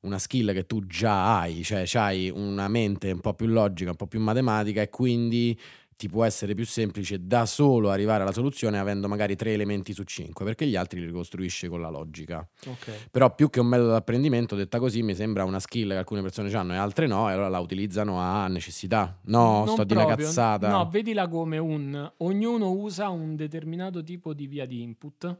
una 0.00 0.18
skill 0.18 0.52
che 0.52 0.64
tu 0.64 0.86
già 0.86 1.40
hai, 1.40 1.62
cioè 1.62 1.84
hai 1.94 2.30
una 2.30 2.68
mente 2.68 3.10
un 3.10 3.20
po' 3.20 3.34
più 3.34 3.46
logica, 3.46 3.90
un 3.90 3.96
po' 3.96 4.06
più 4.06 4.20
matematica 4.20 4.80
e 4.80 4.88
quindi 4.88 5.58
ti 6.00 6.08
può 6.08 6.24
essere 6.24 6.54
più 6.54 6.64
semplice 6.64 7.26
da 7.26 7.44
solo 7.44 7.90
arrivare 7.90 8.22
alla 8.22 8.32
soluzione 8.32 8.78
avendo 8.78 9.06
magari 9.06 9.36
tre 9.36 9.52
elementi 9.52 9.92
su 9.92 10.02
cinque, 10.04 10.46
perché 10.46 10.66
gli 10.66 10.74
altri 10.74 10.98
li 10.98 11.04
ricostruisci 11.04 11.68
con 11.68 11.82
la 11.82 11.90
logica. 11.90 12.48
Okay. 12.58 12.94
Però 13.10 13.34
più 13.34 13.50
che 13.50 13.60
un 13.60 13.66
metodo 13.66 13.90
d'apprendimento, 13.90 14.56
detta 14.56 14.78
così, 14.78 15.02
mi 15.02 15.14
sembra 15.14 15.44
una 15.44 15.60
skill 15.60 15.90
che 15.90 15.96
alcune 15.96 16.22
persone 16.22 16.50
hanno 16.54 16.72
e 16.72 16.78
altre 16.78 17.06
no, 17.06 17.28
e 17.28 17.34
allora 17.34 17.50
la 17.50 17.58
utilizzano 17.58 18.18
a 18.18 18.48
necessità. 18.48 19.20
No, 19.24 19.64
non 19.64 19.74
sto 19.74 19.84
di 19.84 19.92
una 19.92 20.06
cazzata. 20.06 20.70
No, 20.70 20.88
vedila 20.88 21.28
come 21.28 21.58
un 21.58 22.12
ognuno 22.16 22.70
usa 22.70 23.10
un 23.10 23.36
determinato 23.36 24.02
tipo 24.02 24.32
di 24.32 24.46
via 24.46 24.64
di 24.64 24.80
input. 24.80 25.38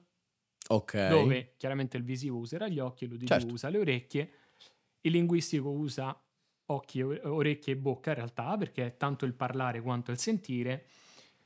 Ok. 0.68 1.08
Dove 1.08 1.54
chiaramente 1.56 1.96
il 1.96 2.04
visivo 2.04 2.36
userà 2.36 2.68
gli 2.68 2.80
occhi, 2.80 3.06
l'uditivo 3.06 3.38
certo. 3.38 3.54
usa 3.54 3.70
le 3.70 3.78
orecchie, 3.78 4.30
il 5.00 5.12
linguistico 5.12 5.70
usa 5.70 6.14
occhi, 6.72 7.02
orecchie 7.02 7.74
e 7.74 7.76
bocca 7.76 8.10
in 8.10 8.16
realtà, 8.16 8.56
perché 8.56 8.86
è 8.86 8.96
tanto 8.96 9.24
il 9.26 9.34
parlare 9.34 9.80
quanto 9.80 10.10
il 10.10 10.18
sentire. 10.18 10.86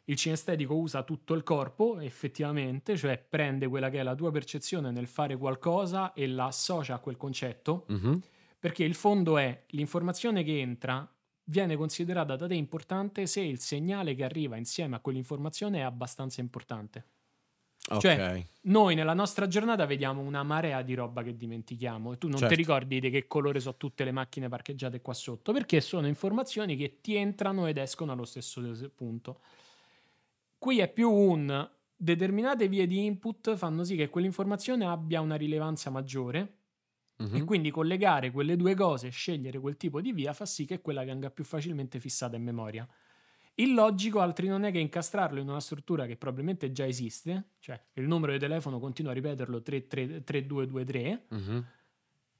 Il 0.06 0.16
cinestetico 0.16 0.74
usa 0.74 1.02
tutto 1.02 1.32
il 1.34 1.42
corpo, 1.42 1.98
effettivamente, 1.98 2.96
cioè 2.96 3.18
prende 3.18 3.66
quella 3.68 3.88
che 3.88 4.00
è 4.00 4.02
la 4.02 4.14
tua 4.14 4.30
percezione 4.30 4.90
nel 4.90 5.06
fare 5.06 5.36
qualcosa 5.36 6.12
e 6.12 6.26
la 6.26 6.46
associa 6.46 6.94
a 6.94 6.98
quel 6.98 7.16
concetto, 7.16 7.86
Mhm. 7.88 8.20
perché 8.58 8.84
il 8.84 8.94
fondo 8.94 9.38
è 9.38 9.64
l'informazione 9.68 10.42
che 10.42 10.60
entra 10.60 11.08
viene 11.46 11.76
considerata 11.76 12.36
da 12.36 12.46
te 12.46 12.54
importante 12.54 13.26
se 13.26 13.40
il 13.40 13.58
segnale 13.60 14.14
che 14.14 14.24
arriva 14.24 14.56
insieme 14.56 14.96
a 14.96 15.00
quell'informazione 15.00 15.78
è 15.78 15.82
abbastanza 15.82 16.40
importante. 16.40 17.04
Ok. 17.90 18.16
Cioè, 18.16 18.24
Noi 18.66 18.94
nella 18.94 19.12
nostra 19.14 19.46
giornata 19.46 19.84
vediamo 19.84 20.22
una 20.22 20.42
marea 20.42 20.80
di 20.82 20.94
roba 20.94 21.22
che 21.22 21.36
dimentichiamo 21.36 22.12
e 22.14 22.18
tu 22.18 22.28
non 22.28 22.36
Certo. 22.38 22.46
ti 22.46 22.54
ricordi 22.54 22.98
di 22.98 23.10
che 23.10 23.26
colore 23.26 23.60
sono 23.60 23.76
tutte 23.76 24.04
le 24.04 24.12
macchine 24.12 24.48
parcheggiate 24.48 25.02
qua 25.02 25.12
sotto, 25.12 25.52
perché 25.52 25.80
sono 25.82 26.06
informazioni 26.06 26.76
che 26.76 27.00
ti 27.02 27.14
entrano 27.14 27.66
ed 27.66 27.76
escono 27.76 28.12
allo 28.12 28.24
stesso 28.24 28.62
punto. 28.94 29.40
Qui 30.58 30.78
è 30.78 30.90
più 30.92 31.10
un 31.10 31.70
determinate 31.96 32.68
vie 32.68 32.86
di 32.86 33.04
input 33.04 33.54
fanno 33.56 33.84
sì 33.84 33.96
che 33.96 34.08
quell'informazione 34.08 34.84
abbia 34.86 35.20
una 35.20 35.36
rilevanza 35.36 35.90
maggiore 35.90 36.58
Mhm. 37.18 37.36
e 37.36 37.42
quindi 37.44 37.70
collegare 37.70 38.30
quelle 38.30 38.56
due 38.56 38.74
cose, 38.74 39.10
scegliere 39.10 39.58
quel 39.58 39.76
tipo 39.76 40.00
di 40.00 40.12
via 40.12 40.32
fa 40.32 40.46
sì 40.46 40.64
che 40.64 40.80
quella 40.80 41.04
venga 41.04 41.30
più 41.30 41.44
facilmente 41.44 42.00
fissata 42.00 42.36
in 42.36 42.42
memoria. 42.44 42.88
Il 43.56 43.72
logico 43.74 44.20
altri 44.20 44.48
non 44.48 44.64
è 44.64 44.72
che 44.72 44.78
incastrarlo 44.78 45.38
in 45.40 45.48
una 45.48 45.60
struttura 45.60 46.06
che 46.06 46.16
probabilmente 46.16 46.72
già 46.72 46.86
esiste, 46.86 47.50
cioè 47.60 47.80
il 47.94 48.04
numero 48.06 48.32
di 48.32 48.38
telefono 48.38 48.80
continua 48.80 49.12
a 49.12 49.14
ripeterlo 49.14 49.62
33 49.62 50.24
3223 50.24 51.24
Mhm. 51.28 51.64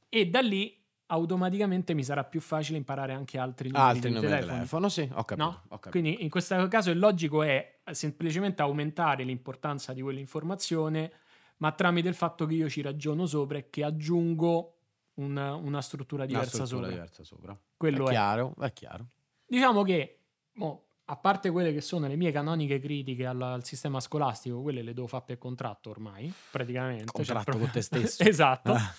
e 0.08 0.26
da 0.28 0.40
lì 0.40 0.76
automaticamente 1.06 1.94
mi 1.94 2.02
sarà 2.02 2.24
più 2.24 2.40
facile 2.40 2.78
imparare 2.78 3.12
anche 3.12 3.38
altri 3.38 3.68
numeri 3.68 3.86
Altri 3.90 4.08
di 4.08 4.14
numeri 4.14 4.26
di 4.26 4.32
telefono. 4.32 4.56
telefono, 4.56 4.88
sì, 4.88 5.02
ho 5.12 5.24
capito. 5.24 5.46
No? 5.46 5.62
ho 5.68 5.78
capito. 5.78 5.90
Quindi 5.90 6.22
in 6.24 6.30
questo 6.30 6.66
caso 6.68 6.90
il 6.90 6.98
logico 6.98 7.42
è 7.42 7.78
semplicemente 7.92 8.62
aumentare 8.62 9.22
l'importanza 9.22 9.92
di 9.92 10.00
quell'informazione, 10.02 11.12
ma 11.58 11.70
tramite 11.72 12.08
il 12.08 12.14
fatto 12.14 12.46
che 12.46 12.54
io 12.54 12.68
ci 12.68 12.80
ragiono 12.82 13.26
sopra 13.26 13.58
e 13.58 13.70
che 13.70 13.84
aggiungo 13.84 14.70
una, 15.14 15.54
una 15.54 15.80
struttura 15.80 16.22
Una 16.24 16.32
diversa 16.32 16.64
struttura 16.64 16.76
sopra. 16.88 16.90
diversa 16.90 17.22
sopra. 17.22 17.60
Quello 17.76 18.04
è 18.06 18.08
è. 18.08 18.10
chiaro, 18.10 18.54
è 18.58 18.72
chiaro. 18.72 19.06
Diciamo 19.46 19.82
che, 19.82 20.18
mo, 20.54 20.82
a 21.06 21.16
parte 21.16 21.50
quelle 21.50 21.72
che 21.72 21.80
sono 21.80 22.06
le 22.06 22.16
mie 22.16 22.32
canoniche 22.32 22.78
critiche 22.80 23.26
al, 23.26 23.40
al 23.42 23.64
sistema 23.64 24.00
scolastico, 24.00 24.62
quelle 24.62 24.82
le 24.82 24.94
devo 24.94 25.06
fare 25.06 25.24
per 25.26 25.38
contratto 25.38 25.90
ormai, 25.90 26.32
praticamente. 26.50 27.04
cioè 27.04 27.12
Contratto 27.12 27.44
proprio- 27.44 27.64
con 27.64 27.72
te 27.72 27.82
stesso. 27.82 28.22
esatto. 28.22 28.72
Ah. 28.72 28.94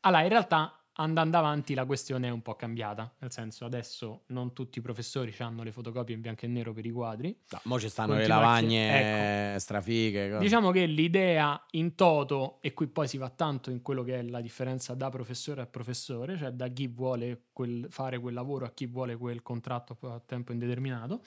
Allora, 0.00 0.22
in 0.22 0.28
realtà, 0.28 0.81
andando 0.94 1.38
avanti, 1.38 1.74
la 1.74 1.84
questione 1.86 2.28
è 2.28 2.30
un 2.30 2.42
po' 2.42 2.54
cambiata. 2.54 3.10
Nel 3.18 3.32
senso, 3.32 3.64
adesso 3.64 4.22
non 4.26 4.52
tutti 4.52 4.78
i 4.78 4.82
professori 4.82 5.34
hanno 5.38 5.62
le 5.62 5.72
fotocopie 5.72 6.14
in 6.14 6.20
bianco 6.20 6.44
e 6.44 6.48
nero 6.48 6.72
per 6.72 6.84
i 6.84 6.90
quadri. 6.90 7.36
No, 7.50 7.60
mo 7.64 7.80
ci 7.80 7.88
stanno 7.88 8.12
le 8.12 8.18
Continua 8.26 8.40
lavagne 8.40 9.58
strafighe. 9.58 10.28
cose. 10.30 10.42
Diciamo 10.42 10.70
che 10.70 10.84
l'idea 10.86 11.64
in 11.72 11.94
toto, 11.94 12.58
e 12.60 12.74
qui 12.74 12.86
poi 12.88 13.08
si 13.08 13.16
va 13.16 13.30
tanto 13.30 13.70
in 13.70 13.80
quello 13.82 14.02
che 14.02 14.18
è 14.18 14.22
la 14.22 14.40
differenza 14.40 14.94
da 14.94 15.08
professore 15.08 15.62
a 15.62 15.66
professore, 15.66 16.36
cioè 16.36 16.50
da 16.50 16.68
chi 16.68 16.86
vuole 16.88 17.44
quel- 17.52 17.86
fare 17.90 18.18
quel 18.18 18.34
lavoro 18.34 18.64
a 18.66 18.70
chi 18.70 18.86
vuole 18.86 19.16
quel 19.16 19.42
contratto 19.42 19.96
a 20.10 20.20
tempo 20.24 20.52
indeterminato. 20.52 21.22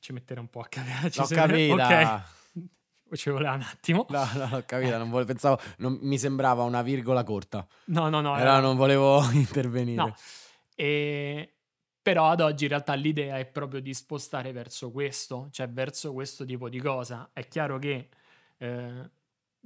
Ci 0.00 0.12
metterà 0.12 0.40
un 0.40 0.50
po' 0.50 0.60
a 0.60 0.66
capire. 0.68 1.10
L'ho 1.16 1.26
capita. 1.26 2.16
Ok. 2.16 2.42
Ci 3.12 3.30
voleva 3.30 3.52
un 3.54 3.62
attimo. 3.62 4.06
No, 4.08 4.24
no, 4.34 4.48
l'ho 4.50 4.62
capita, 4.66 4.98
non 4.98 5.08
volevo, 5.10 5.28
pensavo, 5.32 5.60
non- 5.78 5.98
mi 6.02 6.18
sembrava 6.18 6.62
una 6.64 6.82
virgola 6.82 7.22
corta, 7.22 7.66
No, 7.86 8.08
no, 8.08 8.20
no. 8.20 8.36
era- 8.36 8.58
non 8.60 8.76
volevo 8.76 9.22
intervenire. 9.32 10.02
No. 10.02 10.14
E- 10.74 11.48
Però 12.02 12.28
ad 12.28 12.40
oggi 12.40 12.64
in 12.64 12.70
realtà 12.70 12.92
l'idea 12.94 13.38
è 13.38 13.46
proprio 13.46 13.80
di 13.80 13.94
spostare 13.94 14.52
verso 14.52 14.90
questo, 14.90 15.48
cioè 15.52 15.68
verso 15.70 16.12
questo 16.12 16.44
tipo 16.44 16.68
di 16.68 16.78
cosa. 16.80 17.30
È 17.32 17.46
chiaro 17.48 17.78
che 17.78 18.08
eh, 18.58 19.10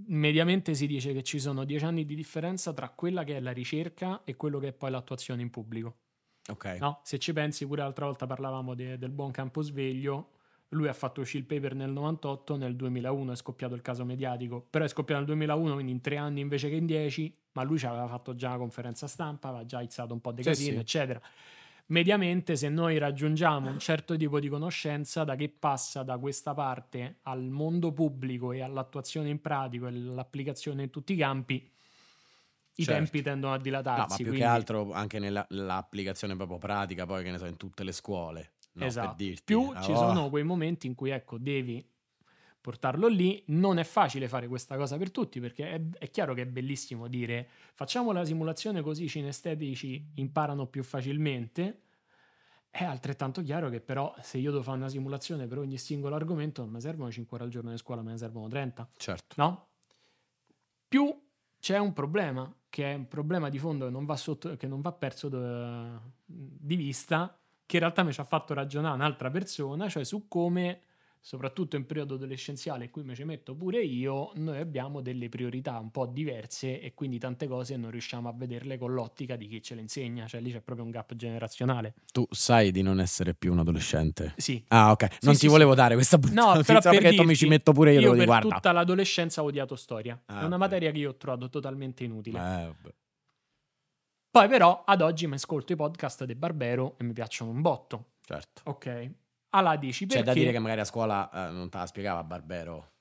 mediamente 0.06 0.74
si 0.74 0.86
dice 0.86 1.12
che 1.12 1.22
ci 1.24 1.40
sono 1.40 1.64
dieci 1.64 1.84
anni 1.84 2.04
di 2.04 2.14
differenza 2.14 2.72
tra 2.72 2.90
quella 2.90 3.24
che 3.24 3.36
è 3.38 3.40
la 3.40 3.50
ricerca 3.50 4.20
e 4.24 4.36
quello 4.36 4.58
che 4.60 4.68
è 4.68 4.72
poi 4.72 4.90
l'attuazione 4.92 5.42
in 5.42 5.50
pubblico. 5.50 5.96
Ok. 6.50 6.76
No? 6.80 7.00
Se 7.02 7.18
ci 7.18 7.32
pensi, 7.32 7.66
pure 7.66 7.82
l'altra 7.82 8.04
volta 8.06 8.26
parlavamo 8.26 8.74
de- 8.74 8.98
del 8.98 9.10
buon 9.10 9.32
Camposveglio. 9.32 10.32
Lui 10.72 10.86
ha 10.88 10.92
fatto 10.92 11.22
uscire 11.22 11.38
il 11.40 11.46
paper 11.46 11.74
nel 11.74 11.90
98, 11.90 12.56
nel 12.56 12.76
2001 12.76 13.32
è 13.32 13.36
scoppiato 13.36 13.74
il 13.74 13.80
caso 13.80 14.04
mediatico, 14.04 14.66
però 14.68 14.84
è 14.84 14.88
scoppiato 14.88 15.20
nel 15.20 15.28
2001, 15.30 15.72
quindi 15.74 15.92
in 15.92 16.00
tre 16.02 16.16
anni 16.18 16.40
invece 16.40 16.68
che 16.68 16.74
in 16.76 16.84
dieci, 16.84 17.34
ma 17.52 17.62
lui 17.62 17.78
ci 17.78 17.86
aveva 17.86 18.06
fatto 18.06 18.34
già 18.34 18.48
una 18.48 18.58
conferenza 18.58 19.06
stampa, 19.06 19.48
aveva 19.48 19.64
già 19.64 19.80
izzato 19.80 20.12
un 20.12 20.20
po' 20.20 20.32
di 20.32 20.42
casino, 20.42 20.74
sì. 20.74 20.80
eccetera. 20.80 21.20
Mediamente, 21.86 22.54
se 22.56 22.68
noi 22.68 22.98
raggiungiamo 22.98 23.70
un 23.70 23.78
certo 23.78 24.14
tipo 24.14 24.38
di 24.40 24.48
conoscenza, 24.48 25.24
da 25.24 25.36
che 25.36 25.48
passa 25.48 26.02
da 26.02 26.18
questa 26.18 26.52
parte 26.52 27.20
al 27.22 27.44
mondo 27.44 27.92
pubblico 27.92 28.52
e 28.52 28.60
all'attuazione 28.60 29.30
in 29.30 29.40
pratico 29.40 29.86
e 29.86 29.88
all'applicazione 29.88 30.82
in 30.82 30.90
tutti 30.90 31.14
i 31.14 31.16
campi, 31.16 31.54
i 32.74 32.84
Certo. 32.84 32.92
tempi 32.92 33.22
tendono 33.22 33.54
a 33.54 33.56
No, 33.56 33.62
dilatarsi. 33.62 34.00
ma 34.10 34.16
più 34.16 34.24
quindi- 34.26 34.40
che 34.40 34.44
altro 34.44 34.92
anche 34.92 35.18
nell'applicazione 35.18 36.36
proprio 36.36 36.58
pratica, 36.58 37.06
poi 37.06 37.24
che 37.24 37.30
ne 37.30 37.38
so, 37.38 37.46
in 37.46 37.56
tutte 37.56 37.82
le 37.84 37.92
scuole. 37.92 38.50
No, 38.78 38.86
esatto. 38.86 39.14
dirti. 39.16 39.42
Più 39.44 39.70
Ah, 39.74 39.80
ci 39.80 39.92
oh, 39.92 39.96
sono 39.96 40.30
quei 40.30 40.44
momenti 40.44 40.86
in 40.86 40.94
cui 40.94 41.10
ecco, 41.10 41.38
devi 41.38 41.86
portarlo 42.60 43.06
lì. 43.08 43.42
Non 43.46 43.78
è 43.78 43.84
facile 43.84 44.28
fare 44.28 44.48
questa 44.48 44.76
cosa 44.76 44.96
per 44.96 45.10
tutti 45.10 45.40
perché 45.40 45.70
è, 45.70 45.80
è 45.98 46.10
chiaro 46.10 46.34
che 46.34 46.42
è 46.42 46.46
bellissimo 46.46 47.08
dire 47.08 47.48
facciamo 47.74 48.12
la 48.12 48.24
simulazione 48.24 48.82
così 48.82 49.04
i 49.04 49.08
cinestetici 49.08 50.12
imparano 50.14 50.66
più 50.66 50.82
facilmente. 50.82 51.82
È 52.70 52.84
altrettanto 52.84 53.42
chiaro 53.42 53.70
che 53.70 53.80
però 53.80 54.14
se 54.20 54.38
io 54.38 54.50
devo 54.50 54.62
fare 54.62 54.76
una 54.76 54.88
simulazione 54.88 55.46
per 55.46 55.58
ogni 55.58 55.78
singolo 55.78 56.14
argomento 56.14 56.62
non 56.62 56.70
mi 56.70 56.80
servono 56.80 57.10
5 57.10 57.36
ore 57.36 57.46
al 57.46 57.50
giorno 57.50 57.70
in 57.70 57.78
scuola, 57.78 58.02
me 58.02 58.12
ne 58.12 58.18
servono 58.18 58.48
30. 58.48 58.88
Certo. 58.96 59.34
No? 59.38 59.68
Più 60.86 61.26
c'è 61.58 61.78
un 61.78 61.92
problema, 61.92 62.54
che 62.68 62.92
è 62.92 62.94
un 62.94 63.08
problema 63.08 63.48
di 63.48 63.58
fondo 63.58 63.86
che 63.86 63.90
non 63.90 64.04
va, 64.04 64.16
sotto, 64.16 64.56
che 64.56 64.66
non 64.66 64.80
va 64.80 64.92
perso 64.92 65.28
da- 65.28 66.00
di 66.24 66.76
vista, 66.76 67.37
che 67.68 67.76
in 67.76 67.82
realtà 67.82 68.02
mi 68.02 68.12
ci 68.14 68.20
ha 68.20 68.24
fatto 68.24 68.54
ragionare 68.54 68.94
un'altra 68.94 69.30
persona, 69.30 69.90
cioè 69.90 70.02
su 70.02 70.26
come, 70.26 70.80
soprattutto 71.20 71.76
in 71.76 71.84
periodo 71.84 72.14
adolescenziale, 72.14 72.84
in 72.84 72.90
cui 72.90 73.02
mi 73.02 73.14
ci 73.14 73.24
metto 73.24 73.54
pure 73.54 73.82
io, 73.82 74.30
noi 74.36 74.56
abbiamo 74.58 75.02
delle 75.02 75.28
priorità 75.28 75.78
un 75.78 75.90
po' 75.90 76.06
diverse 76.06 76.80
e 76.80 76.94
quindi 76.94 77.18
tante 77.18 77.46
cose 77.46 77.76
non 77.76 77.90
riusciamo 77.90 78.26
a 78.26 78.32
vederle 78.34 78.78
con 78.78 78.94
l'ottica 78.94 79.36
di 79.36 79.46
chi 79.48 79.60
ce 79.60 79.74
le 79.74 79.82
insegna, 79.82 80.26
cioè 80.26 80.40
lì 80.40 80.50
c'è 80.50 80.62
proprio 80.62 80.86
un 80.86 80.92
gap 80.92 81.14
generazionale. 81.14 81.92
Tu 82.10 82.26
sai 82.30 82.70
di 82.70 82.80
non 82.80 83.00
essere 83.00 83.34
più 83.34 83.52
un 83.52 83.58
adolescente. 83.58 84.32
Sì, 84.38 84.64
Ah, 84.68 84.90
ok. 84.92 85.02
Non 85.20 85.34
sì, 85.34 85.40
ti 85.40 85.46
sì. 85.46 85.48
volevo 85.48 85.74
dare 85.74 85.92
questa 85.94 86.16
brutta 86.16 86.40
No, 86.40 86.54
notizia 86.54 86.80
per 86.80 86.90
perché 86.90 87.08
tu 87.10 87.20
mi 87.20 87.26
dirti, 87.26 87.34
ci 87.36 87.48
metto 87.48 87.72
pure 87.72 87.92
io, 87.92 88.00
io 88.00 88.06
devo 88.06 88.16
per 88.16 88.24
guarda. 88.26 88.48
tutta 88.54 88.72
l'adolescenza 88.72 89.42
ho 89.42 89.44
odiato 89.44 89.76
storia. 89.76 90.18
Ah, 90.24 90.40
è 90.40 90.44
una 90.46 90.54
ok. 90.54 90.60
materia 90.62 90.90
che 90.90 90.98
io 90.98 91.10
ho 91.10 91.16
trovato 91.16 91.50
totalmente 91.50 92.02
inutile. 92.04 92.38
Eh, 92.38 92.40
vabbè. 92.40 92.94
Poi 94.38 94.48
però 94.48 94.84
ad 94.86 95.00
oggi 95.00 95.26
mi 95.26 95.34
ascolto 95.34 95.72
i 95.72 95.76
podcast 95.76 96.22
dei 96.22 96.36
Barbero 96.36 96.94
e 96.96 97.02
mi 97.02 97.12
piacciono 97.12 97.50
un 97.50 97.60
botto. 97.60 98.12
Certo. 98.24 98.62
Ok. 98.66 99.10
Allora 99.50 99.74
dici 99.74 100.06
C'è 100.06 100.18
perché... 100.18 100.24
da 100.24 100.32
dire 100.32 100.52
che 100.52 100.60
magari 100.60 100.78
a 100.78 100.84
scuola 100.84 101.28
eh, 101.28 101.50
non 101.50 101.68
te 101.68 101.78
la 101.78 101.86
spiegava 101.86 102.22
Barbero. 102.22 102.92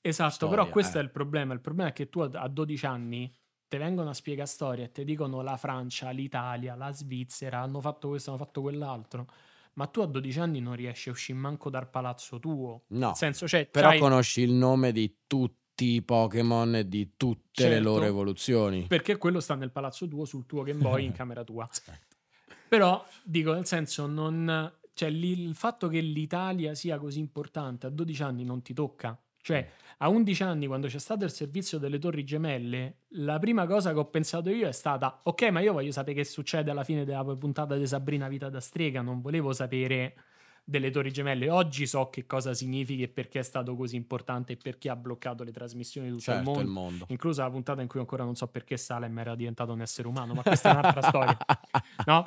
Esatto, 0.00 0.30
storia, 0.32 0.56
però 0.56 0.68
questo 0.68 0.98
eh. 0.98 1.00
è 1.00 1.04
il 1.04 1.10
problema. 1.10 1.54
Il 1.54 1.60
problema 1.60 1.90
è 1.90 1.92
che 1.92 2.08
tu 2.08 2.18
a 2.22 2.30
a 2.32 2.48
12 2.48 2.86
anni 2.86 3.32
ti 3.68 3.76
vengono 3.76 4.10
a 4.10 4.14
spiegare 4.14 4.48
storie 4.48 4.86
e 4.86 4.90
ti 4.90 5.04
dicono 5.04 5.42
la 5.42 5.56
Francia, 5.56 6.10
l'Italia, 6.10 6.74
la 6.74 6.92
Svizzera, 6.92 7.60
hanno 7.60 7.80
fatto 7.80 8.08
questo, 8.08 8.30
hanno 8.30 8.40
fatto 8.40 8.60
quell'altro. 8.60 9.28
Ma 9.74 9.86
tu 9.86 10.00
a 10.00 10.06
12 10.06 10.40
anni 10.40 10.58
non 10.58 10.74
riesci 10.74 11.08
a 11.08 11.12
uscire 11.12 11.38
manco 11.38 11.70
dal 11.70 11.88
palazzo 11.88 12.40
tuo. 12.40 12.82
No. 12.88 13.06
Nel 13.06 13.14
senso, 13.14 13.46
cioè, 13.46 13.66
Però 13.66 13.96
conosci 13.98 14.40
il 14.40 14.52
nome 14.52 14.90
di 14.90 15.18
tutti 15.28 15.63
i 15.76 16.02
Pokémon 16.02 16.76
e 16.76 16.88
di 16.88 17.12
tutte 17.16 17.64
le 17.64 17.74
Certo. 17.74 17.82
loro 17.88 18.04
evoluzioni. 18.04 18.86
perché 18.86 19.16
quello 19.16 19.40
sta 19.40 19.54
nel 19.54 19.70
palazzo 19.70 20.06
tuo, 20.08 20.24
sul 20.24 20.46
tuo 20.46 20.62
Game 20.62 20.80
Boy, 20.80 21.04
in 21.04 21.12
camera 21.12 21.42
tua. 21.44 21.68
Però 22.68 23.04
dico, 23.22 23.52
nel 23.52 23.66
senso, 23.66 24.06
non. 24.06 24.72
Cioè, 24.92 25.08
il 25.08 25.54
fatto 25.54 25.88
che 25.88 26.00
l'Italia 26.00 26.74
sia 26.74 26.98
così 26.98 27.18
importante 27.18 27.86
a 27.86 27.90
12 27.90 28.22
anni 28.22 28.44
non 28.44 28.62
ti 28.62 28.72
tocca. 28.72 29.18
Cioè, 29.40 29.68
a 29.98 30.08
11 30.08 30.42
anni, 30.44 30.66
quando 30.66 30.86
c'è 30.86 30.98
stato 30.98 31.24
il 31.24 31.30
servizio 31.30 31.78
delle 31.78 31.98
Torri 31.98 32.24
Gemelle, 32.24 33.00
la 33.16 33.38
prima 33.38 33.66
cosa 33.66 33.92
che 33.92 33.98
ho 33.98 34.06
pensato 34.06 34.50
io 34.50 34.66
è 34.68 34.72
stata: 34.72 35.20
ok, 35.24 35.42
ma 35.50 35.60
io 35.60 35.72
voglio 35.72 35.90
sapere 35.92 36.16
che 36.18 36.24
succede 36.24 36.70
alla 36.70 36.84
fine 36.84 37.04
della 37.04 37.24
puntata 37.24 37.76
di 37.76 37.86
Sabrina 37.86 38.28
Vita 38.28 38.48
da 38.48 38.60
strega. 38.60 39.02
Non 39.02 39.20
volevo 39.20 39.52
sapere 39.52 40.14
delle 40.64 40.90
Torri 40.90 41.12
Gemelle. 41.12 41.50
Oggi 41.50 41.86
so 41.86 42.08
che 42.10 42.26
cosa 42.26 42.54
significa 42.54 43.04
e 43.04 43.08
perché 43.08 43.40
è 43.40 43.42
stato 43.42 43.76
così 43.76 43.96
importante 43.96 44.54
e 44.54 44.56
perché 44.56 44.88
ha 44.88 44.96
bloccato 44.96 45.44
le 45.44 45.52
trasmissioni 45.52 46.08
di 46.08 46.14
tutto 46.14 46.32
Certo, 46.32 46.40
il 46.40 46.44
mondo 46.44 46.62
il 46.62 46.68
mondo. 46.68 47.04
inclusa 47.08 47.42
la 47.44 47.50
puntata 47.50 47.82
in 47.82 47.88
cui 47.88 48.00
ancora 48.00 48.24
non 48.24 48.34
so 48.34 48.46
perché 48.48 48.76
Salem 48.76 49.16
era 49.18 49.34
diventato 49.34 49.72
un 49.72 49.82
essere 49.82 50.08
umano, 50.08 50.34
ma 50.34 50.42
questa 50.42 50.68
è 50.70 50.72
un'altra 50.72 51.02
storia, 51.08 51.36
no? 52.06 52.24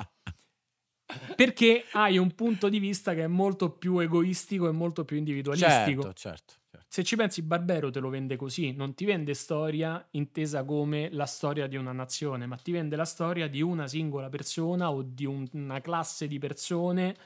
Perché 1.34 1.84
hai 1.92 2.18
un 2.18 2.34
punto 2.34 2.68
di 2.68 2.78
vista 2.78 3.14
che 3.14 3.24
è 3.24 3.26
molto 3.26 3.70
più 3.70 3.98
egoistico 3.98 4.68
e 4.68 4.72
molto 4.72 5.04
più 5.06 5.16
individualistico. 5.16 6.02
Certo, 6.02 6.12
certo, 6.12 6.54
certo. 6.70 6.86
Se 6.90 7.02
ci 7.02 7.16
pensi, 7.16 7.40
Barbero 7.42 7.90
te 7.90 7.98
lo 7.98 8.10
vende 8.10 8.36
così, 8.36 8.72
non 8.72 8.92
ti 8.94 9.06
vende 9.06 9.32
storia 9.32 10.06
intesa 10.12 10.64
come 10.64 11.08
la 11.10 11.24
storia 11.24 11.66
di 11.66 11.76
una 11.76 11.92
nazione, 11.92 12.44
ma 12.46 12.56
ti 12.56 12.72
vende 12.72 12.94
la 12.96 13.06
storia 13.06 13.48
di 13.48 13.62
una 13.62 13.86
singola 13.86 14.28
persona 14.28 14.90
o 14.90 15.02
di 15.02 15.24
un- 15.24 15.48
una 15.52 15.80
classe 15.80 16.26
di 16.26 16.38
persone 16.38 17.16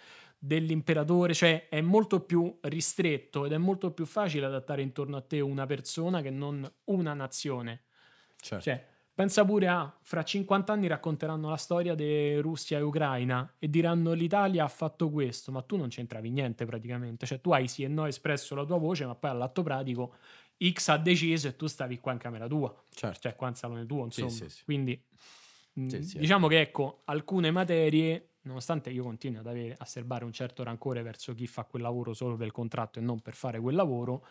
dell'imperatore, 0.45 1.35
cioè 1.35 1.69
è 1.69 1.81
molto 1.81 2.21
più 2.25 2.59
ristretto 2.63 3.47
ed 3.47 3.53
è 3.53 3.59
molto 3.59 3.93
più 3.93 4.05
facile 4.07 4.47
adattare 4.47 4.83
intorno 4.83 5.17
a 5.17 5.21
te 5.21 5.39
una 5.41 5.67
persona 5.67 6.21
che 6.21 6.31
non 6.31 6.69
una 6.87 7.15
nazione. 7.15 7.83
Certo. 8.41 8.65
Cioè, 8.65 8.85
pensa 9.15 9.45
pure 9.45 9.69
a 9.69 9.97
fra 10.03 10.25
50 10.25 10.73
anni 10.73 10.89
racconteranno 10.89 11.49
la 11.49 11.57
storia 11.57 11.95
di 11.95 12.39
Russia 12.39 12.77
e 12.79 12.81
Ucraina 12.81 13.55
e 13.61 13.71
diranno 13.71 14.15
l'Italia 14.15 14.65
ha 14.65 14.69
fatto 14.69 15.11
questo, 15.11 15.53
ma 15.53 15.63
tu 15.63 15.77
non 15.77 15.89
c'entravi 15.89 16.29
niente 16.31 16.65
praticamente. 16.65 17.25
Cioè, 17.25 17.41
tu 17.41 17.53
hai 17.53 17.69
sì 17.69 17.85
e 17.85 17.89
no 17.89 18.07
espresso 18.07 18.57
la 18.57 18.65
tua 18.65 18.79
voce, 18.79 19.07
ma 19.07 19.15
poi 19.15 19.31
all'atto 19.31 19.63
pratico 19.63 20.15
X 20.71 20.89
ha 20.89 20.97
deciso 20.99 21.47
e 21.47 21.55
tu 21.55 21.69
stavi 21.69 22.01
qua 22.01 22.11
in 22.13 22.19
camera 22.19 22.49
tua, 22.49 22.75
certo. 22.91 23.21
cioè 23.21 23.37
qua 23.37 23.47
in 23.49 23.55
salone 23.55 23.87
tuo, 23.87 24.09
Sì, 24.09 24.23
insomma. 24.23 24.31
sì, 24.31 24.49
sì. 24.49 24.65
Quindi 24.65 25.01
mh, 25.75 25.87
Sì, 25.89 26.03
sì, 26.03 26.19
diciamo 26.19 26.49
che 26.49 26.61
ecco, 26.61 27.03
alcune 27.05 27.51
materie, 27.53 28.32
nonostante 28.43 28.91
io 28.91 29.03
continui 29.05 29.39
ad 29.39 29.47
avere, 29.47 29.75
a 29.77 29.85
serbare 29.85 30.25
un 30.25 30.33
certo 30.33 30.63
rancore 30.63 31.03
verso 31.03 31.35
chi 31.35 31.47
fa 31.47 31.65
quel 31.65 31.83
lavoro 31.83 32.15
solo 32.15 32.37
per 32.37 32.47
il 32.47 32.53
contratto 32.53 32.99
e 32.99 33.03
non 33.03 33.21
per 33.21 33.35
fare 33.35 33.61
quel 33.61 33.75
lavoro, 33.75 34.25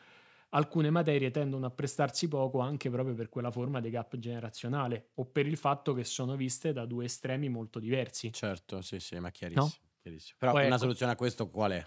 alcune 0.50 0.90
materie 0.90 1.32
tendono 1.32 1.66
a 1.66 1.72
prestarsi 1.72 2.28
poco 2.28 2.60
anche 2.60 2.90
proprio 2.90 3.16
per 3.16 3.30
quella 3.30 3.52
forma 3.52 3.80
di 3.80 3.90
gap 3.90 4.18
generazionale 4.18 5.12
o 5.16 5.26
per 5.26 5.48
il 5.48 5.58
fatto 5.58 5.94
che 5.94 6.04
sono 6.04 6.36
viste 6.36 6.74
da 6.74 6.86
due 6.86 7.06
estremi 7.06 7.50
molto 7.50 7.80
diversi. 7.80 8.34
Certo, 8.34 8.82
sì, 8.82 9.00
sì, 9.00 9.20
ma 9.20 9.30
chiarissimo. 9.32 9.88
chiarissimo. 10.02 10.38
Però 10.38 10.58
Poi 10.58 10.66
una 10.66 10.68
ecco- 10.68 10.78
soluzione 10.78 11.12
a 11.14 11.16
questo 11.16 11.50
qual 11.50 11.72
è? 11.72 11.86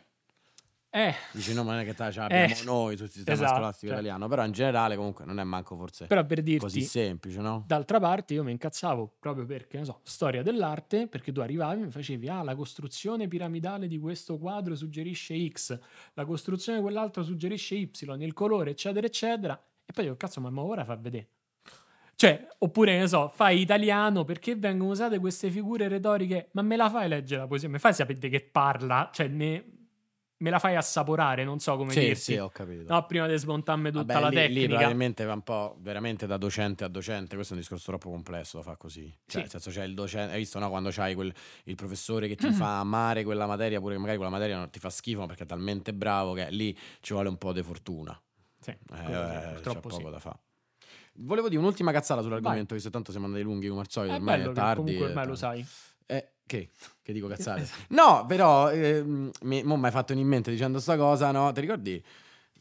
Eh, 0.96 1.12
Dici 1.32 1.52
no, 1.54 1.64
ma 1.64 1.72
non 1.72 1.80
è 1.80 1.84
che 1.84 1.92
ce 2.12 2.20
l'abbiamo 2.20 2.44
Eh, 2.44 2.62
noi 2.64 2.96
sul 2.96 3.08
sistema 3.08 3.36
esatto, 3.36 3.54
scolastico 3.54 3.90
cioè. 3.90 4.00
italiano, 4.00 4.28
però 4.28 4.44
in 4.44 4.52
generale 4.52 4.94
comunque 4.94 5.24
non 5.24 5.40
è 5.40 5.42
manco 5.42 5.74
forse 5.76 6.06
però 6.06 6.24
per 6.24 6.40
dirti, 6.40 6.60
così 6.60 6.82
semplice, 6.82 7.40
no? 7.40 7.64
D'altra 7.66 7.98
parte 7.98 8.34
io 8.34 8.44
mi 8.44 8.52
incazzavo 8.52 9.16
proprio 9.18 9.44
perché, 9.44 9.78
non 9.78 9.86
so, 9.86 10.00
storia 10.04 10.44
dell'arte, 10.44 11.08
perché 11.08 11.32
tu 11.32 11.40
arrivavi 11.40 11.82
e 11.82 11.84
mi 11.86 11.90
facevi, 11.90 12.28
ah, 12.28 12.44
la 12.44 12.54
costruzione 12.54 13.26
piramidale 13.26 13.88
di 13.88 13.98
questo 13.98 14.38
quadro 14.38 14.76
suggerisce 14.76 15.34
X, 15.48 15.76
la 16.12 16.24
costruzione 16.24 16.78
di 16.78 16.84
quell'altro 16.84 17.24
suggerisce 17.24 17.74
Y, 17.74 17.90
il 18.20 18.32
colore, 18.32 18.70
eccetera, 18.70 19.04
eccetera. 19.04 19.60
E 19.84 19.92
poi 19.92 20.04
dico, 20.04 20.16
cazzo, 20.16 20.40
ma 20.40 20.50
mo 20.50 20.62
ora 20.62 20.84
fa 20.84 20.94
vedere. 20.94 21.28
Cioè, 22.14 22.46
oppure, 22.58 22.96
ne 22.96 23.08
so, 23.08 23.26
fai 23.34 23.60
italiano, 23.60 24.22
perché 24.22 24.54
vengono 24.54 24.92
usate 24.92 25.18
queste 25.18 25.50
figure 25.50 25.88
retoriche? 25.88 26.50
Ma 26.52 26.62
me 26.62 26.76
la 26.76 26.88
fai 26.88 27.08
leggere 27.08 27.40
la 27.40 27.46
poesia? 27.48 27.68
Mi 27.68 27.80
fai 27.80 27.92
sapere 27.92 28.28
che 28.28 28.40
parla? 28.40 29.10
Cioè, 29.12 29.26
me, 29.26 29.64
me 30.44 30.50
la 30.50 30.58
fai 30.58 30.76
assaporare, 30.76 31.42
non 31.42 31.58
so 31.58 31.76
come 31.76 31.92
Sì, 31.92 32.00
dirti. 32.00 32.20
sì, 32.20 32.36
ho 32.36 32.50
capito. 32.50 32.92
No, 32.92 33.06
prima 33.06 33.26
di 33.26 33.34
smontarmi 33.36 33.90
tutta 33.90 34.04
Vabbè, 34.04 34.20
la 34.20 34.28
lì, 34.28 34.36
lì 34.36 34.42
tecnica. 34.42 34.68
probabilmente 34.74 35.24
va 35.24 35.32
un 35.32 35.40
po' 35.42 35.76
veramente 35.80 36.26
da 36.26 36.36
docente 36.36 36.84
a 36.84 36.88
docente. 36.88 37.34
Questo 37.34 37.54
è 37.54 37.56
un 37.56 37.62
discorso 37.62 37.86
troppo 37.86 38.10
complesso 38.10 38.58
da 38.58 38.62
fare 38.62 38.76
così. 38.76 39.04
Cioè, 39.08 39.18
Sì. 39.26 39.38
nel 39.38 39.48
senso, 39.48 39.70
c'è 39.70 39.84
il 39.84 39.94
docente. 39.94 40.32
Hai 40.34 40.38
visto, 40.40 40.58
no? 40.58 40.68
Quando 40.68 40.90
c'hai 40.92 41.14
quel, 41.14 41.32
il 41.64 41.74
professore 41.74 42.28
che 42.28 42.36
ti 42.36 42.50
fa 42.52 42.78
amare 42.80 43.24
quella 43.24 43.46
materia, 43.46 43.80
pure 43.80 43.94
che 43.94 44.00
magari 44.00 44.18
quella 44.18 44.32
materia 44.32 44.56
non 44.58 44.68
ti 44.68 44.78
fa 44.78 44.90
schifo 44.90 45.24
perché 45.26 45.44
è 45.44 45.46
talmente 45.46 45.94
bravo 45.94 46.34
che 46.34 46.50
lì 46.50 46.76
ci 47.00 47.14
vuole 47.14 47.30
un 47.30 47.38
po' 47.38 47.52
di 47.52 47.62
fortuna. 47.62 48.20
Sì, 48.60 48.70
Eh, 48.70 48.76
eh, 48.76 49.10
c'è 49.10 49.50
purtroppo 49.52 49.88
poco 49.88 50.04
sì. 50.06 50.10
da 50.10 50.18
fare. 50.18 50.38
Volevo 51.16 51.48
dire 51.48 51.60
un'ultima 51.60 51.92
cazzata 51.92 52.22
sull'argomento, 52.22 52.74
visto 52.74 52.90
tanto 52.90 53.10
siamo 53.12 53.26
andati 53.26 53.44
lunghi 53.44 53.68
come 53.68 53.80
al 53.80 53.88
solito. 53.88 54.14
Ormai 54.14 54.40
è 54.40 54.52
tardi. 54.52 54.80
comunque 54.82 55.06
ormai 55.06 55.26
lo 55.26 55.34
sai. 55.36 55.64
Eh, 56.44 56.46
che? 56.46 56.68
Che 57.02 57.12
dico 57.12 57.26
cazzate? 57.26 57.66
No, 57.90 58.24
però 58.26 58.70
mi 58.72 59.62
mo 59.62 59.76
mi 59.76 59.84
hai 59.86 59.90
fatto 59.90 60.12
in 60.12 60.26
mente 60.26 60.50
dicendo 60.50 60.78
sta 60.78 60.96
cosa, 60.96 61.30
no? 61.30 61.52
Ti 61.52 61.60
ricordi? 61.60 62.02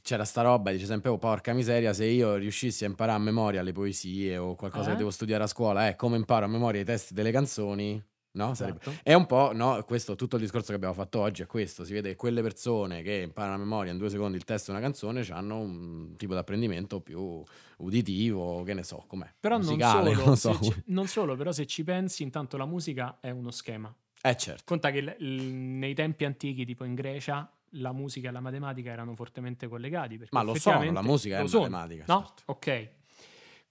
C'era 0.02 0.26
sta 0.26 0.42
roba, 0.42 0.72
dice 0.72 0.86
sempre, 0.86 1.10
oh 1.12 1.18
porca 1.18 1.54
miseria, 1.54 1.94
se 1.94 2.04
io 2.06 2.36
riuscissi 2.36 2.84
a 2.84 2.88
imparare 2.88 3.18
a 3.20 3.22
memoria 3.24 3.62
le 3.62 3.72
poesie 3.72 4.36
o 4.38 4.54
qualcosa 4.56 4.88
Eh? 4.90 4.92
che 4.92 4.98
devo 4.98 5.12
studiare 5.12 5.44
a 5.44 5.48
scuola, 5.48 5.88
eh, 5.88 5.96
come 5.96 6.18
imparo 6.18 6.44
a 6.46 6.50
memoria 6.50 6.82
i 6.82 6.84
testi 6.84 7.14
delle 7.14 7.32
canzoni, 7.32 8.04
no? 8.34 8.52
Esatto. 8.52 8.94
È 9.02 9.14
un 9.14 9.26
po', 9.26 9.52
no? 9.54 9.84
Questo, 9.86 10.16
tutto 10.16 10.36
il 10.36 10.42
discorso 10.44 10.68
che 10.70 10.76
abbiamo 10.76 10.94
fatto 10.94 11.20
oggi 11.20 11.42
è 11.42 11.46
questo. 11.46 11.84
Si 11.84 11.94
vede 11.94 12.10
che 12.10 12.16
quelle 12.16 12.42
persone 12.42 13.02
che 13.02 13.22
imparano 13.22 13.56
a 13.56 13.58
memoria 13.58 13.92
in 13.92 13.98
due 13.98 14.10
secondi 14.10 14.38
il 14.38 14.44
testo 14.44 14.72
di 14.72 14.78
una 14.78 14.86
canzone 14.86 15.26
hanno 15.30 15.60
un 15.60 16.16
tipo 16.16 16.34
di 16.34 16.40
apprendimento 16.40 17.00
più 17.02 17.42
uditivo, 17.78 18.64
che 18.64 18.74
ne 18.74 18.84
so, 18.84 19.04
com'è. 19.08 19.30
Però 19.40 19.58
musicale, 19.58 20.14
non 20.16 20.36
solo, 20.38 20.54
non 20.56 20.64
so. 20.64 20.72
ci- 20.72 20.84
non 20.88 21.08
solo, 21.08 21.36
però 21.36 21.52
se 21.52 21.66
ci 21.66 21.84
pensi, 21.84 22.24
intanto 22.24 22.58
la 22.58 22.66
musica 22.66 23.18
è 23.20 23.30
uno 23.30 23.52
schema. 23.52 23.94
Eh 24.22 24.38
certo. 24.38 24.64
Conta 24.66 24.92
che 24.92 25.02
l- 25.02 25.16
l- 25.20 25.42
nei 25.52 25.94
tempi 25.94 26.26
antichi, 26.26 26.66
tipo 26.66 26.84
in 26.86 26.96
Grecia, 26.96 27.52
la 27.78 27.92
musica 27.92 28.30
e 28.30 28.32
la 28.32 28.40
matematica 28.40 28.92
erano 28.92 29.16
fortemente 29.16 29.68
collegati. 29.68 30.20
Ma 30.32 30.44
lo 30.44 30.54
sono, 30.56 30.92
la 30.92 31.02
musica 31.02 31.40
è 31.40 31.44
matematica, 31.44 32.04
No? 32.08 32.20
certo. 32.36 32.44
Ok. 32.46 32.90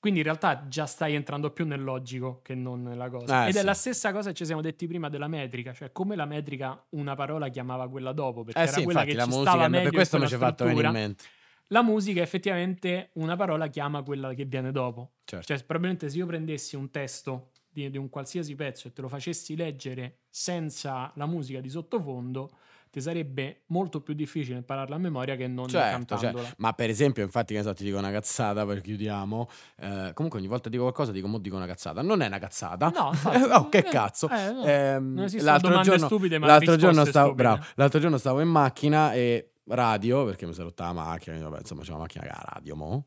Quindi 0.02 0.18
in 0.18 0.26
realtà 0.26 0.66
già 0.66 0.84
stai 0.84 1.14
entrando 1.14 1.52
più 1.52 1.64
nel 1.64 1.80
logico 1.80 2.40
che 2.42 2.56
non 2.56 2.82
nella 2.82 3.08
cosa. 3.08 3.44
Eh, 3.44 3.50
Ed 3.50 3.54
è 3.54 3.60
sì. 3.60 3.64
la 3.64 3.72
stessa 3.72 4.10
cosa 4.10 4.30
che 4.30 4.34
ci 4.34 4.44
siamo 4.44 4.60
detti 4.60 4.88
prima 4.88 5.08
della 5.08 5.28
metrica, 5.28 5.72
cioè 5.72 5.92
come 5.92 6.16
la 6.16 6.24
metrica 6.24 6.86
una 6.88 7.14
parola 7.14 7.48
chiamava 7.50 7.88
quella 7.88 8.10
dopo, 8.10 8.42
perché 8.42 8.58
Eh 8.58 8.62
era 8.64 8.72
sì, 8.72 8.82
quella 8.82 9.04
infatti 9.04 9.16
che 9.16 9.16
la 9.16 9.22
ci 9.22 9.30
musica 9.30 9.50
stava 9.50 9.68
meglio 9.68 9.84
per 9.84 9.92
questo 9.92 10.18
mi 10.18 10.26
ci 10.26 10.34
è 10.34 10.38
fatto 10.38 10.64
venire 10.64 10.86
in 10.88 10.92
mente. 10.92 11.24
La 11.68 11.84
musica 11.84 12.20
effettivamente 12.20 13.10
una 13.12 13.36
parola 13.36 13.68
chiama 13.68 14.02
quella 14.02 14.34
che 14.34 14.44
viene 14.44 14.72
dopo. 14.72 15.12
Certo. 15.22 15.46
Cioè, 15.46 15.58
probabilmente 15.58 16.10
se 16.10 16.16
io 16.16 16.26
prendessi 16.26 16.74
un 16.74 16.90
testo 16.90 17.52
di, 17.68 17.88
di 17.88 17.96
un 17.96 18.08
qualsiasi 18.08 18.56
pezzo 18.56 18.88
e 18.88 18.92
te 18.92 19.02
lo 19.02 19.08
facessi 19.08 19.54
leggere 19.54 20.22
senza 20.28 21.12
la 21.14 21.26
musica 21.26 21.60
di 21.60 21.68
sottofondo, 21.68 22.50
ti 22.92 23.00
sarebbe 23.00 23.62
molto 23.68 24.02
più 24.02 24.12
difficile 24.12 24.58
impararla 24.58 24.96
a 24.96 24.98
memoria 24.98 25.34
che 25.34 25.46
non 25.46 25.66
Certo, 25.66 26.14
cantandola. 26.14 26.44
cioè, 26.44 26.54
ma 26.58 26.74
per 26.74 26.90
esempio, 26.90 27.22
infatti, 27.22 27.54
che 27.54 27.62
so, 27.62 27.72
ti 27.72 27.84
dico 27.84 27.96
una 27.96 28.10
cazzata 28.10 28.66
per 28.66 28.82
chiudiamo. 28.82 29.48
eh, 29.78 30.10
comunque, 30.12 30.38
ogni 30.38 30.46
volta 30.48 30.68
dico 30.68 30.82
qualcosa, 30.82 31.10
dico, 31.10 31.26
mo 31.26 31.38
dico 31.38 31.56
una 31.56 31.64
cazzata. 31.66 32.02
Non 32.02 32.20
è 32.20 32.26
una 32.26 32.38
cazzata. 32.38 32.90
No, 32.90 33.10
oh, 33.56 33.68
che 33.70 33.78
eh, 33.78 33.82
cazzo. 33.84 34.28
eh, 34.28 34.98
no. 35.00 35.24
Esistono 35.24 35.50
l'altro 35.52 35.80
giorno, 35.80 36.06
stupide, 36.06 36.38
l'altro 36.38 36.76
giorno 36.76 37.04
stavo, 37.06 37.34
bravo, 37.34 37.64
l'altro 37.76 37.98
giorno 37.98 38.18
stavo 38.18 38.40
in 38.42 38.48
macchina 38.48 39.14
e 39.14 39.52
radio, 39.68 40.26
perché 40.26 40.44
mi 40.44 40.52
sono 40.52 40.66
rotta 40.68 40.84
la 40.84 40.92
macchina, 40.92 41.38
vabbè, 41.38 41.60
insomma, 41.60 41.80
c'è 41.80 41.90
una 41.92 42.00
macchina 42.00 42.24
che 42.24 42.30
ha 42.30 42.44
radio, 42.52 42.76
mo. 42.76 43.06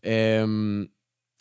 Ehm, 0.00 0.90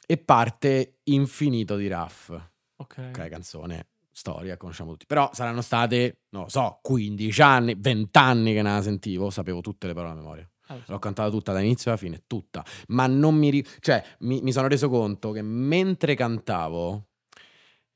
e 0.06 0.18
parte 0.18 0.98
infinito 1.04 1.78
di 1.78 1.88
Raff. 1.88 2.30
Ok. 2.78 2.98
Ok, 3.10 3.30
canzone, 3.30 3.88
storia, 4.16 4.56
conosciamo 4.56 4.92
tutti. 4.92 5.06
Però 5.06 5.30
saranno 5.34 5.62
state, 5.62 6.22
non 6.30 6.44
lo 6.44 6.50
so, 6.50 6.80
15 6.82 7.42
anni, 7.42 7.76
20 7.78 8.18
anni 8.18 8.54
che 8.54 8.62
ne 8.62 8.72
la 8.72 8.82
sentivo, 8.82 9.30
sapevo 9.30 9.60
tutte 9.60 9.88
le 9.88 9.94
parole 9.94 10.14
a 10.14 10.16
memoria. 10.16 10.50
So. 10.66 10.82
L'ho 10.88 11.00
cantata 11.00 11.30
tutta 11.30 11.52
dall'inizio 11.52 11.92
alla 11.92 12.00
fine, 12.00 12.24
tutta. 12.26 12.64
Ma 12.88 13.06
non 13.08 13.36
mi... 13.36 13.50
ri- 13.50 13.66
cioè, 13.82 14.04
mi, 14.20 14.42
mi 14.42 14.52
sono 14.52 14.68
reso 14.68 14.90
conto 14.90 15.32
che 15.32 15.42
mentre 15.42 16.16
cantavo 16.16 17.08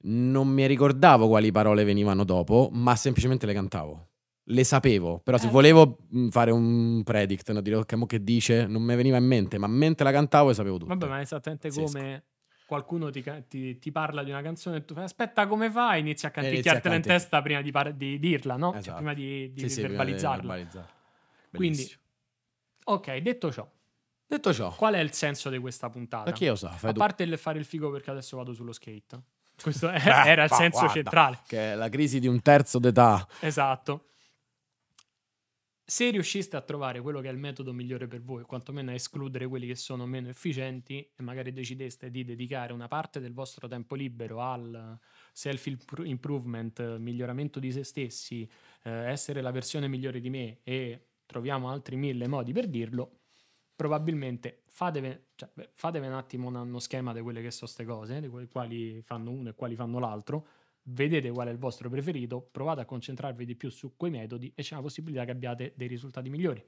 non 0.01 0.47
mi 0.47 0.65
ricordavo 0.67 1.28
quali 1.28 1.51
parole 1.51 1.84
venivano 1.84 2.24
dopo, 2.24 2.70
ma 2.72 2.95
semplicemente 2.95 3.45
le 3.45 3.53
cantavo. 3.53 4.07
Le 4.49 4.63
sapevo, 4.63 5.20
però 5.20 5.38
se 5.38 5.47
Eh. 5.47 5.51
volevo 5.51 5.97
mh, 6.09 6.28
fare 6.30 6.51
un 6.51 7.01
predict, 7.03 7.51
no, 7.51 7.61
dire 7.61 7.76
ok, 7.78 7.93
mo 7.93 8.05
che 8.05 8.24
dice, 8.24 8.65
non 8.65 8.82
mi 8.82 8.95
veniva 8.95 9.17
in 9.17 9.26
mente, 9.26 9.57
ma 9.57 9.67
mentre 9.67 10.03
la 10.05 10.11
cantavo 10.11 10.49
le 10.49 10.53
sapevo 10.55 10.78
tutte. 10.78 10.93
Vabbè, 10.93 11.07
ma 11.07 11.20
è 11.20 11.22
esattamente 11.22 11.70
come 11.72 12.24
qualcuno 12.70 13.09
ti, 13.09 13.24
ti- 13.47 13.80
ti 13.80 13.91
parla 13.91 14.24
di 14.24 14.30
una 14.30 14.43
canzone 14.43 14.78
e 14.78 14.86
tu 14.86 14.93
fai 14.93 15.03
aspetta 15.05 15.47
come 15.47 15.72
fai? 15.72 15.95
A 15.95 15.97
inizi 15.97 16.28
a 16.28 16.30
canticchiartela 16.30 16.93
in 16.93 17.01
testa 17.01 17.41
prima 17.41 17.61
di, 17.61 17.72
par- 17.72 17.93
di 17.93 18.20
dirla, 18.20 18.55
no? 18.57 18.70
Cioè, 18.74 18.80
Esatto. 18.80 18.95
prima 18.97 19.13
di, 19.15 19.51
di 19.51 19.59
Sì, 19.61 19.70
sì, 19.70 19.82
prima 19.82 19.88
verbalizzarla. 20.03 20.67
Quindi-. 21.51 21.91
Ok, 22.86 23.15
detto 23.17 23.51
ciò, 23.51 23.67
Detto 24.28 24.53
ciò, 24.53 24.72
qual 24.76 24.93
è 24.93 24.99
il 24.99 25.11
senso 25.11 25.49
di 25.49 25.57
questa 25.57 25.89
puntata? 25.89 26.30
lo 26.49 26.55
sa? 26.55 26.70
Fai 26.70 26.91
A 26.91 26.93
tu. 26.93 26.99
parte 26.99 27.24
il 27.24 27.36
fare 27.39 27.57
il 27.57 27.65
figo 27.65 27.89
perché 27.89 28.11
adesso 28.11 28.38
vado 28.38 28.53
sullo 28.53 28.72
skate. 28.72 29.20
Questo 29.59 29.89
Eh, 29.89 29.99
era 30.30 30.43
il 30.43 30.51
senso 30.51 30.80
guarda, 30.82 30.93
centrale. 30.93 31.39
Che 31.47 31.72
è 31.72 31.76
la 31.76 31.89
crisi 31.89 32.20
di 32.20 32.28
un 32.28 32.39
terzo 32.41 32.78
d'età. 32.78 33.28
Esatto. 33.39 34.05
Se 35.90 36.08
riusciste 36.12 36.56
a 36.56 36.62
trovare 36.62 37.02
quello 37.02 37.20
che 37.20 37.30
è 37.30 37.32
il 37.32 37.40
metodo 37.40 37.74
migliore 37.74 38.08
per 38.08 38.22
voi, 38.22 38.44
quantomeno 38.44 38.92
a 38.92 38.94
escludere 38.94 39.48
quelli 39.48 39.66
che 39.66 39.74
sono 39.74 40.06
meno 40.06 40.30
efficienti, 40.30 41.00
e 41.00 41.24
magari 41.24 41.52
decideste 41.52 42.12
di 42.12 42.24
dedicare 42.24 42.74
una 42.74 42.88
parte 42.88 43.20
del 43.20 43.34
vostro 43.34 43.68
tempo 43.68 43.96
libero 43.96 44.40
al 44.40 45.00
self-improvement, 45.34 46.98
miglioramento 46.98 47.60
di 47.60 47.72
se 47.72 47.84
stessi, 47.84 48.48
eh, 48.84 48.92
essere 48.92 49.42
la 49.42 49.50
versione 49.50 49.88
migliore 49.88 50.20
di 50.20 50.30
me 50.30 50.60
e 50.62 51.08
troviamo 51.26 51.72
altri 51.72 51.96
mille 51.96 52.28
modi 52.28 52.54
per 52.54 52.68
dirlo, 52.68 53.22
probabilmente 53.76 54.66
fatevi, 54.68 55.30
cioè, 55.34 55.50
beh, 55.52 55.72
un 55.82 56.14
attimo 56.14 56.50
uno 56.50 56.78
schema 56.78 57.14
di 57.14 57.22
quelle 57.22 57.42
che 57.42 57.50
sono 57.50 57.66
queste 57.66 57.86
cose, 57.86 58.22
di 58.22 58.48
quali 58.48 59.02
fanno 59.02 59.32
uno 59.32 59.50
e 59.50 59.56
quali 59.56 59.74
fanno 59.74 59.98
l'altro, 59.98 60.48
vedete 60.84 61.30
qual 61.32 61.47
è 61.47 61.51
il 61.51 61.57
vostro 61.57 61.89
preferito, 61.89 62.41
provate 62.51 62.82
a 62.82 62.86
concentrarvi 62.86 63.45
di 63.45 63.55
più 63.55 63.69
su 63.69 63.93
quei 63.95 64.11
metodi 64.11 64.51
e 64.55 64.63
c'è 64.63 64.75
la 64.75 64.82
possibilità 64.82 65.25
che 65.25 65.32
abbiate 65.32 65.73
dei 65.75 65.88
risultati 65.88 66.30
migliori. 66.30 66.63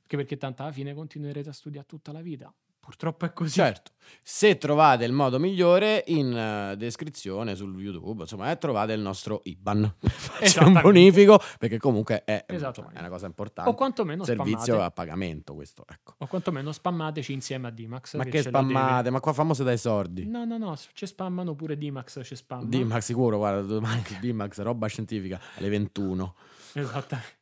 Anche 0.00 0.16
perché 0.16 0.36
tanto 0.36 0.62
alla 0.62 0.72
fine 0.72 0.94
continuerete 0.94 1.48
a 1.48 1.52
studiare 1.52 1.86
tutta 1.86 2.12
la 2.12 2.22
vita. 2.22 2.52
Purtroppo 2.88 3.26
è 3.26 3.34
così. 3.34 3.52
Certo, 3.52 3.90
se 4.22 4.56
trovate 4.56 5.04
il 5.04 5.12
modo 5.12 5.38
migliore 5.38 6.04
in 6.06 6.34
eh, 6.34 6.74
descrizione 6.78 7.54
su 7.54 7.66
YouTube, 7.66 8.22
insomma, 8.22 8.50
eh, 8.50 8.56
trovate 8.56 8.94
il 8.94 9.00
nostro 9.00 9.42
IBAN. 9.44 9.96
C'è 10.40 10.62
un 10.62 10.72
bonifico 10.80 11.38
perché 11.58 11.76
comunque 11.76 12.24
è, 12.24 12.46
insomma, 12.48 12.92
è 12.94 13.00
una 13.00 13.10
cosa 13.10 13.26
importante. 13.26 13.68
O 13.68 13.74
quantomeno 13.74 14.24
Servizio 14.24 14.62
spammate. 14.62 14.84
a 14.84 14.90
pagamento 14.90 15.54
questo, 15.54 15.84
ecco. 15.86 16.14
O 16.16 16.26
quantomeno 16.26 16.72
spammateci 16.72 17.30
insieme 17.34 17.68
a 17.68 17.70
Dimax. 17.70 18.16
Ma 18.16 18.24
che 18.24 18.30
che 18.30 18.42
spammate? 18.44 19.10
Ma 19.10 19.20
qua 19.20 19.34
famose 19.34 19.64
dai 19.64 19.76
sordi. 19.76 20.24
No, 20.24 20.46
no, 20.46 20.56
no, 20.56 20.74
ci 20.94 21.04
spammano 21.04 21.54
pure 21.54 21.76
Dimax, 21.76 22.22
ci 22.24 22.36
spamma. 22.36 22.64
Dimax 22.64 23.04
sicuro, 23.04 23.36
guarda, 23.36 23.60
domani 23.60 24.02
Dimax, 24.18 24.60
roba 24.60 24.86
scientifica, 24.86 25.38
alle 25.56 25.68
21. 25.68 26.34
Esattamente. 26.72 27.36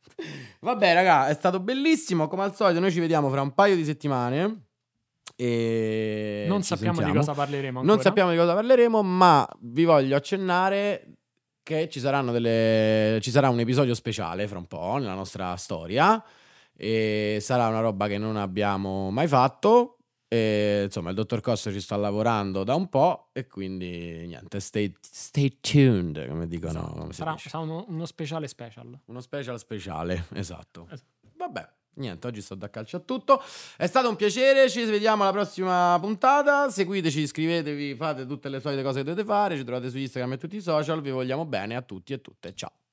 Vabbè, 0.59 0.93
raga, 0.93 1.29
è 1.29 1.33
stato 1.33 1.61
bellissimo. 1.61 2.27
Come 2.27 2.43
al 2.43 2.53
solito, 2.53 2.81
noi 2.81 2.91
ci 2.91 2.99
vediamo 2.99 3.29
fra 3.29 3.41
un 3.41 3.53
paio 3.53 3.77
di 3.77 3.85
settimane. 3.85 4.66
E 5.39 6.45
Non 6.47 6.63
sappiamo 6.63 6.93
di 6.97 7.03
sentiamo. 7.03 7.19
cosa 7.25 7.33
parleremo 7.33 7.79
ancora. 7.79 7.93
Non 7.93 8.03
sappiamo 8.03 8.31
di 8.31 8.37
cosa 8.37 8.53
parleremo, 8.55 9.03
ma 9.03 9.47
vi 9.59 9.83
voglio 9.83 10.15
accennare 10.15 11.11
che 11.61 11.87
ci 11.89 11.99
saranno 11.99 12.31
delle 12.31 13.19
ci 13.21 13.29
sarà 13.29 13.49
un 13.49 13.59
episodio 13.59 13.93
speciale 13.93 14.47
fra 14.47 14.57
un 14.57 14.65
po' 14.65 14.97
nella 14.97 15.13
nostra 15.13 15.55
storia 15.57 16.23
e 16.75 17.37
sarà 17.41 17.67
una 17.67 17.81
roba 17.81 18.07
che 18.07 18.17
non 18.17 18.35
abbiamo 18.35 19.11
mai 19.11 19.27
fatto. 19.27 19.97
E, 20.29 20.81
insomma, 20.85 21.09
il 21.09 21.15
dottor 21.15 21.39
Costa 21.39 21.71
ci 21.71 21.79
sta 21.79 21.95
lavorando 21.95 22.63
da 22.63 22.75
un 22.75 22.89
po' 22.89 23.29
e 23.31 23.47
quindi 23.47 24.25
niente, 24.27 24.59
stay, 24.59 24.91
stay 24.99 25.59
tuned, 25.61 26.27
come 26.27 26.47
dicono. 26.47 26.79
Esatto. 26.79 26.99
come 26.99 27.13
Sarà, 27.13 27.37
sarà 27.37 27.59
uno, 27.63 27.85
uno 27.87 28.05
speciale 28.05 28.47
special. 28.47 28.99
Uno 29.05 29.21
special 29.21 29.57
speciale, 29.59 30.25
esatto. 30.33 30.87
Esatto. 30.89 31.05
Vabbè, 31.37 31.69
niente, 31.97 32.27
oggi 32.27 32.41
sto 32.41 32.55
da 32.55 32.69
calcio 32.69 32.97
a 32.97 32.99
tutto. 32.99 33.41
È 33.75 33.85
stato 33.85 34.09
un 34.09 34.15
piacere, 34.15 34.69
ci 34.69 34.83
vediamo 34.85 35.23
alla 35.23 35.31
prossima 35.31 35.97
puntata. 36.01 36.69
Seguiteci, 36.69 37.21
iscrivetevi, 37.21 37.95
fate 37.95 38.25
tutte 38.25 38.49
le 38.49 38.59
solite 38.59 38.83
cose 38.83 38.99
che 38.99 39.03
dovete 39.03 39.25
fare. 39.25 39.55
Ci 39.57 39.63
trovate 39.63 39.89
su 39.89 39.97
Instagram 39.97 40.33
e 40.33 40.37
tutti 40.37 40.55
i 40.55 40.61
social. 40.61 41.01
Vi 41.01 41.11
vogliamo 41.11 41.45
bene 41.45 41.75
a 41.75 41.81
tutti 41.81 42.13
e 42.13 42.21
tutte. 42.21 42.53
Ciao. 42.53 42.86